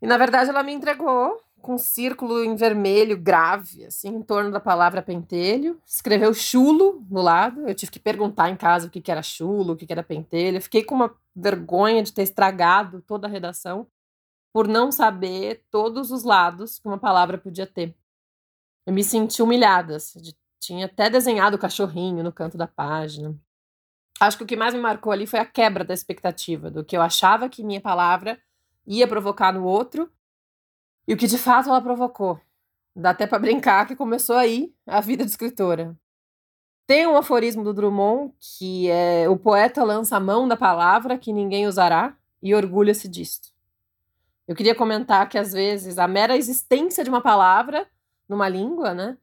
E 0.00 0.06
na 0.06 0.16
verdade 0.16 0.50
ela 0.50 0.62
me 0.62 0.72
entregou 0.72 1.42
com 1.60 1.74
um 1.74 1.78
círculo 1.78 2.44
em 2.44 2.54
vermelho 2.54 3.18
grave, 3.18 3.84
assim, 3.84 4.10
em 4.10 4.22
torno 4.22 4.52
da 4.52 4.60
palavra 4.60 5.02
pentelho. 5.02 5.80
Escreveu 5.84 6.32
chulo 6.32 7.04
no 7.10 7.20
lado. 7.20 7.68
Eu 7.68 7.74
tive 7.74 7.90
que 7.90 7.98
perguntar 7.98 8.48
em 8.48 8.56
casa 8.56 8.86
o 8.86 8.90
que, 8.90 9.00
que 9.00 9.10
era 9.10 9.24
chulo, 9.24 9.72
o 9.72 9.76
que, 9.76 9.86
que 9.86 9.92
era 9.92 10.04
pentelho. 10.04 10.58
Eu 10.58 10.62
fiquei 10.62 10.84
com 10.84 10.94
uma 10.94 11.12
vergonha 11.34 12.00
de 12.04 12.12
ter 12.12 12.22
estragado 12.22 13.02
toda 13.02 13.26
a 13.26 13.30
redação 13.30 13.88
por 14.52 14.68
não 14.68 14.92
saber 14.92 15.64
todos 15.68 16.12
os 16.12 16.22
lados 16.22 16.78
que 16.78 16.86
uma 16.86 16.98
palavra 16.98 17.36
podia 17.36 17.66
ter. 17.66 17.92
Eu 18.86 18.92
me 18.92 19.04
senti 19.04 19.42
humilhada. 19.42 19.96
Assim, 19.96 20.20
tinha 20.58 20.86
até 20.86 21.08
desenhado 21.08 21.56
o 21.56 21.58
cachorrinho 21.58 22.22
no 22.22 22.32
canto 22.32 22.56
da 22.56 22.66
página. 22.66 23.34
Acho 24.20 24.36
que 24.36 24.44
o 24.44 24.46
que 24.46 24.56
mais 24.56 24.74
me 24.74 24.80
marcou 24.80 25.12
ali 25.12 25.26
foi 25.26 25.40
a 25.40 25.46
quebra 25.46 25.82
da 25.82 25.94
expectativa, 25.94 26.70
do 26.70 26.84
que 26.84 26.96
eu 26.96 27.00
achava 27.00 27.48
que 27.48 27.64
minha 27.64 27.80
palavra 27.80 28.38
ia 28.86 29.08
provocar 29.08 29.52
no 29.52 29.64
outro 29.64 30.10
e 31.08 31.14
o 31.14 31.16
que 31.16 31.26
de 31.26 31.38
fato 31.38 31.70
ela 31.70 31.80
provocou. 31.80 32.38
Dá 32.94 33.10
até 33.10 33.26
para 33.26 33.38
brincar 33.38 33.86
que 33.86 33.96
começou 33.96 34.36
aí 34.36 34.74
a 34.86 35.00
vida 35.00 35.24
de 35.24 35.30
escritora. 35.30 35.96
Tem 36.86 37.06
um 37.06 37.16
aforismo 37.16 37.64
do 37.64 37.72
Drummond 37.72 38.34
que 38.38 38.90
é: 38.90 39.28
o 39.28 39.38
poeta 39.38 39.82
lança 39.84 40.16
a 40.16 40.20
mão 40.20 40.46
da 40.46 40.56
palavra 40.56 41.16
que 41.16 41.32
ninguém 41.32 41.66
usará 41.66 42.14
e 42.42 42.54
orgulha-se 42.54 43.08
disto. 43.08 43.48
Eu 44.46 44.56
queria 44.56 44.74
comentar 44.74 45.28
que 45.28 45.38
às 45.38 45.52
vezes 45.52 45.98
a 45.98 46.08
mera 46.08 46.36
existência 46.36 47.04
de 47.04 47.08
uma 47.08 47.20
palavra 47.20 47.86
numa 48.30 48.48
língua, 48.48 48.94
né, 48.94 49.18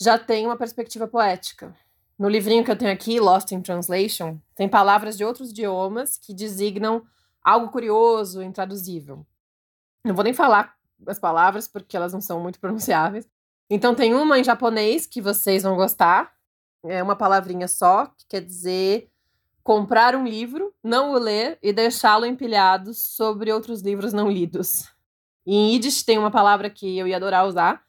já 0.00 0.18
tem 0.18 0.44
uma 0.44 0.56
perspectiva 0.56 1.06
poética. 1.06 1.74
No 2.18 2.28
livrinho 2.28 2.64
que 2.64 2.70
eu 2.70 2.76
tenho 2.76 2.90
aqui, 2.92 3.20
Lost 3.20 3.52
in 3.52 3.62
Translation, 3.62 4.38
tem 4.56 4.68
palavras 4.68 5.16
de 5.16 5.24
outros 5.24 5.50
idiomas 5.50 6.18
que 6.18 6.34
designam 6.34 7.04
algo 7.40 7.70
curioso, 7.70 8.42
intraduzível. 8.42 9.24
Não 10.04 10.14
vou 10.14 10.24
nem 10.24 10.34
falar 10.34 10.74
as 11.06 11.20
palavras, 11.20 11.68
porque 11.68 11.96
elas 11.96 12.12
não 12.12 12.20
são 12.20 12.40
muito 12.40 12.58
pronunciáveis. 12.58 13.28
Então 13.70 13.94
tem 13.94 14.12
uma 14.12 14.38
em 14.38 14.44
japonês 14.44 15.06
que 15.06 15.22
vocês 15.22 15.62
vão 15.62 15.76
gostar. 15.76 16.32
É 16.84 17.00
uma 17.00 17.14
palavrinha 17.14 17.68
só, 17.68 18.06
que 18.06 18.26
quer 18.28 18.40
dizer 18.40 19.08
comprar 19.62 20.16
um 20.16 20.26
livro, 20.26 20.74
não 20.82 21.12
o 21.12 21.18
ler 21.18 21.58
e 21.62 21.72
deixá-lo 21.72 22.24
empilhado 22.24 22.94
sobre 22.94 23.52
outros 23.52 23.82
livros 23.82 24.12
não 24.12 24.28
lidos. 24.28 24.88
Em 25.46 25.74
Yiddish 25.74 26.02
tem 26.02 26.18
uma 26.18 26.30
palavra 26.30 26.70
que 26.70 26.98
eu 26.98 27.06
ia 27.06 27.16
adorar 27.16 27.46
usar, 27.46 27.87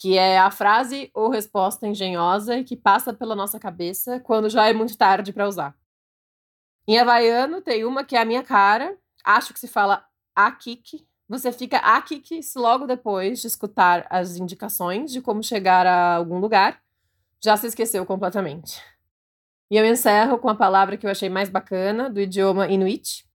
que 0.00 0.16
é 0.16 0.38
a 0.38 0.50
frase 0.50 1.10
ou 1.12 1.28
resposta 1.28 1.86
engenhosa 1.86 2.64
que 2.64 2.74
passa 2.74 3.12
pela 3.12 3.36
nossa 3.36 3.60
cabeça 3.60 4.18
quando 4.18 4.48
já 4.48 4.66
é 4.66 4.72
muito 4.72 4.96
tarde 4.96 5.30
para 5.30 5.46
usar. 5.46 5.76
Em 6.88 6.98
havaiano 6.98 7.60
tem 7.60 7.84
uma 7.84 8.02
que 8.02 8.16
é 8.16 8.22
a 8.22 8.24
minha 8.24 8.42
cara, 8.42 8.96
acho 9.22 9.52
que 9.52 9.60
se 9.60 9.68
fala 9.68 10.02
akik, 10.34 11.06
você 11.28 11.52
fica 11.52 11.76
aqui 11.76 12.22
logo 12.56 12.86
depois 12.86 13.42
de 13.42 13.46
escutar 13.46 14.06
as 14.08 14.38
indicações 14.38 15.12
de 15.12 15.20
como 15.20 15.42
chegar 15.42 15.86
a 15.86 16.16
algum 16.16 16.38
lugar, 16.38 16.80
já 17.38 17.54
se 17.58 17.66
esqueceu 17.66 18.06
completamente. 18.06 18.82
E 19.70 19.76
eu 19.76 19.84
encerro 19.84 20.38
com 20.38 20.48
a 20.48 20.54
palavra 20.54 20.96
que 20.96 21.06
eu 21.06 21.10
achei 21.10 21.28
mais 21.28 21.50
bacana, 21.50 22.08
do 22.08 22.20
idioma 22.20 22.68
Inuit, 22.68 23.26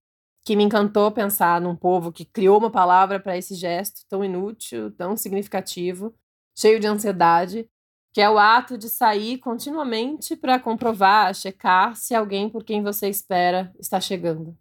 que 0.44 0.56
me 0.56 0.64
encantou 0.64 1.12
pensar 1.12 1.62
num 1.62 1.76
povo 1.76 2.12
que 2.12 2.26
criou 2.26 2.58
uma 2.58 2.72
palavra 2.72 3.20
para 3.20 3.38
esse 3.38 3.54
gesto 3.54 4.02
tão 4.10 4.26
inútil, 4.26 4.92
tão 4.92 5.16
significativo, 5.16 6.14
cheio 6.56 6.80
de 6.80 6.88
ansiedade, 6.88 7.70
que 8.14 8.22
é 8.22 8.30
o 8.30 8.40
ato 8.40 8.78
de 8.78 8.88
sair 8.88 9.38
continuamente 9.40 10.38
para 10.38 10.58
comprovar, 10.58 11.36
checar 11.36 11.96
se 11.96 12.16
alguém 12.16 12.50
por 12.50 12.64
quem 12.64 12.82
você 12.82 13.10
espera 13.10 13.74
está 13.78 14.00
chegando. 14.00 14.58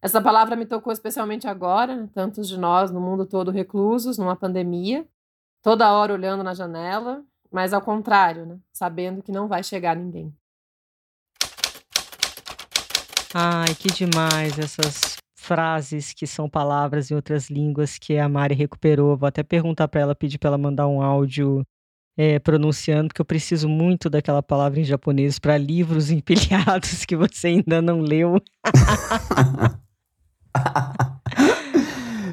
Essa 0.00 0.20
palavra 0.20 0.56
me 0.56 0.66
tocou 0.66 0.92
especialmente 0.92 1.46
agora, 1.46 2.08
tantos 2.14 2.48
de 2.48 2.58
nós 2.58 2.90
no 2.90 3.00
mundo 3.00 3.26
todo 3.26 3.50
reclusos, 3.50 4.16
numa 4.16 4.34
pandemia, 4.34 5.06
toda 5.62 5.92
hora 5.92 6.14
olhando 6.14 6.42
na 6.42 6.54
janela, 6.54 7.22
mas 7.50 7.74
ao 7.74 7.82
contrário, 7.82 8.46
né? 8.46 8.58
sabendo 8.72 9.22
que 9.22 9.30
não 9.30 9.46
vai 9.46 9.62
chegar 9.62 9.94
ninguém. 9.94 10.34
Ai, 13.34 13.74
que 13.74 13.88
demais 13.88 14.58
essas 14.58 15.11
frases 15.42 16.12
que 16.12 16.26
são 16.26 16.48
palavras 16.48 17.10
em 17.10 17.14
outras 17.14 17.50
línguas 17.50 17.98
que 17.98 18.16
a 18.16 18.28
Mari 18.28 18.54
recuperou. 18.54 19.16
Vou 19.16 19.26
até 19.26 19.42
perguntar 19.42 19.88
para 19.88 20.00
ela, 20.00 20.14
pedir 20.14 20.38
para 20.38 20.48
ela 20.48 20.58
mandar 20.58 20.86
um 20.86 21.02
áudio 21.02 21.66
é, 22.16 22.38
pronunciando, 22.38 23.08
porque 23.08 23.20
eu 23.20 23.26
preciso 23.26 23.68
muito 23.68 24.08
daquela 24.08 24.42
palavra 24.42 24.80
em 24.80 24.84
japonês 24.84 25.38
para 25.38 25.58
livros 25.58 26.10
empilhados 26.12 27.04
que 27.04 27.16
você 27.16 27.48
ainda 27.48 27.82
não 27.82 28.00
leu. 28.00 28.40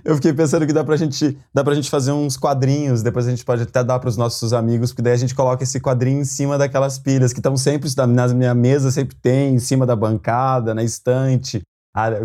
Eu 0.04 0.16
fiquei 0.16 0.34
pensando 0.34 0.66
que 0.66 0.74
dá 0.74 0.84
pra 0.84 0.96
gente, 0.96 1.38
dá 1.54 1.64
pra 1.64 1.76
gente 1.76 1.90
fazer 1.90 2.12
uns 2.12 2.36
quadrinhos, 2.36 3.04
depois 3.04 3.28
a 3.28 3.30
gente 3.30 3.46
pode 3.46 3.64
até 3.64 3.84
dar 3.84 4.00
para 4.00 4.10
os 4.10 4.18
nossos 4.18 4.54
amigos, 4.54 4.92
porque 4.92 5.02
daí 5.02 5.14
a 5.14 5.18
gente 5.18 5.36
coloca 5.36 5.64
esse 5.64 5.80
quadrinho 5.80 6.22
em 6.22 6.26
cima 6.26 6.58
daquelas 6.58 6.98
pilhas 6.98 7.32
que 7.32 7.40
estão 7.40 7.56
sempre 7.56 7.90
na 8.08 8.28
minha 8.30 8.56
mesa, 8.56 8.90
sempre 8.90 9.16
tem, 9.16 9.54
em 9.54 9.60
cima 9.60 9.86
da 9.86 9.96
bancada, 9.96 10.74
na 10.74 10.84
estante. 10.84 11.62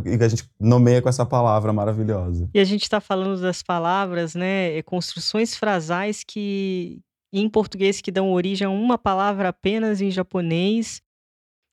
E 0.04 0.22
a 0.22 0.28
gente 0.28 0.48
nomeia 0.60 1.00
com 1.00 1.08
essa 1.08 1.24
palavra 1.24 1.72
maravilhosa. 1.72 2.48
E 2.52 2.60
a 2.60 2.64
gente 2.64 2.82
está 2.82 3.00
falando 3.00 3.40
das 3.40 3.62
palavras, 3.62 4.34
né? 4.34 4.82
Construções 4.82 5.56
frasais 5.56 6.22
que 6.22 7.00
em 7.32 7.48
português 7.48 8.00
que 8.00 8.12
dão 8.12 8.32
origem 8.32 8.66
a 8.66 8.70
uma 8.70 8.96
palavra 8.96 9.48
apenas 9.48 10.00
em 10.00 10.10
japonês 10.10 11.02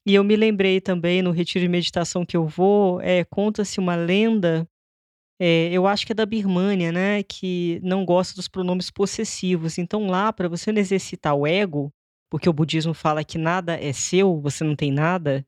e 0.06 0.16
eu 0.16 0.24
me 0.24 0.36
lembrei 0.36 0.82
também 0.82 1.22
no 1.22 1.32
retiro 1.32 1.64
de 1.64 1.70
meditação 1.70 2.26
que 2.26 2.36
eu 2.36 2.48
vou, 2.48 3.00
é, 3.02 3.24
conta-se 3.24 3.80
uma 3.80 3.96
lenda, 3.96 4.68
é, 5.40 5.70
eu 5.72 5.86
acho 5.86 6.06
que 6.06 6.12
é 6.12 6.16
da 6.16 6.26
Birmânia, 6.26 6.92
né, 6.92 7.24
que 7.24 7.80
não 7.84 8.04
gosta 8.04 8.36
dos 8.36 8.48
pronomes 8.48 8.90
possessivos. 8.90 9.78
Então 9.78 10.08
lá, 10.08 10.34
para 10.34 10.50
você 10.50 10.72
não 10.72 10.80
exercitar 10.80 11.36
o 11.36 11.46
ego, 11.46 11.94
porque 12.30 12.50
o 12.50 12.54
budismo 12.54 12.94
fala 12.94 13.24
que 13.24 13.38
nada 13.38 13.80
é 13.80 13.94
seu, 13.94 14.40
você 14.42 14.64
não 14.64 14.76
tem 14.76 14.92
nada, 14.92 15.46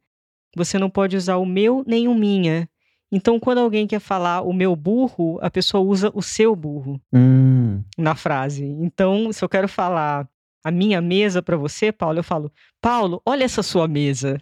você 0.55 0.77
não 0.77 0.89
pode 0.89 1.15
usar 1.15 1.37
o 1.37 1.45
meu 1.45 1.83
nem 1.85 2.07
o 2.07 2.13
minha. 2.13 2.69
Então, 3.11 3.39
quando 3.39 3.59
alguém 3.59 3.85
quer 3.85 3.99
falar 3.99 4.41
o 4.41 4.51
meu 4.51 4.75
burro, 4.75 5.37
a 5.41 5.49
pessoa 5.49 5.83
usa 5.83 6.11
o 6.15 6.21
seu 6.21 6.55
burro 6.55 6.99
hum. 7.13 7.83
na 7.95 8.15
frase. 8.15 8.65
Então, 8.65 9.31
se 9.31 9.43
eu 9.45 9.49
quero 9.49 9.67
falar 9.67 10.27
a 10.63 10.71
minha 10.71 10.99
mesa 10.99 11.41
para 11.41 11.55
você, 11.55 11.91
Paulo, 11.91 12.19
eu 12.19 12.23
falo, 12.23 12.51
Paulo, 12.81 13.21
olha 13.23 13.43
essa 13.43 13.61
sua 13.61 13.87
mesa. 13.87 14.41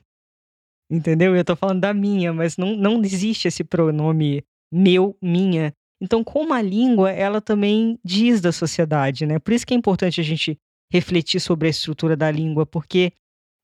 Entendeu? 0.89 1.35
Eu 1.35 1.43
tô 1.43 1.55
falando 1.55 1.81
da 1.81 1.93
minha, 1.93 2.31
mas 2.31 2.55
não, 2.55 2.75
não 2.75 3.01
existe 3.01 3.47
esse 3.47 3.63
pronome 3.63 4.43
meu, 4.71 5.17
minha. 5.21 5.73
Então, 6.01 6.23
como 6.23 6.53
a 6.53 6.61
língua, 6.61 7.11
ela 7.11 7.41
também 7.41 7.99
diz 8.03 8.39
da 8.39 8.51
sociedade, 8.51 9.25
né? 9.25 9.37
Por 9.37 9.53
isso 9.53 9.67
que 9.67 9.73
é 9.73 9.77
importante 9.77 10.21
a 10.21 10.23
gente 10.23 10.57
refletir 10.91 11.39
sobre 11.39 11.67
a 11.67 11.71
estrutura 11.71 12.15
da 12.15 12.31
língua, 12.31 12.65
porque 12.65 13.13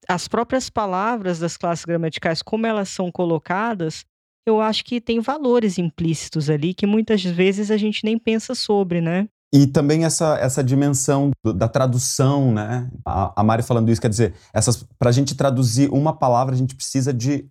as 0.07 0.27
próprias 0.27 0.69
palavras 0.69 1.39
das 1.39 1.57
classes 1.57 1.85
gramaticais, 1.85 2.41
como 2.41 2.65
elas 2.65 2.89
são 2.89 3.11
colocadas, 3.11 4.05
eu 4.45 4.61
acho 4.61 4.85
que 4.85 5.01
tem 5.01 5.19
valores 5.19 5.77
implícitos 5.77 6.49
ali 6.49 6.73
que 6.73 6.87
muitas 6.87 7.21
vezes 7.23 7.69
a 7.69 7.77
gente 7.77 8.05
nem 8.05 8.17
pensa 8.17 8.55
sobre, 8.55 9.01
né? 9.01 9.27
E 9.53 9.65
também 9.65 10.05
essa, 10.05 10.37
essa 10.37 10.63
dimensão 10.63 11.31
do, 11.43 11.53
da 11.53 11.67
tradução, 11.67 12.53
né? 12.53 12.89
A, 13.05 13.41
a 13.41 13.43
Mari 13.43 13.63
falando 13.63 13.89
isso, 13.89 14.01
quer 14.01 14.09
dizer, 14.09 14.33
para 14.97 15.09
a 15.09 15.13
gente 15.13 15.35
traduzir 15.35 15.89
uma 15.91 16.13
palavra, 16.13 16.53
a 16.55 16.57
gente 16.57 16.75
precisa 16.75 17.13
de 17.13 17.45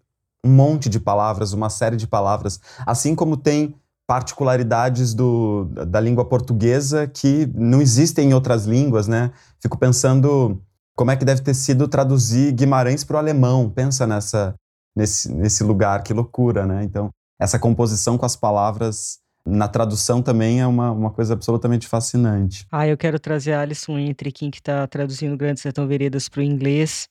um 0.44 0.50
monte 0.50 0.88
de 0.88 1.00
palavras, 1.00 1.52
uma 1.52 1.68
série 1.68 1.96
de 1.96 2.06
palavras. 2.06 2.60
Assim 2.86 3.14
como 3.14 3.36
tem 3.36 3.74
particularidades 4.06 5.12
do, 5.12 5.64
da 5.64 6.00
língua 6.00 6.24
portuguesa 6.24 7.06
que 7.08 7.46
não 7.54 7.82
existem 7.82 8.30
em 8.30 8.34
outras 8.34 8.64
línguas, 8.64 9.08
né? 9.08 9.32
Fico 9.60 9.76
pensando 9.76 10.62
como 10.96 11.10
é 11.10 11.16
que 11.16 11.24
deve 11.24 11.42
ter 11.42 11.54
sido 11.54 11.86
traduzir 11.86 12.52
Guimarães 12.52 13.04
para 13.04 13.16
o 13.16 13.18
alemão. 13.18 13.68
Pensa 13.70 14.06
nessa, 14.06 14.54
nesse, 14.96 15.30
nesse 15.32 15.62
lugar, 15.62 16.02
que 16.02 16.14
loucura, 16.14 16.66
né? 16.66 16.82
Então, 16.82 17.10
essa 17.38 17.58
composição 17.58 18.16
com 18.16 18.24
as 18.24 18.34
palavras 18.34 19.18
na 19.46 19.68
tradução 19.68 20.22
também 20.22 20.60
é 20.60 20.66
uma, 20.66 20.90
uma 20.90 21.10
coisa 21.10 21.34
absolutamente 21.34 21.86
fascinante. 21.86 22.66
Ah, 22.72 22.88
eu 22.88 22.96
quero 22.96 23.20
trazer 23.20 23.52
a 23.52 23.60
Alison 23.60 23.98
Entrequim, 23.98 24.50
que 24.50 24.58
está 24.58 24.86
traduzindo 24.86 25.36
Grande 25.36 25.60
Sertão 25.60 25.86
Veredas 25.86 26.28
para 26.28 26.40
o 26.40 26.42
inglês, 26.42 27.08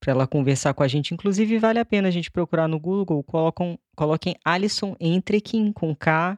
para 0.00 0.12
ela 0.12 0.26
conversar 0.26 0.74
com 0.74 0.82
a 0.82 0.88
gente. 0.88 1.14
Inclusive, 1.14 1.58
vale 1.58 1.78
a 1.78 1.84
pena 1.84 2.08
a 2.08 2.10
gente 2.10 2.30
procurar 2.30 2.66
no 2.66 2.80
Google, 2.80 3.22
colocam, 3.22 3.78
coloquem 3.94 4.34
Alison 4.44 4.96
Entrequim, 4.98 5.72
com 5.72 5.94
K. 5.94 6.36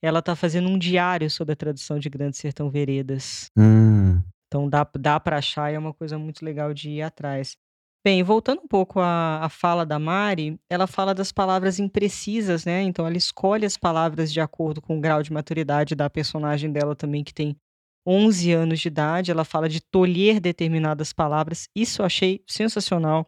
Ela 0.00 0.20
está 0.20 0.36
fazendo 0.36 0.68
um 0.68 0.78
diário 0.78 1.28
sobre 1.28 1.52
a 1.52 1.56
tradução 1.56 1.98
de 1.98 2.08
Grande 2.08 2.36
Sertão 2.36 2.70
Veredas. 2.70 3.50
Hum. 3.58 4.22
Então 4.48 4.68
dá, 4.68 4.88
dá 4.98 5.20
para 5.20 5.38
achar 5.38 5.70
e 5.70 5.74
é 5.74 5.78
uma 5.78 5.94
coisa 5.94 6.18
muito 6.18 6.44
legal 6.44 6.72
de 6.72 6.90
ir 6.90 7.02
atrás. 7.02 7.56
Bem, 8.04 8.22
voltando 8.22 8.62
um 8.62 8.66
pouco 8.66 9.00
à, 9.00 9.44
à 9.44 9.48
fala 9.48 9.84
da 9.84 9.98
Mari, 9.98 10.58
ela 10.70 10.86
fala 10.86 11.14
das 11.14 11.30
palavras 11.30 11.78
imprecisas, 11.78 12.64
né? 12.64 12.82
Então 12.82 13.06
ela 13.06 13.16
escolhe 13.16 13.66
as 13.66 13.76
palavras 13.76 14.32
de 14.32 14.40
acordo 14.40 14.80
com 14.80 14.96
o 14.96 15.00
grau 15.00 15.22
de 15.22 15.32
maturidade 15.32 15.94
da 15.94 16.08
personagem 16.08 16.72
dela 16.72 16.96
também, 16.96 17.22
que 17.22 17.34
tem 17.34 17.56
11 18.06 18.52
anos 18.52 18.80
de 18.80 18.88
idade. 18.88 19.30
Ela 19.30 19.44
fala 19.44 19.68
de 19.68 19.80
tolher 19.80 20.40
determinadas 20.40 21.12
palavras. 21.12 21.68
Isso 21.76 22.00
eu 22.00 22.06
achei 22.06 22.42
sensacional. 22.46 23.26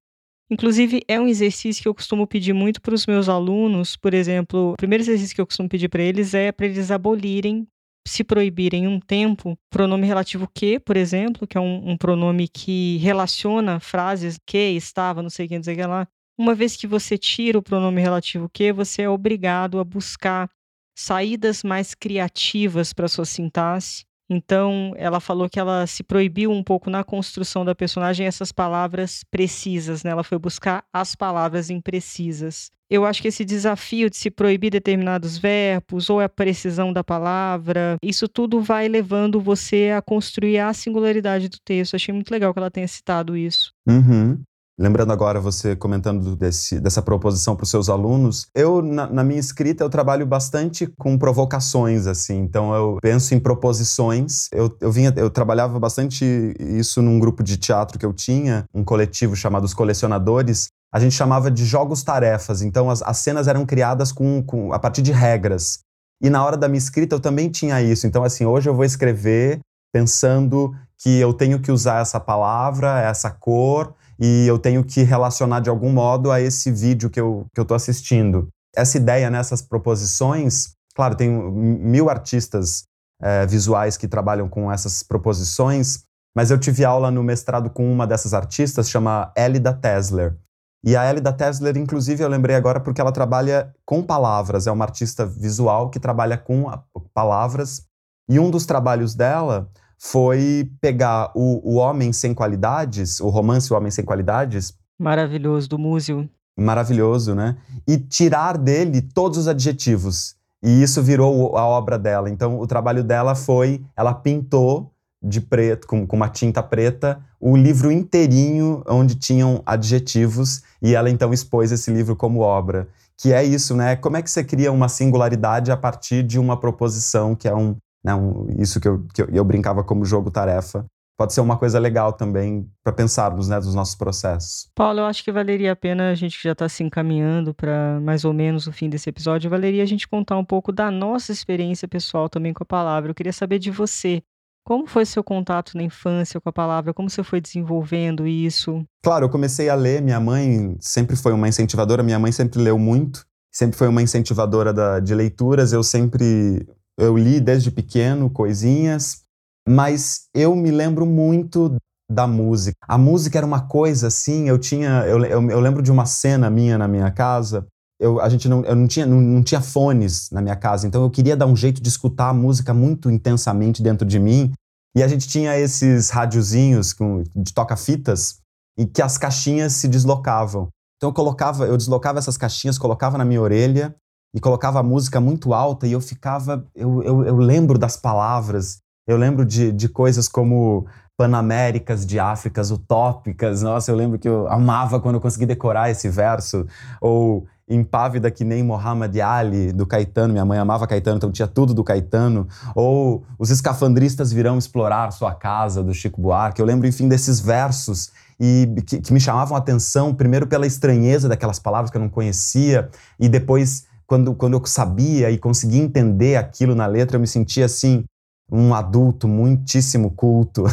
Inclusive, 0.50 1.02
é 1.06 1.20
um 1.20 1.28
exercício 1.28 1.82
que 1.82 1.88
eu 1.88 1.94
costumo 1.94 2.26
pedir 2.26 2.52
muito 2.52 2.80
para 2.80 2.94
os 2.94 3.06
meus 3.06 3.28
alunos. 3.28 3.96
Por 3.96 4.14
exemplo, 4.14 4.72
o 4.72 4.76
primeiro 4.76 5.02
exercício 5.02 5.34
que 5.34 5.40
eu 5.40 5.46
costumo 5.46 5.68
pedir 5.68 5.88
para 5.88 6.02
eles 6.02 6.32
é 6.32 6.50
para 6.50 6.66
eles 6.66 6.90
abolirem 6.90 7.68
se 8.10 8.24
proibirem 8.24 8.88
um 8.88 8.98
tempo, 8.98 9.56
pronome 9.70 10.04
relativo 10.04 10.50
que, 10.52 10.80
por 10.80 10.96
exemplo, 10.96 11.46
que 11.46 11.56
é 11.56 11.60
um, 11.60 11.92
um, 11.92 11.96
pronome 11.96 12.48
que 12.48 12.96
relaciona 12.96 13.78
frases 13.78 14.36
que, 14.44 14.72
estava, 14.72 15.22
não 15.22 15.30
sei 15.30 15.46
quem 15.46 15.60
dizer 15.60 15.76
que 15.76 15.86
lá. 15.86 16.08
Uma 16.36 16.52
vez 16.52 16.74
que 16.74 16.88
você 16.88 17.16
tira 17.16 17.56
o 17.56 17.62
pronome 17.62 18.00
relativo 18.00 18.50
que, 18.52 18.72
você 18.72 19.02
é 19.02 19.08
obrigado 19.08 19.78
a 19.78 19.84
buscar 19.84 20.50
saídas 20.92 21.62
mais 21.62 21.94
criativas 21.94 22.92
para 22.92 23.06
sua 23.06 23.24
sintaxe. 23.24 24.04
Então, 24.30 24.94
ela 24.96 25.18
falou 25.18 25.48
que 25.48 25.58
ela 25.58 25.86
se 25.86 26.04
proibiu 26.04 26.52
um 26.52 26.62
pouco 26.62 26.88
na 26.88 27.02
construção 27.02 27.64
da 27.64 27.74
personagem 27.74 28.26
essas 28.26 28.52
palavras 28.52 29.24
precisas, 29.28 30.04
né? 30.04 30.12
Ela 30.12 30.22
foi 30.22 30.38
buscar 30.38 30.84
as 30.92 31.16
palavras 31.16 31.68
imprecisas 31.68 32.70
eu 32.90 33.06
acho 33.06 33.22
que 33.22 33.28
esse 33.28 33.44
desafio 33.44 34.10
de 34.10 34.16
se 34.16 34.30
proibir 34.30 34.70
determinados 34.70 35.38
verbos 35.38 36.10
ou 36.10 36.18
a 36.18 36.28
precisão 36.28 36.92
da 36.92 37.04
palavra, 37.04 37.96
isso 38.02 38.26
tudo 38.26 38.60
vai 38.60 38.88
levando 38.88 39.40
você 39.40 39.92
a 39.96 40.02
construir 40.02 40.58
a 40.58 40.74
singularidade 40.74 41.48
do 41.48 41.58
texto. 41.64 41.94
Achei 41.94 42.12
muito 42.12 42.32
legal 42.32 42.52
que 42.52 42.58
ela 42.58 42.70
tenha 42.70 42.88
citado 42.88 43.36
isso. 43.36 43.72
Uhum. 43.88 44.42
Lembrando 44.80 45.12
agora 45.12 45.38
você 45.38 45.76
comentando 45.76 46.34
desse, 46.34 46.80
dessa 46.80 47.02
proposição 47.02 47.54
para 47.54 47.64
os 47.64 47.70
seus 47.70 47.90
alunos, 47.90 48.46
eu 48.54 48.80
na, 48.80 49.06
na, 49.06 49.22
minha 49.22 49.38
escrita 49.38 49.84
eu 49.84 49.90
trabalho 49.90 50.24
bastante 50.24 50.86
com 50.98 51.18
provocações 51.18 52.06
assim, 52.06 52.38
então 52.38 52.74
eu 52.74 52.96
penso 53.02 53.34
em 53.34 53.38
proposições. 53.38 54.48
Eu, 54.50 54.74
eu 54.80 54.90
vinha, 54.90 55.12
eu 55.18 55.28
trabalhava 55.28 55.78
bastante 55.78 56.24
isso 56.58 57.02
num 57.02 57.18
grupo 57.18 57.42
de 57.42 57.58
teatro 57.58 57.98
que 57.98 58.06
eu 58.06 58.12
tinha, 58.14 58.64
um 58.72 58.82
coletivo 58.82 59.36
chamado 59.36 59.64
Os 59.64 59.74
Colecionadores, 59.74 60.68
a 60.90 60.98
gente 60.98 61.14
chamava 61.14 61.50
de 61.50 61.66
jogos-tarefas. 61.66 62.62
Então, 62.62 62.88
as, 62.88 63.02
as, 63.02 63.18
cenas 63.18 63.48
eram 63.48 63.66
criadas 63.66 64.10
com, 64.10 64.42
com, 64.42 64.72
a 64.72 64.78
partir 64.78 65.02
de 65.02 65.12
regras. 65.12 65.80
E 66.22 66.30
na 66.30 66.42
hora 66.42 66.56
da 66.56 66.68
minha 66.68 66.78
escrita 66.78 67.14
eu 67.14 67.20
também 67.20 67.50
tinha 67.50 67.82
isso. 67.82 68.06
Então, 68.06 68.24
assim, 68.24 68.46
hoje 68.46 68.70
eu 68.70 68.74
vou 68.74 68.86
escrever 68.86 69.60
pensando 69.92 70.74
que 70.96 71.18
eu 71.18 71.34
tenho 71.34 71.60
que 71.60 71.70
usar 71.70 72.00
essa 72.00 72.18
palavra, 72.18 72.98
essa 73.02 73.30
cor, 73.30 73.94
e 74.20 74.46
eu 74.46 74.58
tenho 74.58 74.84
que 74.84 75.02
relacionar 75.02 75.60
de 75.60 75.70
algum 75.70 75.90
modo 75.90 76.30
a 76.30 76.40
esse 76.40 76.70
vídeo 76.70 77.08
que 77.08 77.20
eu 77.20 77.46
estou 77.48 77.64
que 77.64 77.72
eu 77.72 77.76
assistindo. 77.76 78.48
Essa 78.76 78.98
ideia 78.98 79.30
nessas 79.30 79.62
proposições, 79.62 80.74
claro, 80.94 81.16
tem 81.16 81.30
mil 81.30 82.10
artistas 82.10 82.84
é, 83.20 83.46
visuais 83.46 83.96
que 83.96 84.06
trabalham 84.06 84.48
com 84.48 84.70
essas 84.70 85.02
proposições, 85.02 86.04
mas 86.36 86.50
eu 86.50 86.58
tive 86.58 86.84
aula 86.84 87.10
no 87.10 87.22
mestrado 87.22 87.70
com 87.70 87.90
uma 87.90 88.06
dessas 88.06 88.34
artistas, 88.34 88.90
chama 88.90 89.32
Elida 89.36 89.72
Tesler. 89.72 90.36
E 90.82 90.96
a 90.96 91.08
Ellie 91.08 91.20
da 91.20 91.32
Tesler, 91.32 91.76
inclusive, 91.76 92.24
eu 92.24 92.28
lembrei 92.28 92.56
agora 92.56 92.80
porque 92.80 93.00
ela 93.00 93.12
trabalha 93.12 93.74
com 93.84 94.02
palavras, 94.02 94.66
é 94.66 94.72
uma 94.72 94.84
artista 94.84 95.26
visual 95.26 95.90
que 95.90 96.00
trabalha 96.00 96.38
com 96.38 96.64
palavras. 97.12 97.82
E 98.28 98.38
um 98.38 98.50
dos 98.50 98.64
trabalhos 98.64 99.14
dela 99.14 99.68
foi 100.02 100.72
pegar 100.80 101.30
o, 101.34 101.60
o 101.62 101.76
Homem 101.76 102.10
Sem 102.10 102.32
Qualidades, 102.32 103.20
o 103.20 103.28
romance 103.28 103.70
O 103.70 103.76
Homem 103.76 103.90
Sem 103.90 104.02
Qualidades. 104.02 104.72
Maravilhoso, 104.98 105.68
do 105.68 105.78
Múzio. 105.78 106.28
Maravilhoso, 106.58 107.34
né? 107.34 107.58
E 107.86 107.98
tirar 107.98 108.56
dele 108.56 109.02
todos 109.02 109.36
os 109.36 109.46
adjetivos. 109.46 110.34
E 110.62 110.82
isso 110.82 111.02
virou 111.02 111.54
a 111.56 111.66
obra 111.66 111.98
dela. 111.98 112.30
Então, 112.30 112.58
o 112.58 112.66
trabalho 112.66 113.04
dela 113.04 113.34
foi, 113.34 113.84
ela 113.94 114.14
pintou 114.14 114.90
de 115.22 115.38
preto, 115.38 115.86
com, 115.86 116.06
com 116.06 116.16
uma 116.16 116.30
tinta 116.30 116.62
preta, 116.62 117.20
o 117.38 117.54
livro 117.54 117.92
inteirinho 117.92 118.82
onde 118.88 119.14
tinham 119.14 119.62
adjetivos 119.66 120.62
e 120.80 120.94
ela 120.94 121.10
então 121.10 121.30
expôs 121.30 121.72
esse 121.72 121.90
livro 121.90 122.16
como 122.16 122.40
obra. 122.40 122.88
Que 123.18 123.34
é 123.34 123.44
isso, 123.44 123.76
né? 123.76 123.96
Como 123.96 124.16
é 124.16 124.22
que 124.22 124.30
você 124.30 124.42
cria 124.42 124.72
uma 124.72 124.88
singularidade 124.88 125.70
a 125.70 125.76
partir 125.76 126.22
de 126.22 126.38
uma 126.38 126.58
proposição, 126.58 127.34
que 127.34 127.46
é 127.46 127.54
um, 127.54 127.76
né, 128.04 128.14
um 128.14 128.46
isso 128.58 128.80
que 128.80 128.88
eu, 128.88 129.06
que 129.14 129.22
eu, 129.22 129.28
eu 129.30 129.44
brincava 129.44 129.84
como 129.84 130.04
jogo-tarefa. 130.04 130.84
Pode 131.18 131.34
ser 131.34 131.42
uma 131.42 131.58
coisa 131.58 131.78
legal 131.78 132.14
também 132.14 132.66
para 132.82 132.94
pensarmos 132.94 133.46
né, 133.46 133.60
dos 133.60 133.74
nossos 133.74 133.94
processos. 133.94 134.70
Paulo, 134.74 135.00
eu 135.00 135.04
acho 135.04 135.22
que 135.22 135.30
valeria 135.30 135.72
a 135.72 135.76
pena, 135.76 136.10
a 136.10 136.14
gente 136.14 136.42
já 136.42 136.52
está 136.52 136.66
se 136.66 136.82
encaminhando 136.82 137.52
para 137.52 138.00
mais 138.00 138.24
ou 138.24 138.32
menos 138.32 138.66
o 138.66 138.72
fim 138.72 138.88
desse 138.88 139.10
episódio, 139.10 139.50
valeria 139.50 139.82
a 139.82 139.86
gente 139.86 140.08
contar 140.08 140.38
um 140.38 140.44
pouco 140.44 140.72
da 140.72 140.90
nossa 140.90 141.30
experiência 141.30 141.86
pessoal 141.86 142.26
também 142.30 142.54
com 142.54 142.62
a 142.62 142.66
palavra. 142.66 143.10
Eu 143.10 143.14
queria 143.14 143.34
saber 143.34 143.58
de 143.58 143.70
você. 143.70 144.22
Como 144.64 144.86
foi 144.86 145.04
seu 145.04 145.22
contato 145.22 145.76
na 145.76 145.82
infância 145.82 146.40
com 146.40 146.48
a 146.48 146.52
palavra? 146.52 146.94
Como 146.94 147.10
você 147.10 147.22
foi 147.22 147.40
desenvolvendo 147.40 148.26
isso? 148.26 148.82
Claro, 149.02 149.26
eu 149.26 149.30
comecei 149.30 149.68
a 149.68 149.74
ler. 149.74 150.00
Minha 150.00 150.20
mãe 150.20 150.76
sempre 150.80 151.16
foi 151.16 151.32
uma 151.32 151.48
incentivadora. 151.48 152.02
Minha 152.02 152.18
mãe 152.18 152.32
sempre 152.32 152.62
leu 152.62 152.78
muito. 152.78 153.26
Sempre 153.52 153.76
foi 153.76 153.88
uma 153.88 154.00
incentivadora 154.00 154.72
da, 154.72 155.00
de 155.00 155.14
leituras. 155.14 155.72
Eu 155.72 155.82
sempre 155.82 156.66
eu 157.00 157.16
li 157.16 157.40
desde 157.40 157.70
pequeno 157.70 158.30
coisinhas, 158.30 159.22
mas 159.68 160.28
eu 160.34 160.54
me 160.54 160.70
lembro 160.70 161.06
muito 161.06 161.76
da 162.10 162.26
música. 162.26 162.76
A 162.86 162.98
música 162.98 163.38
era 163.38 163.46
uma 163.46 163.60
coisa 163.68 164.08
assim. 164.08 164.48
Eu 164.48 164.58
tinha, 164.58 165.04
eu, 165.06 165.24
eu, 165.24 165.50
eu 165.50 165.60
lembro 165.60 165.82
de 165.82 165.90
uma 165.90 166.06
cena 166.06 166.50
minha 166.50 166.76
na 166.76 166.88
minha 166.88 167.10
casa 167.10 167.66
eu, 168.00 168.18
a 168.18 168.28
gente 168.30 168.48
não, 168.48 168.64
eu 168.64 168.74
não 168.74 168.88
tinha, 168.88 169.04
não, 169.04 169.20
não, 169.20 169.42
tinha 169.42 169.60
fones 169.60 170.30
na 170.30 170.40
minha 170.40 170.56
casa, 170.56 170.86
então 170.86 171.02
eu 171.02 171.10
queria 171.10 171.36
dar 171.36 171.46
um 171.46 171.54
jeito 171.54 171.82
de 171.82 171.88
escutar 171.88 172.30
a 172.30 172.34
música 172.34 172.72
muito 172.72 173.10
intensamente 173.10 173.82
dentro 173.82 174.08
de 174.08 174.18
mim. 174.18 174.50
E 174.96 175.02
a 175.02 175.06
gente 175.08 175.28
tinha 175.28 175.56
esses 175.56 176.08
radiozinhos 176.08 176.94
com, 176.94 177.22
de 177.36 177.52
toca-fitas 177.52 178.38
em 178.76 178.86
que 178.86 179.02
as 179.02 179.18
caixinhas 179.18 179.74
se 179.74 179.86
deslocavam. 179.86 180.68
Então 180.96 181.10
eu 181.10 181.14
colocava, 181.14 181.66
eu 181.66 181.76
deslocava 181.76 182.18
essas 182.18 182.38
caixinhas, 182.38 182.78
colocava 182.78 183.18
na 183.18 183.24
minha 183.24 183.40
orelha 183.40 183.94
e 184.34 184.40
colocava 184.40 184.80
a 184.80 184.82
música 184.82 185.20
muito 185.20 185.52
alta 185.52 185.86
e 185.86 185.92
eu 185.92 186.00
ficava, 186.00 186.64
eu, 186.74 187.02
eu, 187.02 187.24
eu 187.24 187.36
lembro 187.36 187.78
das 187.78 187.96
palavras, 187.96 188.78
eu 189.06 189.16
lembro 189.16 189.44
de, 189.44 189.72
de 189.72 189.88
coisas 189.88 190.28
como 190.28 190.86
panaméricas 191.16 192.06
de 192.06 192.18
Áfricas 192.18 192.70
utópicas. 192.70 193.60
Nossa, 193.60 193.90
eu 193.90 193.96
lembro 193.96 194.18
que 194.18 194.26
eu 194.26 194.48
amava 194.48 194.98
quando 194.98 195.16
eu 195.16 195.20
consegui 195.20 195.44
decorar 195.44 195.90
esse 195.90 196.08
verso. 196.08 196.66
Ou 196.98 197.46
impávida 197.68 198.30
que 198.30 198.42
nem 198.42 198.62
Muhammad 198.62 199.14
Ali, 199.18 199.70
do 199.70 199.86
Caetano. 199.86 200.32
Minha 200.32 200.46
mãe 200.46 200.58
amava 200.58 200.86
Caetano, 200.86 201.18
então 201.18 201.30
tinha 201.30 201.46
tudo 201.46 201.74
do 201.74 201.84
Caetano. 201.84 202.48
Ou 202.74 203.22
Os 203.38 203.50
Escafandristas 203.50 204.32
Virão 204.32 204.56
Explorar 204.56 205.10
Sua 205.12 205.34
Casa, 205.34 205.82
do 205.82 205.92
Chico 205.92 206.20
Buarque. 206.20 206.60
Eu 206.60 206.66
lembro, 206.66 206.86
enfim, 206.86 207.06
desses 207.06 207.38
versos 207.38 208.10
e 208.40 208.66
que, 208.86 208.98
que 209.00 209.12
me 209.12 209.20
chamavam 209.20 209.54
a 209.54 209.58
atenção, 209.58 210.14
primeiro 210.14 210.46
pela 210.46 210.66
estranheza 210.66 211.28
daquelas 211.28 211.58
palavras 211.58 211.90
que 211.90 211.98
eu 211.98 212.00
não 212.00 212.08
conhecia, 212.08 212.88
e 213.18 213.28
depois, 213.28 213.84
quando, 214.10 214.34
quando 214.34 214.54
eu 214.54 214.66
sabia 214.66 215.30
e 215.30 215.38
conseguia 215.38 215.80
entender 215.80 216.34
aquilo 216.34 216.74
na 216.74 216.84
letra, 216.84 217.14
eu 217.14 217.20
me 217.20 217.28
sentia 217.28 217.66
assim, 217.66 218.02
um 218.50 218.74
adulto 218.74 219.28
muitíssimo 219.28 220.10
culto. 220.10 220.64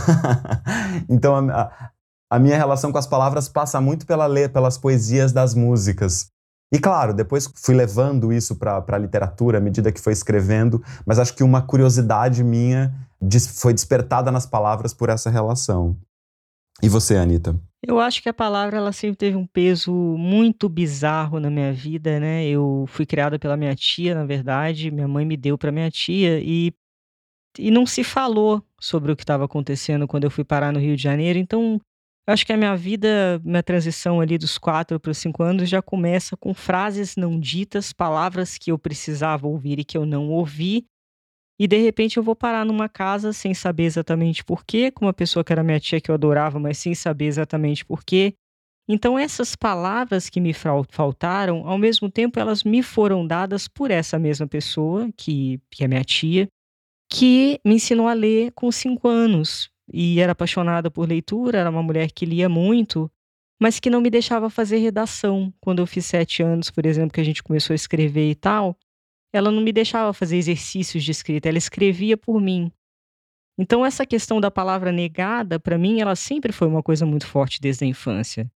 então, 1.07 1.47
a, 1.51 1.91
a, 2.31 2.39
minha 2.39 2.57
relação 2.57 2.91
com 2.91 2.97
as 2.97 3.05
palavras 3.05 3.47
passa 3.47 3.79
muito 3.79 4.07
pela 4.07 4.27
pelas 4.49 4.79
poesias 4.79 5.31
das 5.31 5.53
músicas. 5.53 6.29
E 6.73 6.79
claro, 6.79 7.13
depois 7.13 7.47
fui 7.53 7.75
levando 7.75 8.33
isso 8.33 8.55
para 8.55 8.83
a 8.87 8.97
literatura 8.97 9.59
à 9.59 9.61
medida 9.61 9.91
que 9.91 10.01
foi 10.01 10.13
escrevendo, 10.13 10.83
mas 11.05 11.19
acho 11.19 11.35
que 11.35 11.43
uma 11.43 11.61
curiosidade 11.61 12.43
minha 12.43 12.91
foi 13.53 13.71
despertada 13.71 14.31
nas 14.31 14.47
palavras 14.47 14.95
por 14.95 15.09
essa 15.09 15.29
relação. 15.29 15.95
E 16.81 16.89
você, 16.89 17.15
Anitta? 17.17 17.55
Eu 17.87 18.01
acho 18.01 18.21
que 18.21 18.27
a 18.27 18.33
palavra 18.33 18.77
ela 18.77 18.91
sempre 18.91 19.15
teve 19.15 19.37
um 19.37 19.47
peso 19.47 19.93
muito 19.93 20.67
bizarro 20.67 21.39
na 21.39 21.49
minha 21.49 21.71
vida, 21.71 22.19
né? 22.19 22.45
Eu 22.45 22.83
fui 22.85 23.05
criada 23.05 23.39
pela 23.39 23.55
minha 23.55 23.73
tia, 23.75 24.13
na 24.13 24.25
verdade, 24.25 24.91
minha 24.91 25.07
mãe 25.07 25.25
me 25.25 25.37
deu 25.37 25.57
para 25.57 25.71
minha 25.71 25.89
tia 25.89 26.39
e 26.41 26.73
e 27.57 27.71
não 27.71 27.87
se 27.87 28.03
falou 28.03 28.63
sobre 28.79 29.11
o 29.11 29.15
que 29.15 29.23
estava 29.23 29.45
acontecendo 29.45 30.07
quando 30.07 30.25
eu 30.25 30.29
fui 30.29 30.43
parar 30.43 30.71
no 30.71 30.79
Rio 30.79 30.95
de 30.95 31.01
Janeiro. 31.01 31.39
Então, 31.39 31.81
eu 32.27 32.33
acho 32.33 32.45
que 32.45 32.53
a 32.53 32.57
minha 32.57 32.75
vida, 32.75 33.41
minha 33.43 33.63
transição 33.63 34.21
ali 34.21 34.37
dos 34.37 34.59
quatro 34.59 34.99
para 34.99 35.11
os 35.11 35.17
cinco 35.17 35.41
anos 35.41 35.67
já 35.67 35.81
começa 35.81 36.37
com 36.37 36.53
frases 36.53 37.15
não 37.15 37.39
ditas, 37.39 37.91
palavras 37.91 38.57
que 38.59 38.71
eu 38.71 38.77
precisava 38.77 39.47
ouvir 39.47 39.79
e 39.79 39.83
que 39.83 39.97
eu 39.97 40.05
não 40.05 40.29
ouvi. 40.29 40.85
E 41.59 41.67
de 41.67 41.77
repente 41.77 42.17
eu 42.17 42.23
vou 42.23 42.35
parar 42.35 42.63
numa 42.65 42.87
casa 42.87 43.33
sem 43.33 43.53
saber 43.53 43.83
exatamente 43.83 44.43
porquê, 44.43 44.91
com 44.91 45.05
uma 45.05 45.13
pessoa 45.13 45.43
que 45.43 45.51
era 45.51 45.63
minha 45.63 45.79
tia 45.79 45.99
que 45.99 46.11
eu 46.11 46.15
adorava, 46.15 46.59
mas 46.59 46.77
sem 46.77 46.93
saber 46.93 47.25
exatamente 47.25 47.83
porquê. 47.83 48.35
Então, 48.89 49.19
essas 49.19 49.53
palavras 49.53 50.29
que 50.29 50.39
me 50.39 50.53
faltaram, 50.53 51.67
ao 51.67 51.77
mesmo 51.77 52.09
tempo, 52.09 52.39
elas 52.39 52.63
me 52.63 52.81
foram 52.81 53.27
dadas 53.27 53.67
por 53.67 53.91
essa 53.91 54.17
mesma 54.17 54.47
pessoa, 54.47 55.09
que, 55.17 55.59
que 55.69 55.83
é 55.83 55.87
minha 55.87 56.03
tia, 56.05 56.47
que 57.11 57.59
me 57.65 57.75
ensinou 57.75 58.07
a 58.07 58.13
ler 58.13 58.51
com 58.53 58.71
cinco 58.71 59.09
anos 59.09 59.69
e 59.91 60.19
era 60.21 60.31
apaixonada 60.31 60.89
por 60.89 61.07
leitura, 61.07 61.59
era 61.59 61.69
uma 61.69 61.83
mulher 61.83 62.11
que 62.11 62.25
lia 62.25 62.47
muito, 62.47 63.11
mas 63.59 63.79
que 63.79 63.89
não 63.89 63.99
me 63.99 64.09
deixava 64.09 64.49
fazer 64.49 64.77
redação. 64.77 65.53
Quando 65.59 65.79
eu 65.79 65.87
fiz 65.87 66.05
sete 66.05 66.41
anos, 66.41 66.69
por 66.69 66.85
exemplo, 66.85 67.11
que 67.11 67.21
a 67.21 67.25
gente 67.25 67.43
começou 67.43 67.73
a 67.73 67.75
escrever 67.75 68.29
e 68.29 68.35
tal, 68.35 68.77
ela 69.33 69.51
não 69.51 69.61
me 69.61 69.71
deixava 69.71 70.13
fazer 70.13 70.37
exercícios 70.37 71.03
de 71.03 71.11
escrita, 71.11 71.49
ela 71.49 71.57
escrevia 71.57 72.17
por 72.17 72.41
mim. 72.41 72.71
Então, 73.59 73.85
essa 73.85 74.05
questão 74.05 74.39
da 74.39 74.51
palavra 74.51 74.91
negada, 74.91 75.59
para 75.59 75.77
mim, 75.77 75.99
ela 75.99 76.15
sempre 76.15 76.51
foi 76.51 76.67
uma 76.67 76.83
coisa 76.83 77.05
muito 77.05 77.25
forte 77.25 77.59
desde 77.59 77.85
a 77.85 77.87
infância. 77.87 78.49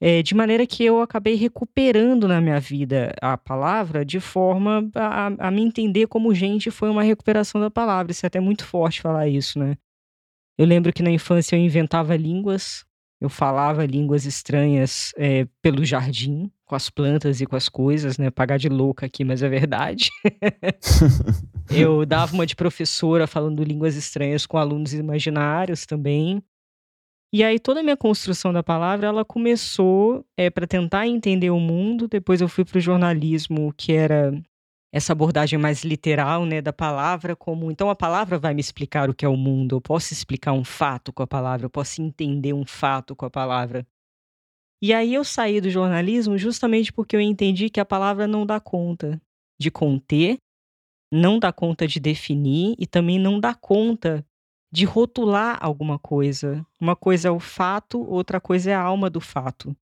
É, 0.00 0.22
de 0.22 0.34
maneira 0.34 0.66
que 0.66 0.84
eu 0.84 1.00
acabei 1.00 1.34
recuperando 1.34 2.26
na 2.26 2.40
minha 2.40 2.58
vida 2.58 3.14
a 3.22 3.38
palavra 3.38 4.04
de 4.04 4.18
forma 4.18 4.90
a, 4.94 5.48
a 5.48 5.50
me 5.50 5.62
entender 5.62 6.08
como 6.08 6.34
gente 6.34 6.70
foi 6.70 6.90
uma 6.90 7.02
recuperação 7.02 7.60
da 7.60 7.70
palavra. 7.70 8.10
Isso 8.10 8.26
é 8.26 8.28
até 8.28 8.40
muito 8.40 8.66
forte 8.66 9.00
falar 9.00 9.28
isso, 9.28 9.58
né? 9.58 9.78
Eu 10.58 10.66
lembro 10.66 10.92
que 10.92 11.02
na 11.02 11.10
infância 11.10 11.56
eu 11.56 11.60
inventava 11.60 12.16
línguas, 12.16 12.84
eu 13.20 13.28
falava 13.28 13.86
línguas 13.86 14.26
estranhas 14.26 15.12
é, 15.16 15.46
pelo 15.62 15.84
jardim, 15.84 16.50
com 16.64 16.74
as 16.74 16.90
plantas 16.90 17.40
e 17.40 17.46
com 17.46 17.56
as 17.56 17.68
coisas, 17.68 18.18
né? 18.18 18.30
Pagar 18.30 18.58
de 18.58 18.68
louca 18.68 19.06
aqui, 19.06 19.24
mas 19.24 19.42
é 19.42 19.48
verdade. 19.48 20.10
eu 21.70 22.04
dava 22.04 22.34
uma 22.34 22.46
de 22.46 22.56
professora 22.56 23.26
falando 23.26 23.62
línguas 23.62 23.96
estranhas 23.96 24.46
com 24.46 24.58
alunos 24.58 24.92
imaginários 24.92 25.86
também. 25.86 26.42
E 27.32 27.42
aí 27.42 27.58
toda 27.58 27.80
a 27.80 27.82
minha 27.82 27.96
construção 27.96 28.52
da 28.52 28.62
palavra, 28.62 29.08
ela 29.08 29.24
começou 29.24 30.24
é, 30.36 30.48
para 30.50 30.66
tentar 30.66 31.06
entender 31.06 31.50
o 31.50 31.58
mundo. 31.58 32.06
Depois 32.06 32.40
eu 32.40 32.48
fui 32.48 32.64
para 32.64 32.78
o 32.78 32.80
jornalismo, 32.80 33.72
que 33.76 33.92
era 33.92 34.32
essa 34.94 35.12
abordagem 35.12 35.58
mais 35.58 35.82
literal, 35.82 36.46
né, 36.46 36.62
da 36.62 36.72
palavra 36.72 37.34
como 37.34 37.68
então 37.68 37.90
a 37.90 37.96
palavra 37.96 38.38
vai 38.38 38.54
me 38.54 38.60
explicar 38.60 39.10
o 39.10 39.14
que 39.14 39.24
é 39.24 39.28
o 39.28 39.36
mundo. 39.36 39.74
Eu 39.74 39.80
posso 39.80 40.12
explicar 40.12 40.52
um 40.52 40.62
fato 40.62 41.12
com 41.12 41.20
a 41.20 41.26
palavra, 41.26 41.66
eu 41.66 41.70
posso 41.70 42.00
entender 42.00 42.52
um 42.52 42.64
fato 42.64 43.16
com 43.16 43.26
a 43.26 43.30
palavra. 43.30 43.84
E 44.80 44.94
aí 44.94 45.12
eu 45.12 45.24
saí 45.24 45.60
do 45.60 45.68
jornalismo 45.68 46.38
justamente 46.38 46.92
porque 46.92 47.16
eu 47.16 47.20
entendi 47.20 47.68
que 47.68 47.80
a 47.80 47.84
palavra 47.84 48.28
não 48.28 48.46
dá 48.46 48.60
conta 48.60 49.20
de 49.58 49.68
conter, 49.68 50.38
não 51.12 51.40
dá 51.40 51.52
conta 51.52 51.88
de 51.88 51.98
definir 51.98 52.76
e 52.78 52.86
também 52.86 53.18
não 53.18 53.40
dá 53.40 53.52
conta 53.52 54.24
de 54.72 54.84
rotular 54.84 55.58
alguma 55.60 55.98
coisa. 55.98 56.64
Uma 56.80 56.94
coisa 56.94 57.26
é 57.26 57.30
o 57.32 57.40
fato, 57.40 58.00
outra 58.00 58.40
coisa 58.40 58.70
é 58.70 58.74
a 58.74 58.82
alma 58.82 59.10
do 59.10 59.20
fato. 59.20 59.76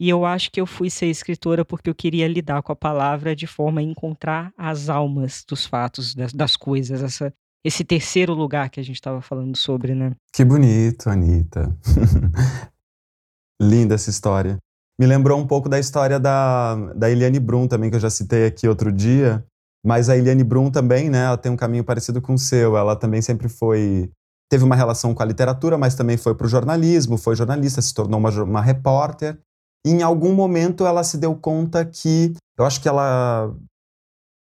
E 0.00 0.08
eu 0.08 0.24
acho 0.24 0.50
que 0.50 0.60
eu 0.60 0.66
fui 0.66 0.90
ser 0.90 1.06
escritora 1.06 1.64
porque 1.64 1.88
eu 1.88 1.94
queria 1.94 2.26
lidar 2.26 2.62
com 2.62 2.72
a 2.72 2.76
palavra 2.76 3.34
de 3.34 3.46
forma 3.46 3.80
a 3.80 3.84
encontrar 3.84 4.52
as 4.58 4.88
almas 4.88 5.44
dos 5.48 5.66
fatos, 5.66 6.14
das, 6.14 6.32
das 6.32 6.56
coisas, 6.56 7.02
essa, 7.02 7.32
esse 7.64 7.84
terceiro 7.84 8.34
lugar 8.34 8.70
que 8.70 8.80
a 8.80 8.82
gente 8.82 8.96
estava 8.96 9.22
falando 9.22 9.56
sobre, 9.56 9.94
né? 9.94 10.12
Que 10.32 10.44
bonito, 10.44 11.08
Anitta. 11.08 11.76
Linda 13.62 13.94
essa 13.94 14.10
história. 14.10 14.58
Me 14.98 15.06
lembrou 15.06 15.38
um 15.38 15.46
pouco 15.46 15.68
da 15.68 15.78
história 15.78 16.18
da, 16.20 16.74
da 16.94 17.10
Eliane 17.10 17.40
Brum 17.40 17.66
também, 17.66 17.90
que 17.90 17.96
eu 17.96 18.00
já 18.00 18.10
citei 18.10 18.46
aqui 18.46 18.68
outro 18.68 18.92
dia. 18.92 19.44
Mas 19.84 20.08
a 20.08 20.16
Eliane 20.16 20.44
Brum 20.44 20.70
também, 20.70 21.10
né, 21.10 21.24
ela 21.24 21.36
tem 21.36 21.52
um 21.52 21.56
caminho 21.56 21.84
parecido 21.84 22.20
com 22.20 22.34
o 22.34 22.38
seu. 22.38 22.76
Ela 22.76 22.96
também 22.96 23.20
sempre 23.22 23.48
foi 23.48 24.10
teve 24.50 24.64
uma 24.64 24.76
relação 24.76 25.14
com 25.14 25.22
a 25.22 25.26
literatura, 25.26 25.76
mas 25.76 25.94
também 25.94 26.16
foi 26.16 26.34
para 26.34 26.46
o 26.46 26.48
jornalismo, 26.48 27.16
foi 27.16 27.34
jornalista, 27.34 27.82
se 27.82 27.92
tornou 27.92 28.20
uma, 28.20 28.30
uma 28.42 28.60
repórter. 28.60 29.38
Em 29.84 30.02
algum 30.02 30.34
momento 30.34 30.86
ela 30.86 31.04
se 31.04 31.18
deu 31.18 31.34
conta 31.34 31.84
que. 31.84 32.34
Eu 32.56 32.64
acho 32.64 32.80
que 32.80 32.88
ela. 32.88 33.54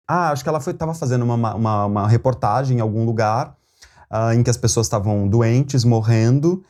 Ah, 0.08 0.32
acho 0.32 0.44
que 0.44 0.50
ela 0.50 0.60
estava 0.60 0.94
fazendo 0.94 1.24
uma, 1.24 1.56
uma, 1.56 1.86
uma, 1.86 2.08
reportagem 2.08 2.78
em 2.78 2.82
algum 2.82 3.06
lugar 3.06 3.56
uh, 4.12 4.34
em 4.34 4.44
que 4.44 4.50
as 4.50 4.58
pessoas 4.58 4.86
estavam 4.86 5.28
doentes, 5.28 5.84
morrendo. 5.84 6.64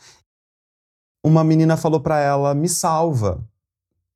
Uma 1.23 1.43
menina 1.43 1.77
falou 1.77 1.99
para 1.99 2.19
ela: 2.19 2.55
me 2.55 2.69
salva. 2.69 3.43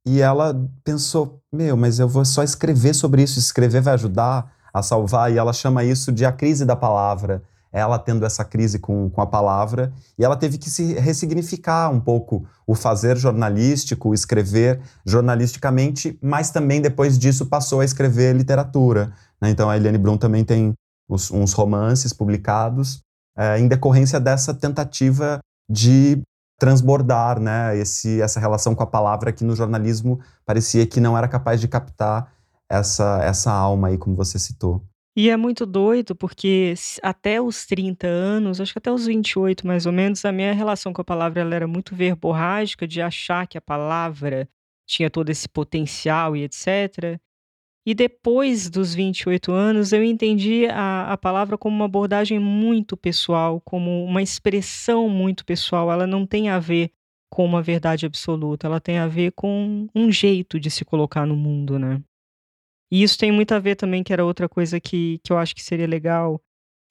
E 0.05 0.21
ela 0.21 0.55
pensou: 0.83 1.39
meu, 1.51 1.77
mas 1.77 1.99
eu 1.99 2.07
vou 2.07 2.25
só 2.25 2.43
escrever 2.43 2.93
sobre 2.93 3.23
isso, 3.23 3.37
escrever 3.37 3.81
vai 3.81 3.93
ajudar 3.93 4.51
a 4.73 4.81
salvar. 4.81 5.31
E 5.31 5.37
ela 5.37 5.53
chama 5.53 5.83
isso 5.83 6.11
de 6.11 6.25
a 6.25 6.31
crise 6.31 6.65
da 6.65 6.75
palavra 6.75 7.43
ela 7.71 7.99
tendo 7.99 8.25
essa 8.25 8.43
crise 8.43 8.79
com, 8.79 9.09
com 9.09 9.21
a 9.21 9.27
palavra, 9.27 9.91
e 10.17 10.23
ela 10.23 10.35
teve 10.35 10.57
que 10.57 10.69
se 10.69 10.93
ressignificar 10.93 11.89
um 11.89 11.99
pouco 11.99 12.45
o 12.65 12.75
fazer 12.75 13.17
jornalístico, 13.17 14.13
escrever 14.13 14.79
jornalisticamente, 15.05 16.17
mas 16.21 16.49
também 16.49 16.81
depois 16.81 17.17
disso 17.17 17.45
passou 17.45 17.81
a 17.81 17.85
escrever 17.85 18.35
literatura. 18.35 19.13
Né? 19.41 19.49
Então 19.49 19.69
a 19.69 19.77
Eliane 19.77 19.97
Brum 19.97 20.17
também 20.17 20.43
tem 20.43 20.73
uns, 21.09 21.31
uns 21.31 21.53
romances 21.53 22.13
publicados 22.13 23.01
é, 23.37 23.59
em 23.59 23.67
decorrência 23.67 24.19
dessa 24.19 24.53
tentativa 24.53 25.39
de 25.69 26.21
transbordar 26.59 27.39
né, 27.39 27.77
esse, 27.77 28.19
essa 28.21 28.39
relação 28.39 28.73
com 28.73 28.81
a 28.81 28.87
palavra 28.87 29.31
que 29.31 29.43
no 29.43 29.55
jornalismo 29.55 30.19
parecia 30.45 30.87
que 30.87 30.99
não 30.99 31.17
era 31.17 31.27
capaz 31.27 31.61
de 31.61 31.67
captar 31.67 32.31
essa, 32.69 33.19
essa 33.23 33.51
alma 33.51 33.89
aí, 33.89 33.97
como 33.97 34.15
você 34.15 34.39
citou. 34.39 34.83
E 35.19 35.31
é 35.31 35.35
muito 35.35 35.65
doido, 35.65 36.15
porque 36.15 36.75
até 37.01 37.41
os 37.41 37.65
30 37.65 38.05
anos, 38.05 38.61
acho 38.61 38.71
que 38.71 38.77
até 38.77 38.91
os 38.91 39.07
28 39.07 39.65
mais 39.65 39.87
ou 39.87 39.91
menos, 39.91 40.23
a 40.23 40.31
minha 40.31 40.53
relação 40.53 40.93
com 40.93 41.01
a 41.01 41.03
palavra 41.03 41.41
ela 41.41 41.55
era 41.55 41.65
muito 41.67 41.95
verborrágica, 41.95 42.87
de 42.87 43.01
achar 43.01 43.47
que 43.47 43.57
a 43.57 43.61
palavra 43.61 44.47
tinha 44.85 45.09
todo 45.09 45.31
esse 45.31 45.49
potencial 45.49 46.35
e 46.35 46.43
etc. 46.43 47.19
E 47.83 47.95
depois 47.95 48.69
dos 48.69 48.93
28 48.93 49.51
anos, 49.51 49.91
eu 49.91 50.03
entendi 50.03 50.67
a, 50.67 51.11
a 51.11 51.17
palavra 51.17 51.57
como 51.57 51.75
uma 51.75 51.85
abordagem 51.85 52.37
muito 52.37 52.95
pessoal, 52.95 53.59
como 53.61 54.05
uma 54.05 54.21
expressão 54.21 55.09
muito 55.09 55.43
pessoal. 55.43 55.91
Ela 55.91 56.05
não 56.05 56.27
tem 56.27 56.49
a 56.49 56.59
ver 56.59 56.91
com 57.27 57.43
uma 57.43 57.63
verdade 57.63 58.05
absoluta, 58.05 58.67
ela 58.67 58.79
tem 58.79 58.99
a 58.99 59.07
ver 59.07 59.31
com 59.31 59.87
um 59.95 60.11
jeito 60.11 60.59
de 60.59 60.69
se 60.69 60.85
colocar 60.85 61.25
no 61.25 61.35
mundo, 61.35 61.79
né? 61.79 62.03
E 62.91 63.03
isso 63.03 63.17
tem 63.17 63.31
muito 63.31 63.53
a 63.53 63.59
ver 63.59 63.75
também, 63.75 64.03
que 64.03 64.13
era 64.13 64.25
outra 64.25 64.47
coisa 64.47 64.79
que, 64.79 65.19
que 65.23 65.31
eu 65.31 65.37
acho 65.37 65.53
que 65.53 65.63
seria 65.63 65.87
legal 65.87 66.41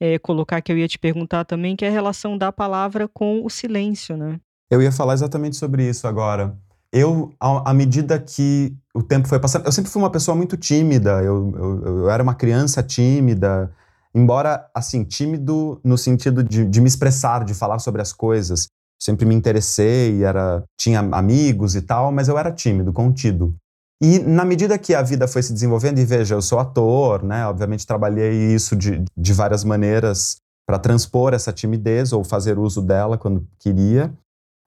é, 0.00 0.18
colocar, 0.18 0.60
que 0.60 0.70
eu 0.70 0.78
ia 0.78 0.88
te 0.88 0.98
perguntar 0.98 1.44
também, 1.44 1.74
que 1.74 1.84
é 1.84 1.88
a 1.88 1.92
relação 1.92 2.36
da 2.36 2.52
palavra 2.52 3.08
com 3.08 3.44
o 3.44 3.50
silêncio, 3.50 4.16
né? 4.16 4.38
Eu 4.70 4.82
ia 4.82 4.92
falar 4.92 5.14
exatamente 5.14 5.56
sobre 5.56 5.88
isso 5.88 6.06
agora. 6.06 6.56
Eu, 6.92 7.32
à 7.40 7.74
medida 7.74 8.18
que 8.18 8.74
o 8.94 9.02
tempo 9.02 9.28
foi 9.28 9.38
passando, 9.38 9.66
eu 9.66 9.72
sempre 9.72 9.90
fui 9.90 10.00
uma 10.00 10.10
pessoa 10.10 10.36
muito 10.36 10.56
tímida, 10.56 11.22
eu, 11.22 11.52
eu, 11.56 11.86
eu 11.98 12.10
era 12.10 12.22
uma 12.22 12.34
criança 12.34 12.82
tímida, 12.82 13.70
embora, 14.14 14.68
assim, 14.74 15.04
tímido 15.04 15.80
no 15.84 15.98
sentido 15.98 16.42
de, 16.42 16.64
de 16.64 16.80
me 16.80 16.88
expressar, 16.88 17.44
de 17.44 17.54
falar 17.54 17.78
sobre 17.80 18.00
as 18.00 18.12
coisas. 18.12 18.66
Sempre 18.98 19.26
me 19.26 19.34
interessei, 19.34 20.24
era, 20.24 20.64
tinha 20.78 21.00
amigos 21.00 21.74
e 21.74 21.82
tal, 21.82 22.10
mas 22.10 22.28
eu 22.28 22.38
era 22.38 22.50
tímido, 22.50 22.92
contido. 22.92 23.54
E 24.02 24.18
na 24.18 24.44
medida 24.44 24.78
que 24.78 24.94
a 24.94 25.02
vida 25.02 25.26
foi 25.26 25.42
se 25.42 25.52
desenvolvendo, 25.52 25.98
e 25.98 26.04
veja, 26.04 26.34
eu 26.34 26.42
sou 26.42 26.58
ator, 26.58 27.22
né? 27.22 27.46
Obviamente 27.46 27.86
trabalhei 27.86 28.54
isso 28.54 28.76
de, 28.76 29.02
de 29.16 29.32
várias 29.32 29.64
maneiras 29.64 30.36
para 30.66 30.78
transpor 30.78 31.32
essa 31.32 31.52
timidez 31.52 32.12
ou 32.12 32.22
fazer 32.24 32.58
uso 32.58 32.82
dela 32.82 33.16
quando 33.16 33.46
queria. 33.58 34.12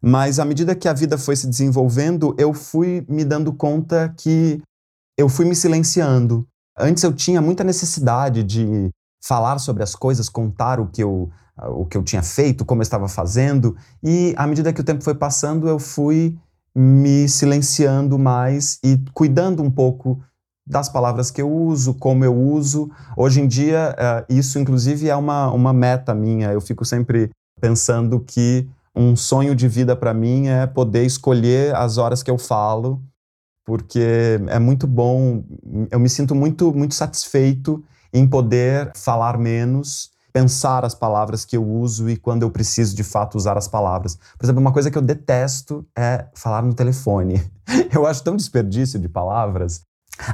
Mas 0.02 0.40
à 0.40 0.46
medida 0.46 0.74
que 0.74 0.88
a 0.88 0.94
vida 0.94 1.18
foi 1.18 1.36
se 1.36 1.48
desenvolvendo, 1.48 2.34
eu 2.38 2.54
fui 2.54 3.06
me 3.08 3.26
dando 3.26 3.52
conta 3.54 4.14
que 4.18 4.62
eu 5.18 5.28
fui 5.28 5.46
me 5.46 5.56
silenciando. 5.56 6.48
Antes 6.78 7.04
eu 7.04 7.14
tinha 7.14 7.42
muita 7.42 7.64
necessidade 7.64 8.42
de 8.42 8.90
falar 9.22 9.60
sobre 9.60 9.84
as 9.84 9.94
coisas, 9.94 10.30
contar 10.30 10.80
o 10.80 10.88
que 10.88 11.04
eu 11.04 11.30
o 11.62 11.86
que 11.86 11.98
eu 11.98 12.04
tinha 12.04 12.24
feito, 12.24 12.64
como 12.64 12.80
eu 12.80 12.84
estava 12.84 13.10
fazendo, 13.10 13.76
e 14.02 14.34
à 14.38 14.48
medida 14.48 14.72
que 14.72 14.80
o 14.80 14.84
tempo 14.84 15.04
foi 15.04 15.14
passando, 15.14 15.68
eu 15.68 15.78
fui 15.78 16.38
me 16.80 17.28
silenciando 17.28 18.18
mais 18.18 18.80
e 18.82 18.98
cuidando 19.14 19.62
um 19.62 19.70
pouco 19.70 20.24
das 20.66 20.88
palavras 20.88 21.30
que 21.30 21.42
eu 21.42 21.52
uso, 21.52 21.94
como 21.94 22.24
eu 22.24 22.34
uso. 22.34 22.90
Hoje 23.18 23.42
em 23.42 23.48
dia, 23.48 23.94
uh, 24.00 24.34
isso 24.34 24.58
inclusive 24.58 25.10
é 25.10 25.16
uma, 25.16 25.52
uma 25.52 25.74
meta 25.74 26.16
minha. 26.16 26.54
Eu 26.54 26.62
fico 26.62 26.86
sempre 26.86 27.32
pensando 27.60 28.22
que 28.22 28.66
um 28.96 29.14
sonho 29.14 29.54
de 29.54 29.68
vida 29.68 29.94
para 29.94 30.14
mim 30.14 30.48
é 30.48 30.66
poder 30.66 31.04
escolher 31.04 31.76
as 31.76 31.98
horas 31.98 32.24
que 32.24 32.32
eu 32.32 32.38
falo, 32.38 33.04
porque 33.66 34.40
é 34.48 34.58
muito 34.58 34.88
bom. 34.88 35.44
Eu 35.92 36.00
me 36.00 36.08
sinto 36.08 36.34
muito, 36.34 36.74
muito 36.74 36.96
satisfeito 36.96 37.84
em 38.14 38.26
poder 38.26 38.94
falar 38.96 39.38
menos, 39.38 40.12
pensar 40.32 40.86
as 40.86 40.96
palavras 40.96 41.46
que 41.46 41.58
eu 41.58 41.66
uso 41.66 42.10
e 42.10 42.18
quando 42.18 42.44
eu 42.44 42.52
preciso 42.52 42.96
de 42.96 43.04
fato 43.04 43.36
usar 43.36 43.58
as 43.58 43.68
palavras. 43.68 44.18
Por 44.38 44.46
exemplo, 44.46 44.62
uma 44.62 44.72
coisa 44.72 44.90
que 44.90 44.98
eu 44.98 45.02
detesto 45.02 45.86
é 45.98 46.26
falar 46.34 46.62
no 46.62 46.74
telefone. 46.74 47.42
Eu 47.94 48.08
acho 48.08 48.24
tão 48.24 48.36
desperdício 48.36 49.00
de 49.00 49.08
palavras. 49.08 49.84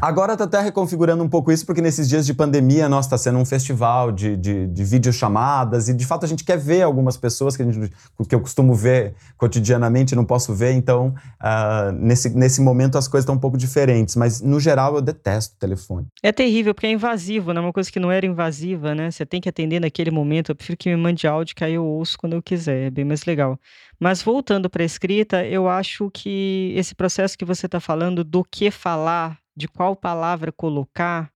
Agora 0.01 0.33
está 0.33 0.45
até 0.45 0.59
reconfigurando 0.59 1.23
um 1.23 1.29
pouco 1.29 1.51
isso, 1.51 1.65
porque 1.65 1.81
nesses 1.81 2.09
dias 2.09 2.25
de 2.25 2.33
pandemia, 2.33 2.89
nossa, 2.89 3.07
está 3.07 3.17
sendo 3.17 3.37
um 3.39 3.45
festival 3.45 4.11
de, 4.11 4.35
de, 4.35 4.67
de 4.67 4.83
videochamadas, 4.83 5.89
e 5.89 5.93
de 5.93 6.05
fato 6.05 6.25
a 6.25 6.27
gente 6.27 6.43
quer 6.43 6.57
ver 6.57 6.81
algumas 6.81 7.17
pessoas 7.17 7.55
que, 7.55 7.63
a 7.63 7.71
gente, 7.71 7.91
que 8.27 8.35
eu 8.35 8.39
costumo 8.39 8.73
ver 8.73 9.13
cotidianamente, 9.37 10.15
não 10.15 10.25
posso 10.25 10.53
ver, 10.53 10.73
então 10.73 11.13
uh, 11.41 11.91
nesse, 11.93 12.29
nesse 12.29 12.61
momento 12.61 12.97
as 12.97 13.07
coisas 13.07 13.23
estão 13.23 13.35
um 13.35 13.39
pouco 13.39 13.57
diferentes, 13.57 14.15
mas 14.15 14.41
no 14.41 14.59
geral 14.59 14.95
eu 14.95 15.01
detesto 15.01 15.55
o 15.55 15.59
telefone. 15.59 16.07
É 16.23 16.31
terrível, 16.31 16.73
porque 16.73 16.87
é 16.87 16.91
invasivo, 16.91 17.53
né? 17.53 17.59
Uma 17.59 17.73
coisa 17.73 17.91
que 17.91 17.99
não 17.99 18.11
era 18.11 18.25
invasiva, 18.25 18.95
né? 18.95 19.11
Você 19.11 19.25
tem 19.25 19.39
que 19.39 19.49
atender 19.49 19.79
naquele 19.79 20.11
momento, 20.11 20.51
eu 20.51 20.55
prefiro 20.55 20.77
que 20.77 20.89
me 20.89 20.95
mande 20.95 21.27
áudio 21.27 21.55
que 21.55 21.63
aí 21.63 21.73
eu 21.73 21.85
ouço 21.85 22.17
quando 22.17 22.33
eu 22.33 22.41
quiser, 22.41 22.87
é 22.87 22.89
bem 22.89 23.05
mais 23.05 23.25
legal. 23.25 23.59
Mas 23.99 24.21
voltando 24.21 24.69
para 24.69 24.83
a 24.83 24.85
escrita, 24.85 25.45
eu 25.45 25.69
acho 25.69 26.09
que 26.11 26.73
esse 26.75 26.93
processo 26.93 27.37
que 27.37 27.45
você 27.45 27.65
está 27.65 27.79
falando 27.79 28.23
do 28.23 28.43
que 28.43 28.69
falar 28.69 29.37
de 29.55 29.67
qual 29.67 29.95
palavra 29.95 30.51
colocar, 30.51 31.31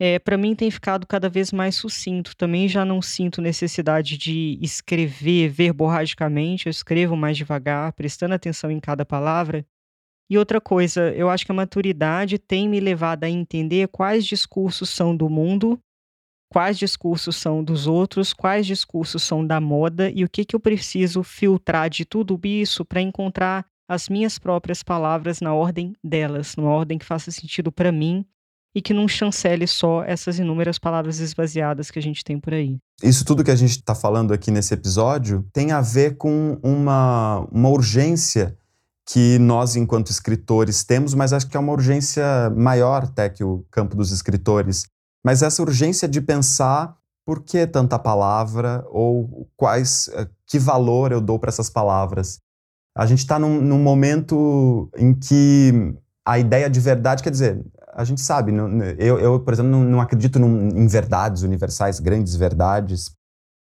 é, 0.00 0.18
para 0.18 0.36
mim 0.36 0.54
tem 0.54 0.70
ficado 0.70 1.06
cada 1.06 1.28
vez 1.28 1.52
mais 1.52 1.76
sucinto. 1.76 2.36
Também 2.36 2.68
já 2.68 2.84
não 2.84 3.00
sinto 3.00 3.40
necessidade 3.40 4.18
de 4.18 4.58
escrever 4.60 5.48
verborragicamente, 5.48 6.66
eu 6.66 6.70
escrevo 6.70 7.16
mais 7.16 7.36
devagar, 7.36 7.92
prestando 7.92 8.34
atenção 8.34 8.70
em 8.70 8.80
cada 8.80 9.04
palavra. 9.04 9.64
E 10.28 10.38
outra 10.38 10.60
coisa, 10.60 11.12
eu 11.14 11.28
acho 11.28 11.44
que 11.44 11.52
a 11.52 11.54
maturidade 11.54 12.38
tem 12.38 12.68
me 12.68 12.80
levado 12.80 13.24
a 13.24 13.30
entender 13.30 13.88
quais 13.88 14.24
discursos 14.24 14.88
são 14.88 15.16
do 15.16 15.28
mundo, 15.28 15.78
quais 16.50 16.78
discursos 16.78 17.36
são 17.36 17.62
dos 17.62 17.86
outros, 17.86 18.32
quais 18.32 18.66
discursos 18.66 19.22
são 19.22 19.46
da 19.46 19.60
moda 19.60 20.10
e 20.10 20.24
o 20.24 20.28
que, 20.28 20.44
que 20.44 20.56
eu 20.56 20.60
preciso 20.60 21.22
filtrar 21.22 21.88
de 21.88 22.04
tudo 22.04 22.38
isso 22.44 22.84
para 22.84 23.00
encontrar 23.00 23.66
as 23.92 24.08
minhas 24.08 24.38
próprias 24.38 24.82
palavras 24.82 25.40
na 25.40 25.52
ordem 25.52 25.94
delas, 26.02 26.56
numa 26.56 26.70
ordem 26.70 26.96
que 26.96 27.04
faça 27.04 27.30
sentido 27.30 27.70
para 27.70 27.92
mim 27.92 28.24
e 28.74 28.80
que 28.80 28.94
não 28.94 29.06
chancele 29.06 29.66
só 29.66 30.02
essas 30.02 30.38
inúmeras 30.38 30.78
palavras 30.78 31.20
esvaziadas 31.20 31.90
que 31.90 31.98
a 31.98 32.02
gente 32.02 32.24
tem 32.24 32.40
por 32.40 32.54
aí. 32.54 32.78
Isso 33.02 33.22
tudo 33.22 33.44
que 33.44 33.50
a 33.50 33.56
gente 33.56 33.72
está 33.72 33.94
falando 33.94 34.32
aqui 34.32 34.50
nesse 34.50 34.72
episódio 34.72 35.46
tem 35.52 35.72
a 35.72 35.82
ver 35.82 36.16
com 36.16 36.58
uma, 36.62 37.46
uma 37.52 37.68
urgência 37.68 38.56
que 39.06 39.38
nós, 39.38 39.76
enquanto 39.76 40.08
escritores, 40.08 40.84
temos, 40.84 41.12
mas 41.12 41.34
acho 41.34 41.46
que 41.46 41.56
é 41.56 41.60
uma 41.60 41.72
urgência 41.72 42.24
maior 42.56 43.04
até 43.04 43.28
que 43.28 43.44
o 43.44 43.66
campo 43.70 43.94
dos 43.94 44.10
escritores. 44.10 44.86
Mas 45.22 45.42
essa 45.42 45.60
urgência 45.60 46.08
de 46.08 46.22
pensar 46.22 46.96
por 47.26 47.42
que 47.42 47.66
tanta 47.66 47.98
palavra 47.98 48.86
ou 48.88 49.46
quais, 49.54 50.08
eh, 50.14 50.26
que 50.46 50.58
valor 50.58 51.12
eu 51.12 51.20
dou 51.20 51.38
para 51.38 51.50
essas 51.50 51.68
palavras. 51.68 52.40
A 52.94 53.06
gente 53.06 53.20
está 53.20 53.38
num, 53.38 53.60
num, 53.60 53.78
momento 53.78 54.90
em 54.96 55.14
que 55.14 55.94
a 56.24 56.38
ideia 56.38 56.68
de 56.68 56.78
verdade, 56.78 57.22
quer 57.22 57.30
dizer, 57.30 57.64
a 57.94 58.04
gente 58.04 58.20
sabe, 58.20 58.52
eu, 58.98 59.18
eu 59.18 59.40
por 59.40 59.54
exemplo, 59.54 59.70
não, 59.70 59.82
não 59.82 60.00
acredito 60.00 60.38
num, 60.38 60.68
em 60.68 60.86
verdades 60.86 61.42
universais, 61.42 61.98
grandes 61.98 62.34
verdades, 62.36 63.10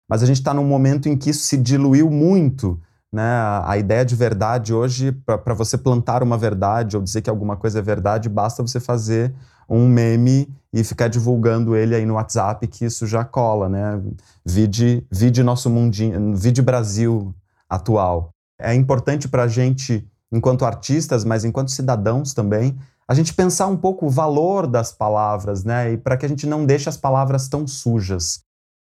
mas 0.09 0.23
a 0.23 0.27
gente 0.27 0.39
está 0.39 0.53
num 0.53 0.65
momento 0.65 1.09
em 1.09 1.17
que 1.17 1.31
isso 1.31 1.45
se 1.45 1.57
diluiu 1.57 2.11
muito. 2.11 2.81
Né? 3.13 3.23
A 3.65 3.77
ideia 3.79 4.05
de 4.05 4.17
verdade 4.17 4.75
hoje, 4.75 5.13
para 5.13 5.55
você 5.55 5.79
plantar 5.79 6.23
uma 6.23 6.37
verdade 6.37 6.97
ou 6.97 7.03
dizer 7.03 7.23
que 7.23 7.31
alguma 7.31 7.57
coisa 7.57 7.79
é 7.79 7.83
verdade, 7.83 8.29
basta 8.29 8.63
você 8.63 8.81
fazer 8.81 9.33
um 9.69 9.89
meme 9.89 10.49
e 10.73 10.83
ficar 10.83 11.07
divulgando 11.07 11.77
ele 11.77 11.95
aí 11.95 12.05
no 12.05 12.15
WhatsApp, 12.15 12.67
que 12.67 12.85
isso 12.85 13.07
já 13.07 13.25
cola, 13.25 13.69
né? 13.69 14.01
Vide, 14.45 15.07
vide 15.11 15.45
nosso 15.45 15.71
mundinho, 15.71 16.35
vide 16.35 16.61
Brasil 16.61 17.33
atual 17.69 18.33
é 18.61 18.75
importante 18.75 19.29
para 19.29 19.45
a 19.45 19.49
gente, 19.49 20.09
enquanto 20.31 20.65
artistas, 20.65 21.25
mas 21.25 21.45
enquanto 21.45 21.71
cidadãos 21.71 22.35
também, 22.35 22.79
a 23.09 23.15
gente 23.15 23.35
pensar 23.35 23.67
um 23.67 23.77
pouco 23.77 24.07
o 24.07 24.11
valor 24.11 24.67
das 24.67 24.93
palavras, 24.93 25.65
né? 25.65 25.93
E 25.93 25.97
para 25.97 26.17
que 26.17 26.25
a 26.25 26.29
gente 26.29 26.47
não 26.47 26.65
deixe 26.65 26.89
as 26.89 26.97
palavras 26.97 27.49
tão 27.49 27.67
sujas 27.67 28.43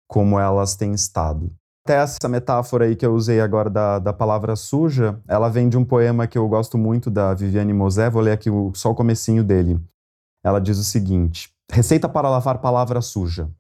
como 0.09 0.39
elas 0.39 0.77
têm 0.77 0.93
estado. 0.93 1.51
Até 1.85 1.97
essa 1.97 2.29
metáfora 2.29 2.85
aí 2.85 2.97
que 2.97 3.05
eu 3.05 3.15
usei 3.15 3.41
agora 3.41 3.69
da, 3.69 3.99
da 3.99 4.13
palavra 4.13 4.55
suja, 4.57 5.21
ela 5.27 5.49
vem 5.49 5.69
de 5.69 5.77
um 5.77 5.85
poema 5.85 6.27
que 6.27 6.39
eu 6.39 6.49
gosto 6.49 6.79
muito 6.79 7.11
da 7.11 7.35
Viviane 7.35 7.73
Mosé, 7.73 8.09
vou 8.09 8.23
ler 8.23 8.33
aqui 8.33 8.49
o, 8.49 8.73
só 8.75 8.91
o 8.91 8.95
comecinho 8.95 9.43
dele. 9.43 9.79
Ela 10.43 10.61
diz 10.61 10.79
o 10.79 10.85
seguinte, 10.85 11.55
Receita 11.71 12.09
para 12.09 12.29
lavar 12.29 12.59
palavra 12.59 13.01
suja. 13.01 13.51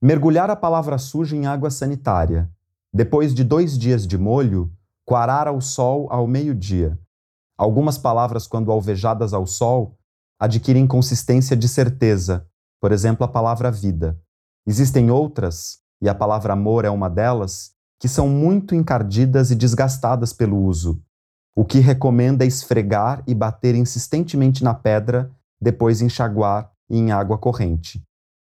Mergulhar 0.00 0.48
a 0.48 0.56
palavra 0.56 0.96
suja 0.96 1.36
em 1.36 1.46
água 1.46 1.70
sanitária. 1.70 2.48
Depois 2.94 3.34
de 3.34 3.44
dois 3.44 3.76
dias 3.76 4.06
de 4.06 4.16
molho, 4.16 4.72
Quarar 5.06 5.46
ao 5.46 5.60
sol 5.60 6.08
ao 6.10 6.26
meio-dia. 6.26 6.98
Algumas 7.56 7.96
palavras, 7.96 8.48
quando 8.48 8.72
alvejadas 8.72 9.32
ao 9.32 9.46
sol, 9.46 9.96
adquirem 10.36 10.84
consistência 10.84 11.56
de 11.56 11.68
certeza, 11.68 12.44
por 12.80 12.90
exemplo, 12.90 13.24
a 13.24 13.28
palavra 13.28 13.70
vida. 13.70 14.20
Existem 14.66 15.08
outras, 15.08 15.78
e 16.02 16.08
a 16.08 16.14
palavra 16.14 16.54
amor 16.54 16.84
é 16.84 16.90
uma 16.90 17.08
delas, 17.08 17.70
que 18.00 18.08
são 18.08 18.28
muito 18.28 18.74
encardidas 18.74 19.52
e 19.52 19.54
desgastadas 19.54 20.32
pelo 20.32 20.58
uso, 20.58 21.00
o 21.56 21.64
que 21.64 21.78
recomenda 21.78 22.44
esfregar 22.44 23.22
e 23.28 23.34
bater 23.34 23.76
insistentemente 23.76 24.64
na 24.64 24.74
pedra, 24.74 25.30
depois 25.60 26.02
enxaguar 26.02 26.72
em 26.90 27.12
água 27.12 27.38
corrente. 27.38 28.02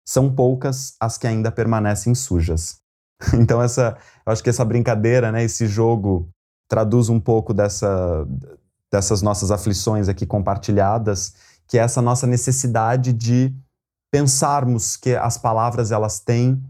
São 0.08 0.32
poucas 0.32 0.96
as 1.00 1.18
que 1.18 1.26
ainda 1.26 1.52
permanecem 1.52 2.14
sujas. 2.14 2.80
Então 3.34 3.62
essa, 3.62 3.98
eu 4.26 4.32
acho 4.32 4.44
que 4.44 4.50
essa 4.50 4.66
brincadeira, 4.66 5.32
né, 5.32 5.44
esse 5.44 5.66
jogo 5.68 6.30
traduz 6.72 7.10
um 7.10 7.20
pouco 7.20 7.54
dessa, 7.54 8.26
dessas 8.90 9.22
nossas 9.22 9.52
aflições 9.52 10.08
aqui 10.08 10.26
compartilhadas, 10.26 11.34
que 11.68 11.78
é 11.78 11.82
essa 11.82 12.02
nossa 12.02 12.26
necessidade 12.26 13.12
de 13.12 13.54
pensarmos 14.10 14.96
que 14.96 15.14
as 15.14 15.38
palavras 15.38 15.92
elas 15.92 16.22
têm 16.22 16.64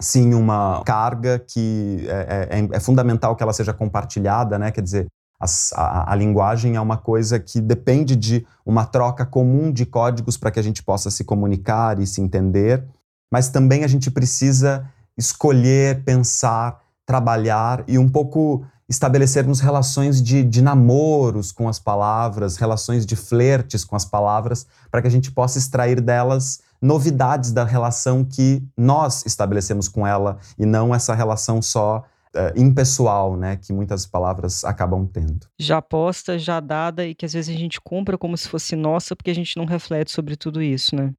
sim 0.00 0.32
uma 0.32 0.82
carga 0.86 1.38
que 1.38 2.06
é, 2.08 2.48
é, 2.50 2.60
é, 2.60 2.68
é 2.76 2.80
fundamental 2.80 3.36
que 3.36 3.42
ela 3.42 3.52
seja 3.52 3.74
compartilhada, 3.74 4.58
né? 4.58 4.70
Quer 4.70 4.80
dizer, 4.80 5.06
a, 5.38 6.12
a, 6.12 6.14
linguagem 6.14 6.76
é 6.76 6.80
uma 6.80 6.96
coisa 6.96 7.38
que 7.38 7.60
depende 7.60 8.16
de 8.16 8.46
uma 8.64 8.86
troca 8.86 9.26
comum 9.26 9.70
de 9.70 9.84
códigos 9.84 10.38
para 10.38 10.50
que 10.50 10.58
a 10.58 10.62
gente 10.62 10.82
possa 10.82 11.10
se 11.10 11.24
comunicar 11.24 12.00
e 12.00 12.06
se 12.06 12.22
entender, 12.22 12.82
mas 13.30 13.50
também 13.50 13.84
a 13.84 13.86
gente 13.86 14.10
precisa 14.10 14.88
escolher, 15.14 16.04
pensar, 16.04 16.80
trabalhar 17.04 17.84
e 17.86 17.98
um 17.98 18.08
pouco 18.08 18.64
estabelecermos 18.88 19.60
relações 19.60 20.22
de, 20.22 20.44
de 20.44 20.62
namoros 20.62 21.50
com 21.50 21.68
as 21.68 21.78
palavras, 21.78 22.56
relações 22.56 23.04
de 23.04 23.16
flertes 23.16 23.84
com 23.84 23.96
as 23.96 24.04
palavras, 24.04 24.66
para 24.90 25.02
que 25.02 25.08
a 25.08 25.10
gente 25.10 25.30
possa 25.32 25.58
extrair 25.58 26.00
delas 26.00 26.60
novidades 26.80 27.52
da 27.52 27.64
relação 27.64 28.24
que 28.24 28.62
nós 28.76 29.24
estabelecemos 29.26 29.88
com 29.88 30.06
ela 30.06 30.38
e 30.58 30.64
não 30.64 30.94
essa 30.94 31.14
relação 31.14 31.60
só 31.60 32.04
uh, 32.34 32.60
impessoal, 32.60 33.36
né, 33.36 33.56
que 33.56 33.72
muitas 33.72 34.06
palavras 34.06 34.64
acabam 34.64 35.06
tendo. 35.06 35.46
Já 35.58 35.80
posta, 35.80 36.38
já 36.38 36.60
dada 36.60 37.06
e 37.06 37.14
que 37.14 37.24
às 37.24 37.32
vezes 37.32 37.54
a 37.54 37.58
gente 37.58 37.80
compra 37.80 38.16
como 38.16 38.36
se 38.36 38.48
fosse 38.48 38.76
nossa 38.76 39.16
porque 39.16 39.30
a 39.30 39.34
gente 39.34 39.56
não 39.56 39.64
reflete 39.64 40.12
sobre 40.12 40.36
tudo 40.36 40.62
isso, 40.62 40.94
né? 40.94 41.12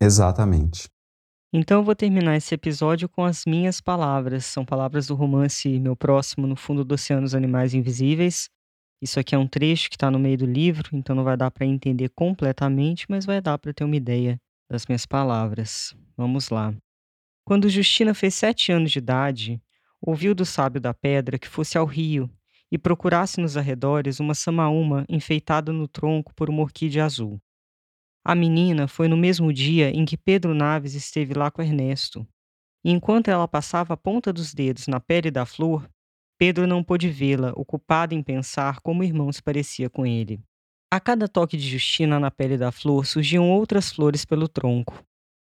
Exatamente. 0.00 0.88
Então 1.52 1.80
eu 1.80 1.84
vou 1.84 1.96
terminar 1.96 2.36
esse 2.36 2.54
episódio 2.54 3.08
com 3.08 3.24
as 3.24 3.44
minhas 3.44 3.80
palavras. 3.80 4.44
São 4.44 4.64
palavras 4.64 5.08
do 5.08 5.16
romance 5.16 5.80
Meu 5.80 5.96
Próximo 5.96 6.46
no 6.46 6.54
Fundo 6.54 6.84
do 6.84 6.94
Oceano 6.94 7.26
os 7.26 7.34
Animais 7.34 7.74
Invisíveis. 7.74 8.48
Isso 9.02 9.18
aqui 9.18 9.34
é 9.34 9.38
um 9.38 9.48
trecho 9.48 9.90
que 9.90 9.96
está 9.96 10.12
no 10.12 10.18
meio 10.18 10.38
do 10.38 10.46
livro, 10.46 10.90
então 10.92 11.16
não 11.16 11.24
vai 11.24 11.36
dar 11.36 11.50
para 11.50 11.66
entender 11.66 12.10
completamente, 12.10 13.04
mas 13.08 13.26
vai 13.26 13.40
dar 13.40 13.58
para 13.58 13.72
ter 13.72 13.82
uma 13.82 13.96
ideia 13.96 14.40
das 14.70 14.86
minhas 14.86 15.04
palavras. 15.06 15.92
Vamos 16.16 16.50
lá. 16.50 16.72
Quando 17.44 17.68
Justina 17.68 18.14
fez 18.14 18.34
sete 18.36 18.70
anos 18.70 18.92
de 18.92 18.98
idade, 18.98 19.60
ouviu 20.00 20.36
do 20.36 20.44
sábio 20.44 20.80
da 20.80 20.94
pedra 20.94 21.36
que 21.36 21.48
fosse 21.48 21.76
ao 21.76 21.84
rio 21.84 22.30
e 22.70 22.78
procurasse 22.78 23.40
nos 23.40 23.56
arredores 23.56 24.20
uma 24.20 24.34
samaúma 24.34 25.04
enfeitada 25.08 25.72
no 25.72 25.88
tronco 25.88 26.32
por 26.32 26.48
uma 26.48 26.62
orquídea 26.62 27.04
azul. 27.04 27.40
A 28.24 28.34
menina 28.34 28.86
foi 28.86 29.08
no 29.08 29.16
mesmo 29.16 29.52
dia 29.52 29.90
em 29.90 30.04
que 30.04 30.16
Pedro 30.16 30.54
Naves 30.54 30.94
esteve 30.94 31.32
lá 31.32 31.50
com 31.50 31.62
Ernesto. 31.62 32.26
E 32.84 32.90
enquanto 32.90 33.28
ela 33.28 33.48
passava 33.48 33.94
a 33.94 33.96
ponta 33.96 34.32
dos 34.32 34.52
dedos 34.52 34.86
na 34.86 35.00
pele 35.00 35.30
da 35.30 35.46
flor, 35.46 35.88
Pedro 36.38 36.66
não 36.66 36.82
pôde 36.82 37.08
vê-la, 37.08 37.52
ocupado 37.54 38.14
em 38.14 38.22
pensar 38.22 38.80
como 38.80 39.00
o 39.00 39.04
irmão 39.04 39.30
se 39.32 39.42
parecia 39.42 39.90
com 39.90 40.06
ele. 40.06 40.40
A 40.90 40.98
cada 40.98 41.28
toque 41.28 41.56
de 41.56 41.68
Justina 41.68 42.18
na 42.18 42.30
pele 42.30 42.56
da 42.56 42.72
flor 42.72 43.06
surgiam 43.06 43.50
outras 43.50 43.92
flores 43.92 44.24
pelo 44.24 44.48
tronco. 44.48 45.04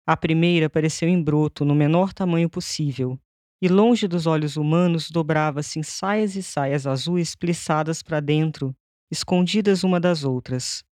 A 0.05 0.15
primeira 0.15 0.67
apareceu 0.67 1.07
em 1.07 1.21
broto, 1.21 1.63
no 1.63 1.73
menor 1.73 2.13
tamanho 2.13 2.49
possível, 2.49 3.17
e 3.61 3.69
longe 3.69 4.07
dos 4.07 4.27
olhos 4.27 4.57
humanos 4.57 5.09
dobrava-se 5.09 5.79
em 5.79 5.83
saias 5.83 6.35
e 6.35 6.43
saias 6.43 6.85
azuis 6.85 7.33
plissadas 7.33 8.03
para 8.03 8.19
dentro, 8.19 8.75
escondidas 9.09 9.83
uma 9.85 9.99
das 10.01 10.25
outras. 10.25 10.83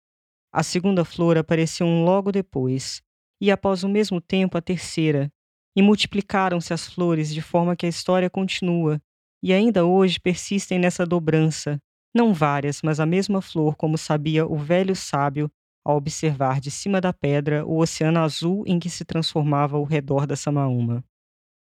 A 0.54 0.64
segunda 0.64 1.06
flor 1.06 1.38
apareceu 1.38 1.88
logo 1.88 2.32
depois, 2.32 3.02
e 3.40 3.50
após 3.50 3.84
o 3.84 3.90
mesmo 3.90 4.20
tempo 4.20 4.58
a 4.58 4.62
terceira, 4.62 5.32
e 5.76 5.82
multiplicaram-se 5.82 6.74
as 6.74 6.88
flores 6.88 7.34
de 7.34 7.42
forma 7.42 7.76
que 7.76 7.86
a 7.86 7.90
história 7.90 8.30
continua, 8.30 9.02
e 9.42 9.54
ainda 9.54 9.86
hoje 9.86 10.20
persistem 10.20 10.78
nessa 10.78 11.06
dobrança, 11.06 11.80
não 12.14 12.34
várias, 12.34 12.82
mas 12.84 13.00
a 13.00 13.06
mesma 13.06 13.42
flor, 13.42 13.76
como 13.78 13.98
sabia 13.98 14.46
o 14.46 14.58
velho 14.58 14.96
sábio 14.96 15.50
ao 15.84 15.96
observar 15.96 16.60
de 16.60 16.70
cima 16.70 17.00
da 17.00 17.14
pedra 17.14 17.66
o 17.66 17.80
oceano 17.80 18.20
azul 18.20 18.64
em 18.68 18.78
que 18.78 18.90
se 18.90 19.06
transformava 19.06 19.78
ao 19.78 19.84
redor 19.84 20.28
da 20.28 20.36
Samaúma. 20.36 21.04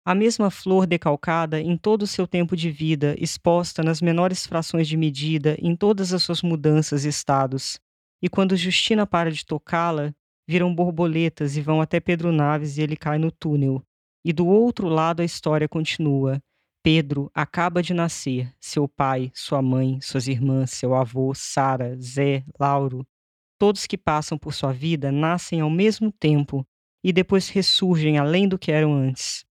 A 0.05 0.15
mesma 0.15 0.49
flor 0.49 0.85
decalcada 0.85 1.59
em 1.59 1.75
todo 1.75 2.03
o 2.03 2.07
seu 2.07 2.25
tempo 2.25 2.55
de 2.55 2.71
vida, 2.71 3.15
exposta 3.19 3.83
nas 3.83 4.01
menores 4.01 4.45
frações 4.45 4.87
de 4.87 4.95
medida, 4.95 5.57
em 5.59 5.75
todas 5.75 6.13
as 6.13 6.23
suas 6.23 6.41
mudanças 6.41 7.03
e 7.03 7.09
estados, 7.09 7.77
e 8.21 8.29
quando 8.29 8.55
Justina 8.55 9.05
para 9.05 9.31
de 9.31 9.45
tocá-la, 9.45 10.13
viram 10.47 10.73
borboletas 10.73 11.57
e 11.57 11.61
vão 11.61 11.81
até 11.81 11.99
Pedro 11.99 12.31
Naves 12.31 12.77
e 12.77 12.81
ele 12.81 12.95
cai 12.95 13.17
no 13.17 13.31
túnel. 13.31 13.83
E 14.23 14.31
do 14.31 14.47
outro 14.47 14.87
lado 14.87 15.21
a 15.21 15.25
história 15.25 15.67
continua. 15.67 16.41
Pedro 16.81 17.29
acaba 17.33 17.83
de 17.83 17.93
nascer, 17.93 18.53
seu 18.59 18.87
pai, 18.87 19.29
sua 19.33 19.61
mãe, 19.61 19.99
suas 20.01 20.27
irmãs, 20.27 20.71
seu 20.71 20.95
avô, 20.95 21.33
Sara, 21.35 21.97
Zé, 21.99 22.45
Lauro, 22.57 23.05
todos 23.59 23.85
que 23.85 23.97
passam 23.97 24.37
por 24.37 24.53
sua 24.53 24.71
vida 24.71 25.11
nascem 25.11 25.59
ao 25.59 25.69
mesmo 25.69 26.11
tempo 26.11 26.65
e 27.03 27.11
depois 27.11 27.49
ressurgem 27.49 28.17
além 28.17 28.47
do 28.47 28.57
que 28.57 28.71
eram 28.71 28.93
antes. 28.93 29.45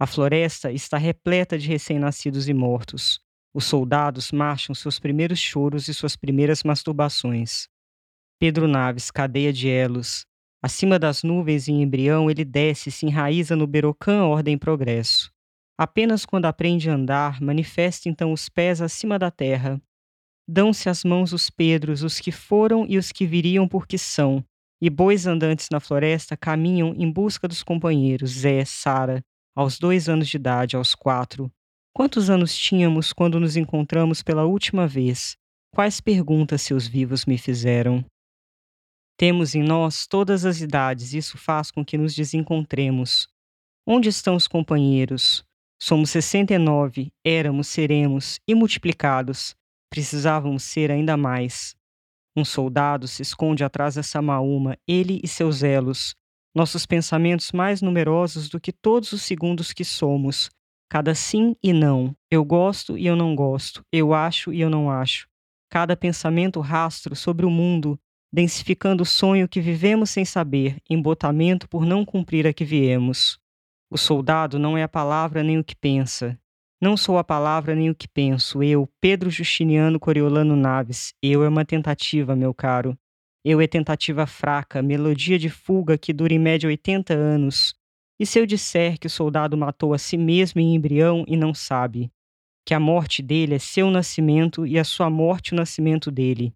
A 0.00 0.06
floresta 0.06 0.72
está 0.72 0.96
repleta 0.96 1.58
de 1.58 1.68
recém-nascidos 1.68 2.48
e 2.48 2.54
mortos. 2.54 3.20
Os 3.52 3.64
soldados 3.64 4.30
marcham 4.30 4.74
seus 4.74 4.98
primeiros 4.98 5.38
choros 5.38 5.88
e 5.88 5.94
suas 5.94 6.16
primeiras 6.16 6.62
masturbações. 6.62 7.68
Pedro 8.40 8.68
Naves, 8.68 9.10
cadeia 9.10 9.52
de 9.52 9.68
elos. 9.68 10.24
Acima 10.62 10.96
das 10.96 11.24
nuvens 11.24 11.66
em 11.66 11.82
embrião, 11.82 12.30
ele 12.30 12.44
desce 12.44 12.88
e 12.88 12.92
se 12.92 13.04
enraiza 13.04 13.56
no 13.56 13.66
Berocã 13.66 14.22
Ordem 14.24 14.56
Progresso. 14.56 15.32
Apenas 15.76 16.24
quando 16.24 16.44
aprende 16.44 16.88
a 16.88 16.94
andar, 16.94 17.40
manifesta 17.40 18.08
então 18.08 18.32
os 18.32 18.48
pés 18.48 18.80
acima 18.80 19.18
da 19.18 19.28
terra. 19.28 19.80
Dão-se 20.48 20.88
as 20.88 21.02
mãos 21.02 21.32
os 21.32 21.50
Pedros, 21.50 22.04
os 22.04 22.20
que 22.20 22.30
foram 22.30 22.86
e 22.88 22.96
os 22.96 23.10
que 23.10 23.26
viriam 23.26 23.66
porque 23.66 23.98
são, 23.98 24.44
e 24.80 24.88
bois 24.88 25.26
andantes 25.26 25.68
na 25.70 25.80
floresta 25.80 26.36
caminham 26.36 26.94
em 26.96 27.10
busca 27.10 27.48
dos 27.48 27.64
companheiros, 27.64 28.30
Zé, 28.30 28.64
Sara, 28.64 29.20
aos 29.54 29.80
dois 29.80 30.08
anos 30.08 30.28
de 30.28 30.36
idade, 30.36 30.76
aos 30.76 30.94
quatro. 30.94 31.50
Quantos 31.92 32.30
anos 32.30 32.56
tínhamos 32.56 33.12
quando 33.12 33.40
nos 33.40 33.56
encontramos 33.56 34.22
pela 34.22 34.44
última 34.44 34.86
vez? 34.86 35.36
Quais 35.74 36.00
perguntas 36.00 36.62
seus 36.62 36.86
vivos 36.86 37.26
me 37.26 37.36
fizeram? 37.36 38.04
Temos 39.18 39.56
em 39.56 39.64
nós 39.64 40.06
todas 40.06 40.44
as 40.44 40.60
idades, 40.60 41.12
isso 41.12 41.36
faz 41.36 41.72
com 41.72 41.84
que 41.84 41.98
nos 41.98 42.14
desencontremos. 42.14 43.28
Onde 43.84 44.08
estão 44.08 44.36
os 44.36 44.46
companheiros? 44.46 45.44
Somos 45.76 46.10
69, 46.10 47.12
éramos, 47.24 47.66
seremos, 47.66 48.38
e 48.46 48.54
multiplicados. 48.54 49.56
Precisávamos 49.90 50.62
ser 50.62 50.92
ainda 50.92 51.16
mais. 51.16 51.74
Um 52.36 52.44
soldado 52.44 53.08
se 53.08 53.22
esconde 53.22 53.64
atrás 53.64 53.96
dessa 53.96 54.22
maúma, 54.22 54.78
ele 54.86 55.20
e 55.24 55.26
seus 55.26 55.64
elos, 55.64 56.14
nossos 56.54 56.86
pensamentos 56.86 57.50
mais 57.50 57.82
numerosos 57.82 58.48
do 58.48 58.60
que 58.60 58.70
todos 58.70 59.10
os 59.10 59.22
segundos 59.22 59.72
que 59.72 59.84
somos. 59.84 60.48
Cada 60.88 61.12
sim 61.12 61.56
e 61.60 61.72
não, 61.72 62.14
eu 62.30 62.44
gosto 62.44 62.96
e 62.96 63.06
eu 63.06 63.16
não 63.16 63.34
gosto, 63.34 63.84
eu 63.92 64.14
acho 64.14 64.52
e 64.52 64.60
eu 64.60 64.70
não 64.70 64.88
acho. 64.88 65.28
Cada 65.68 65.96
pensamento 65.96 66.60
rastro 66.60 67.16
sobre 67.16 67.44
o 67.44 67.50
mundo, 67.50 67.98
densificando 68.32 69.02
o 69.02 69.06
sonho 69.06 69.48
que 69.48 69.60
vivemos 69.60 70.10
sem 70.10 70.24
saber, 70.24 70.76
embotamento 70.88 71.68
por 71.68 71.84
não 71.84 72.04
cumprir 72.04 72.46
a 72.46 72.52
que 72.52 72.64
viemos. 72.64 73.38
O 73.90 73.96
soldado 73.96 74.58
não 74.58 74.76
é 74.76 74.82
a 74.82 74.88
palavra 74.88 75.42
nem 75.42 75.58
o 75.58 75.64
que 75.64 75.74
pensa. 75.74 76.38
Não 76.80 76.96
sou 76.96 77.18
a 77.18 77.24
palavra 77.24 77.74
nem 77.74 77.90
o 77.90 77.94
que 77.94 78.06
penso. 78.06 78.62
Eu, 78.62 78.88
Pedro 79.00 79.30
Justiniano 79.30 79.98
Coriolano 79.98 80.54
Naves. 80.54 81.14
Eu 81.22 81.42
é 81.42 81.48
uma 81.48 81.64
tentativa, 81.64 82.36
meu 82.36 82.54
caro. 82.54 82.96
Eu 83.44 83.60
é 83.60 83.66
tentativa 83.66 84.26
fraca, 84.26 84.82
melodia 84.82 85.38
de 85.38 85.48
fuga 85.48 85.96
que 85.96 86.12
dura 86.12 86.34
em 86.34 86.38
média 86.38 86.68
80 86.68 87.14
anos. 87.14 87.74
E 88.20 88.26
se 88.26 88.38
eu 88.38 88.44
disser 88.44 88.98
que 88.98 89.06
o 89.06 89.10
soldado 89.10 89.56
matou 89.56 89.94
a 89.94 89.98
si 89.98 90.18
mesmo 90.18 90.60
em 90.60 90.74
embrião 90.74 91.24
e 91.26 91.36
não 91.36 91.54
sabe? 91.54 92.12
Que 92.64 92.74
a 92.74 92.80
morte 92.80 93.22
dele 93.22 93.54
é 93.54 93.58
seu 93.58 93.90
nascimento 93.90 94.66
e 94.66 94.78
a 94.78 94.84
sua 94.84 95.08
morte 95.08 95.54
o 95.54 95.56
nascimento 95.56 96.10
dele 96.10 96.52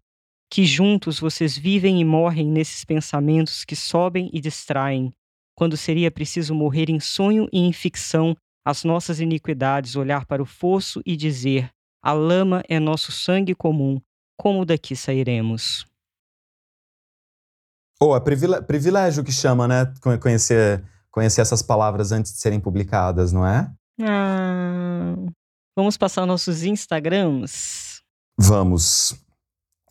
que 0.53 0.67
juntos 0.67 1.19
vocês 1.19 1.57
vivem 1.57 1.99
e 1.99 2.05
morrem 2.05 2.47
nesses 2.47 2.85
pensamentos 2.85 3.65
que 3.65 3.75
sobem 3.75 4.29
e 4.31 4.39
distraem, 4.39 5.11
quando 5.57 5.75
seria 5.75 6.11
preciso 6.11 6.53
morrer 6.53 6.91
em 6.91 6.99
sonho 6.99 7.49
e 7.51 7.57
em 7.57 7.73
ficção 7.73 8.37
as 8.63 8.83
nossas 8.83 9.19
iniquidades, 9.19 9.95
olhar 9.95 10.27
para 10.27 10.43
o 10.43 10.45
fosso 10.45 11.01
e 11.07 11.17
dizer: 11.17 11.71
a 12.03 12.11
lama 12.11 12.61
é 12.69 12.79
nosso 12.79 13.11
sangue 13.11 13.55
comum, 13.55 13.99
como 14.37 14.63
daqui 14.63 14.95
sairemos? 14.95 15.87
Oh, 17.99 18.15
é 18.15 18.19
privilégio 18.19 19.23
que 19.23 19.31
chama, 19.31 19.67
né? 19.67 19.91
Conhecer, 20.21 20.83
conhecer 21.09 21.41
essas 21.41 21.63
palavras 21.63 22.11
antes 22.11 22.31
de 22.31 22.37
serem 22.37 22.59
publicadas, 22.59 23.33
não 23.33 23.43
é? 23.43 23.73
Ah, 24.03 25.15
vamos 25.75 25.97
passar 25.97 26.27
nossos 26.27 26.61
Instagrams? 26.61 28.03
Vamos. 28.37 29.17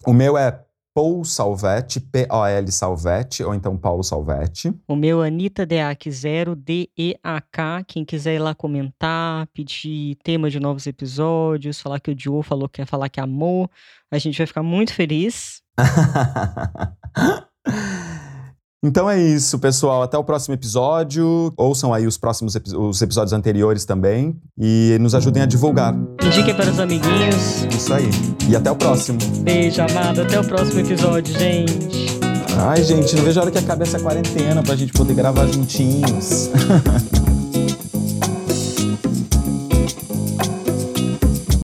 O 0.06 0.12
meu 0.12 0.36
é 0.36 0.60
Paul 0.94 1.24
Salvetti, 1.24 2.00
P-O-L 2.00 2.70
Salvetti, 2.70 3.42
ou 3.42 3.54
então 3.54 3.78
Paulo 3.78 4.02
Salvetti. 4.02 4.74
O 4.86 4.94
meu 4.94 5.22
é 5.22 5.28
Anitta 5.28 5.64
Deac 5.64 6.10
0 6.10 6.54
D-E-A-K. 6.54 7.84
Quem 7.86 8.04
quiser 8.04 8.34
ir 8.34 8.40
lá 8.40 8.54
comentar, 8.54 9.46
pedir 9.54 10.16
tema 10.22 10.50
de 10.50 10.60
novos 10.60 10.86
episódios, 10.86 11.80
falar 11.80 11.98
que 11.98 12.10
o 12.10 12.18
Joe 12.18 12.42
falou 12.42 12.68
que 12.68 12.82
quer 12.82 12.86
falar 12.86 13.08
que 13.08 13.20
amou, 13.20 13.70
a 14.10 14.18
gente 14.18 14.36
vai 14.36 14.46
ficar 14.46 14.62
muito 14.62 14.92
feliz. 14.92 15.62
Então 18.84 19.08
é 19.08 19.20
isso, 19.20 19.58
pessoal. 19.60 20.02
Até 20.02 20.18
o 20.18 20.24
próximo 20.24 20.54
episódio. 20.54 21.52
Ouçam 21.56 21.94
aí 21.94 22.06
os 22.06 22.18
próximos 22.18 22.56
epi 22.56 22.74
os 22.74 23.00
episódios 23.00 23.32
anteriores 23.32 23.84
também. 23.84 24.36
E 24.58 24.96
nos 25.00 25.14
ajudem 25.14 25.42
a 25.42 25.46
divulgar. 25.46 25.94
Indiquem 26.22 26.54
para 26.54 26.68
os 26.68 26.80
amiguinhos. 26.80 27.64
Isso 27.70 27.94
aí. 27.94 28.10
E 28.48 28.56
até 28.56 28.70
o 28.70 28.76
próximo. 28.76 29.18
Beijo, 29.42 29.80
amado. 29.82 30.22
Até 30.22 30.40
o 30.40 30.44
próximo 30.44 30.80
episódio, 30.80 31.32
gente. 31.38 32.18
Ai, 32.58 32.82
gente, 32.82 33.14
não 33.16 33.22
vejo 33.24 33.38
a 33.38 33.42
hora 33.44 33.52
que 33.52 33.58
acabe 33.58 33.84
essa 33.84 34.00
quarentena 34.00 34.62
pra 34.62 34.74
gente 34.74 34.92
poder 34.92 35.14
gravar 35.14 35.46
juntinhos. 35.46 36.50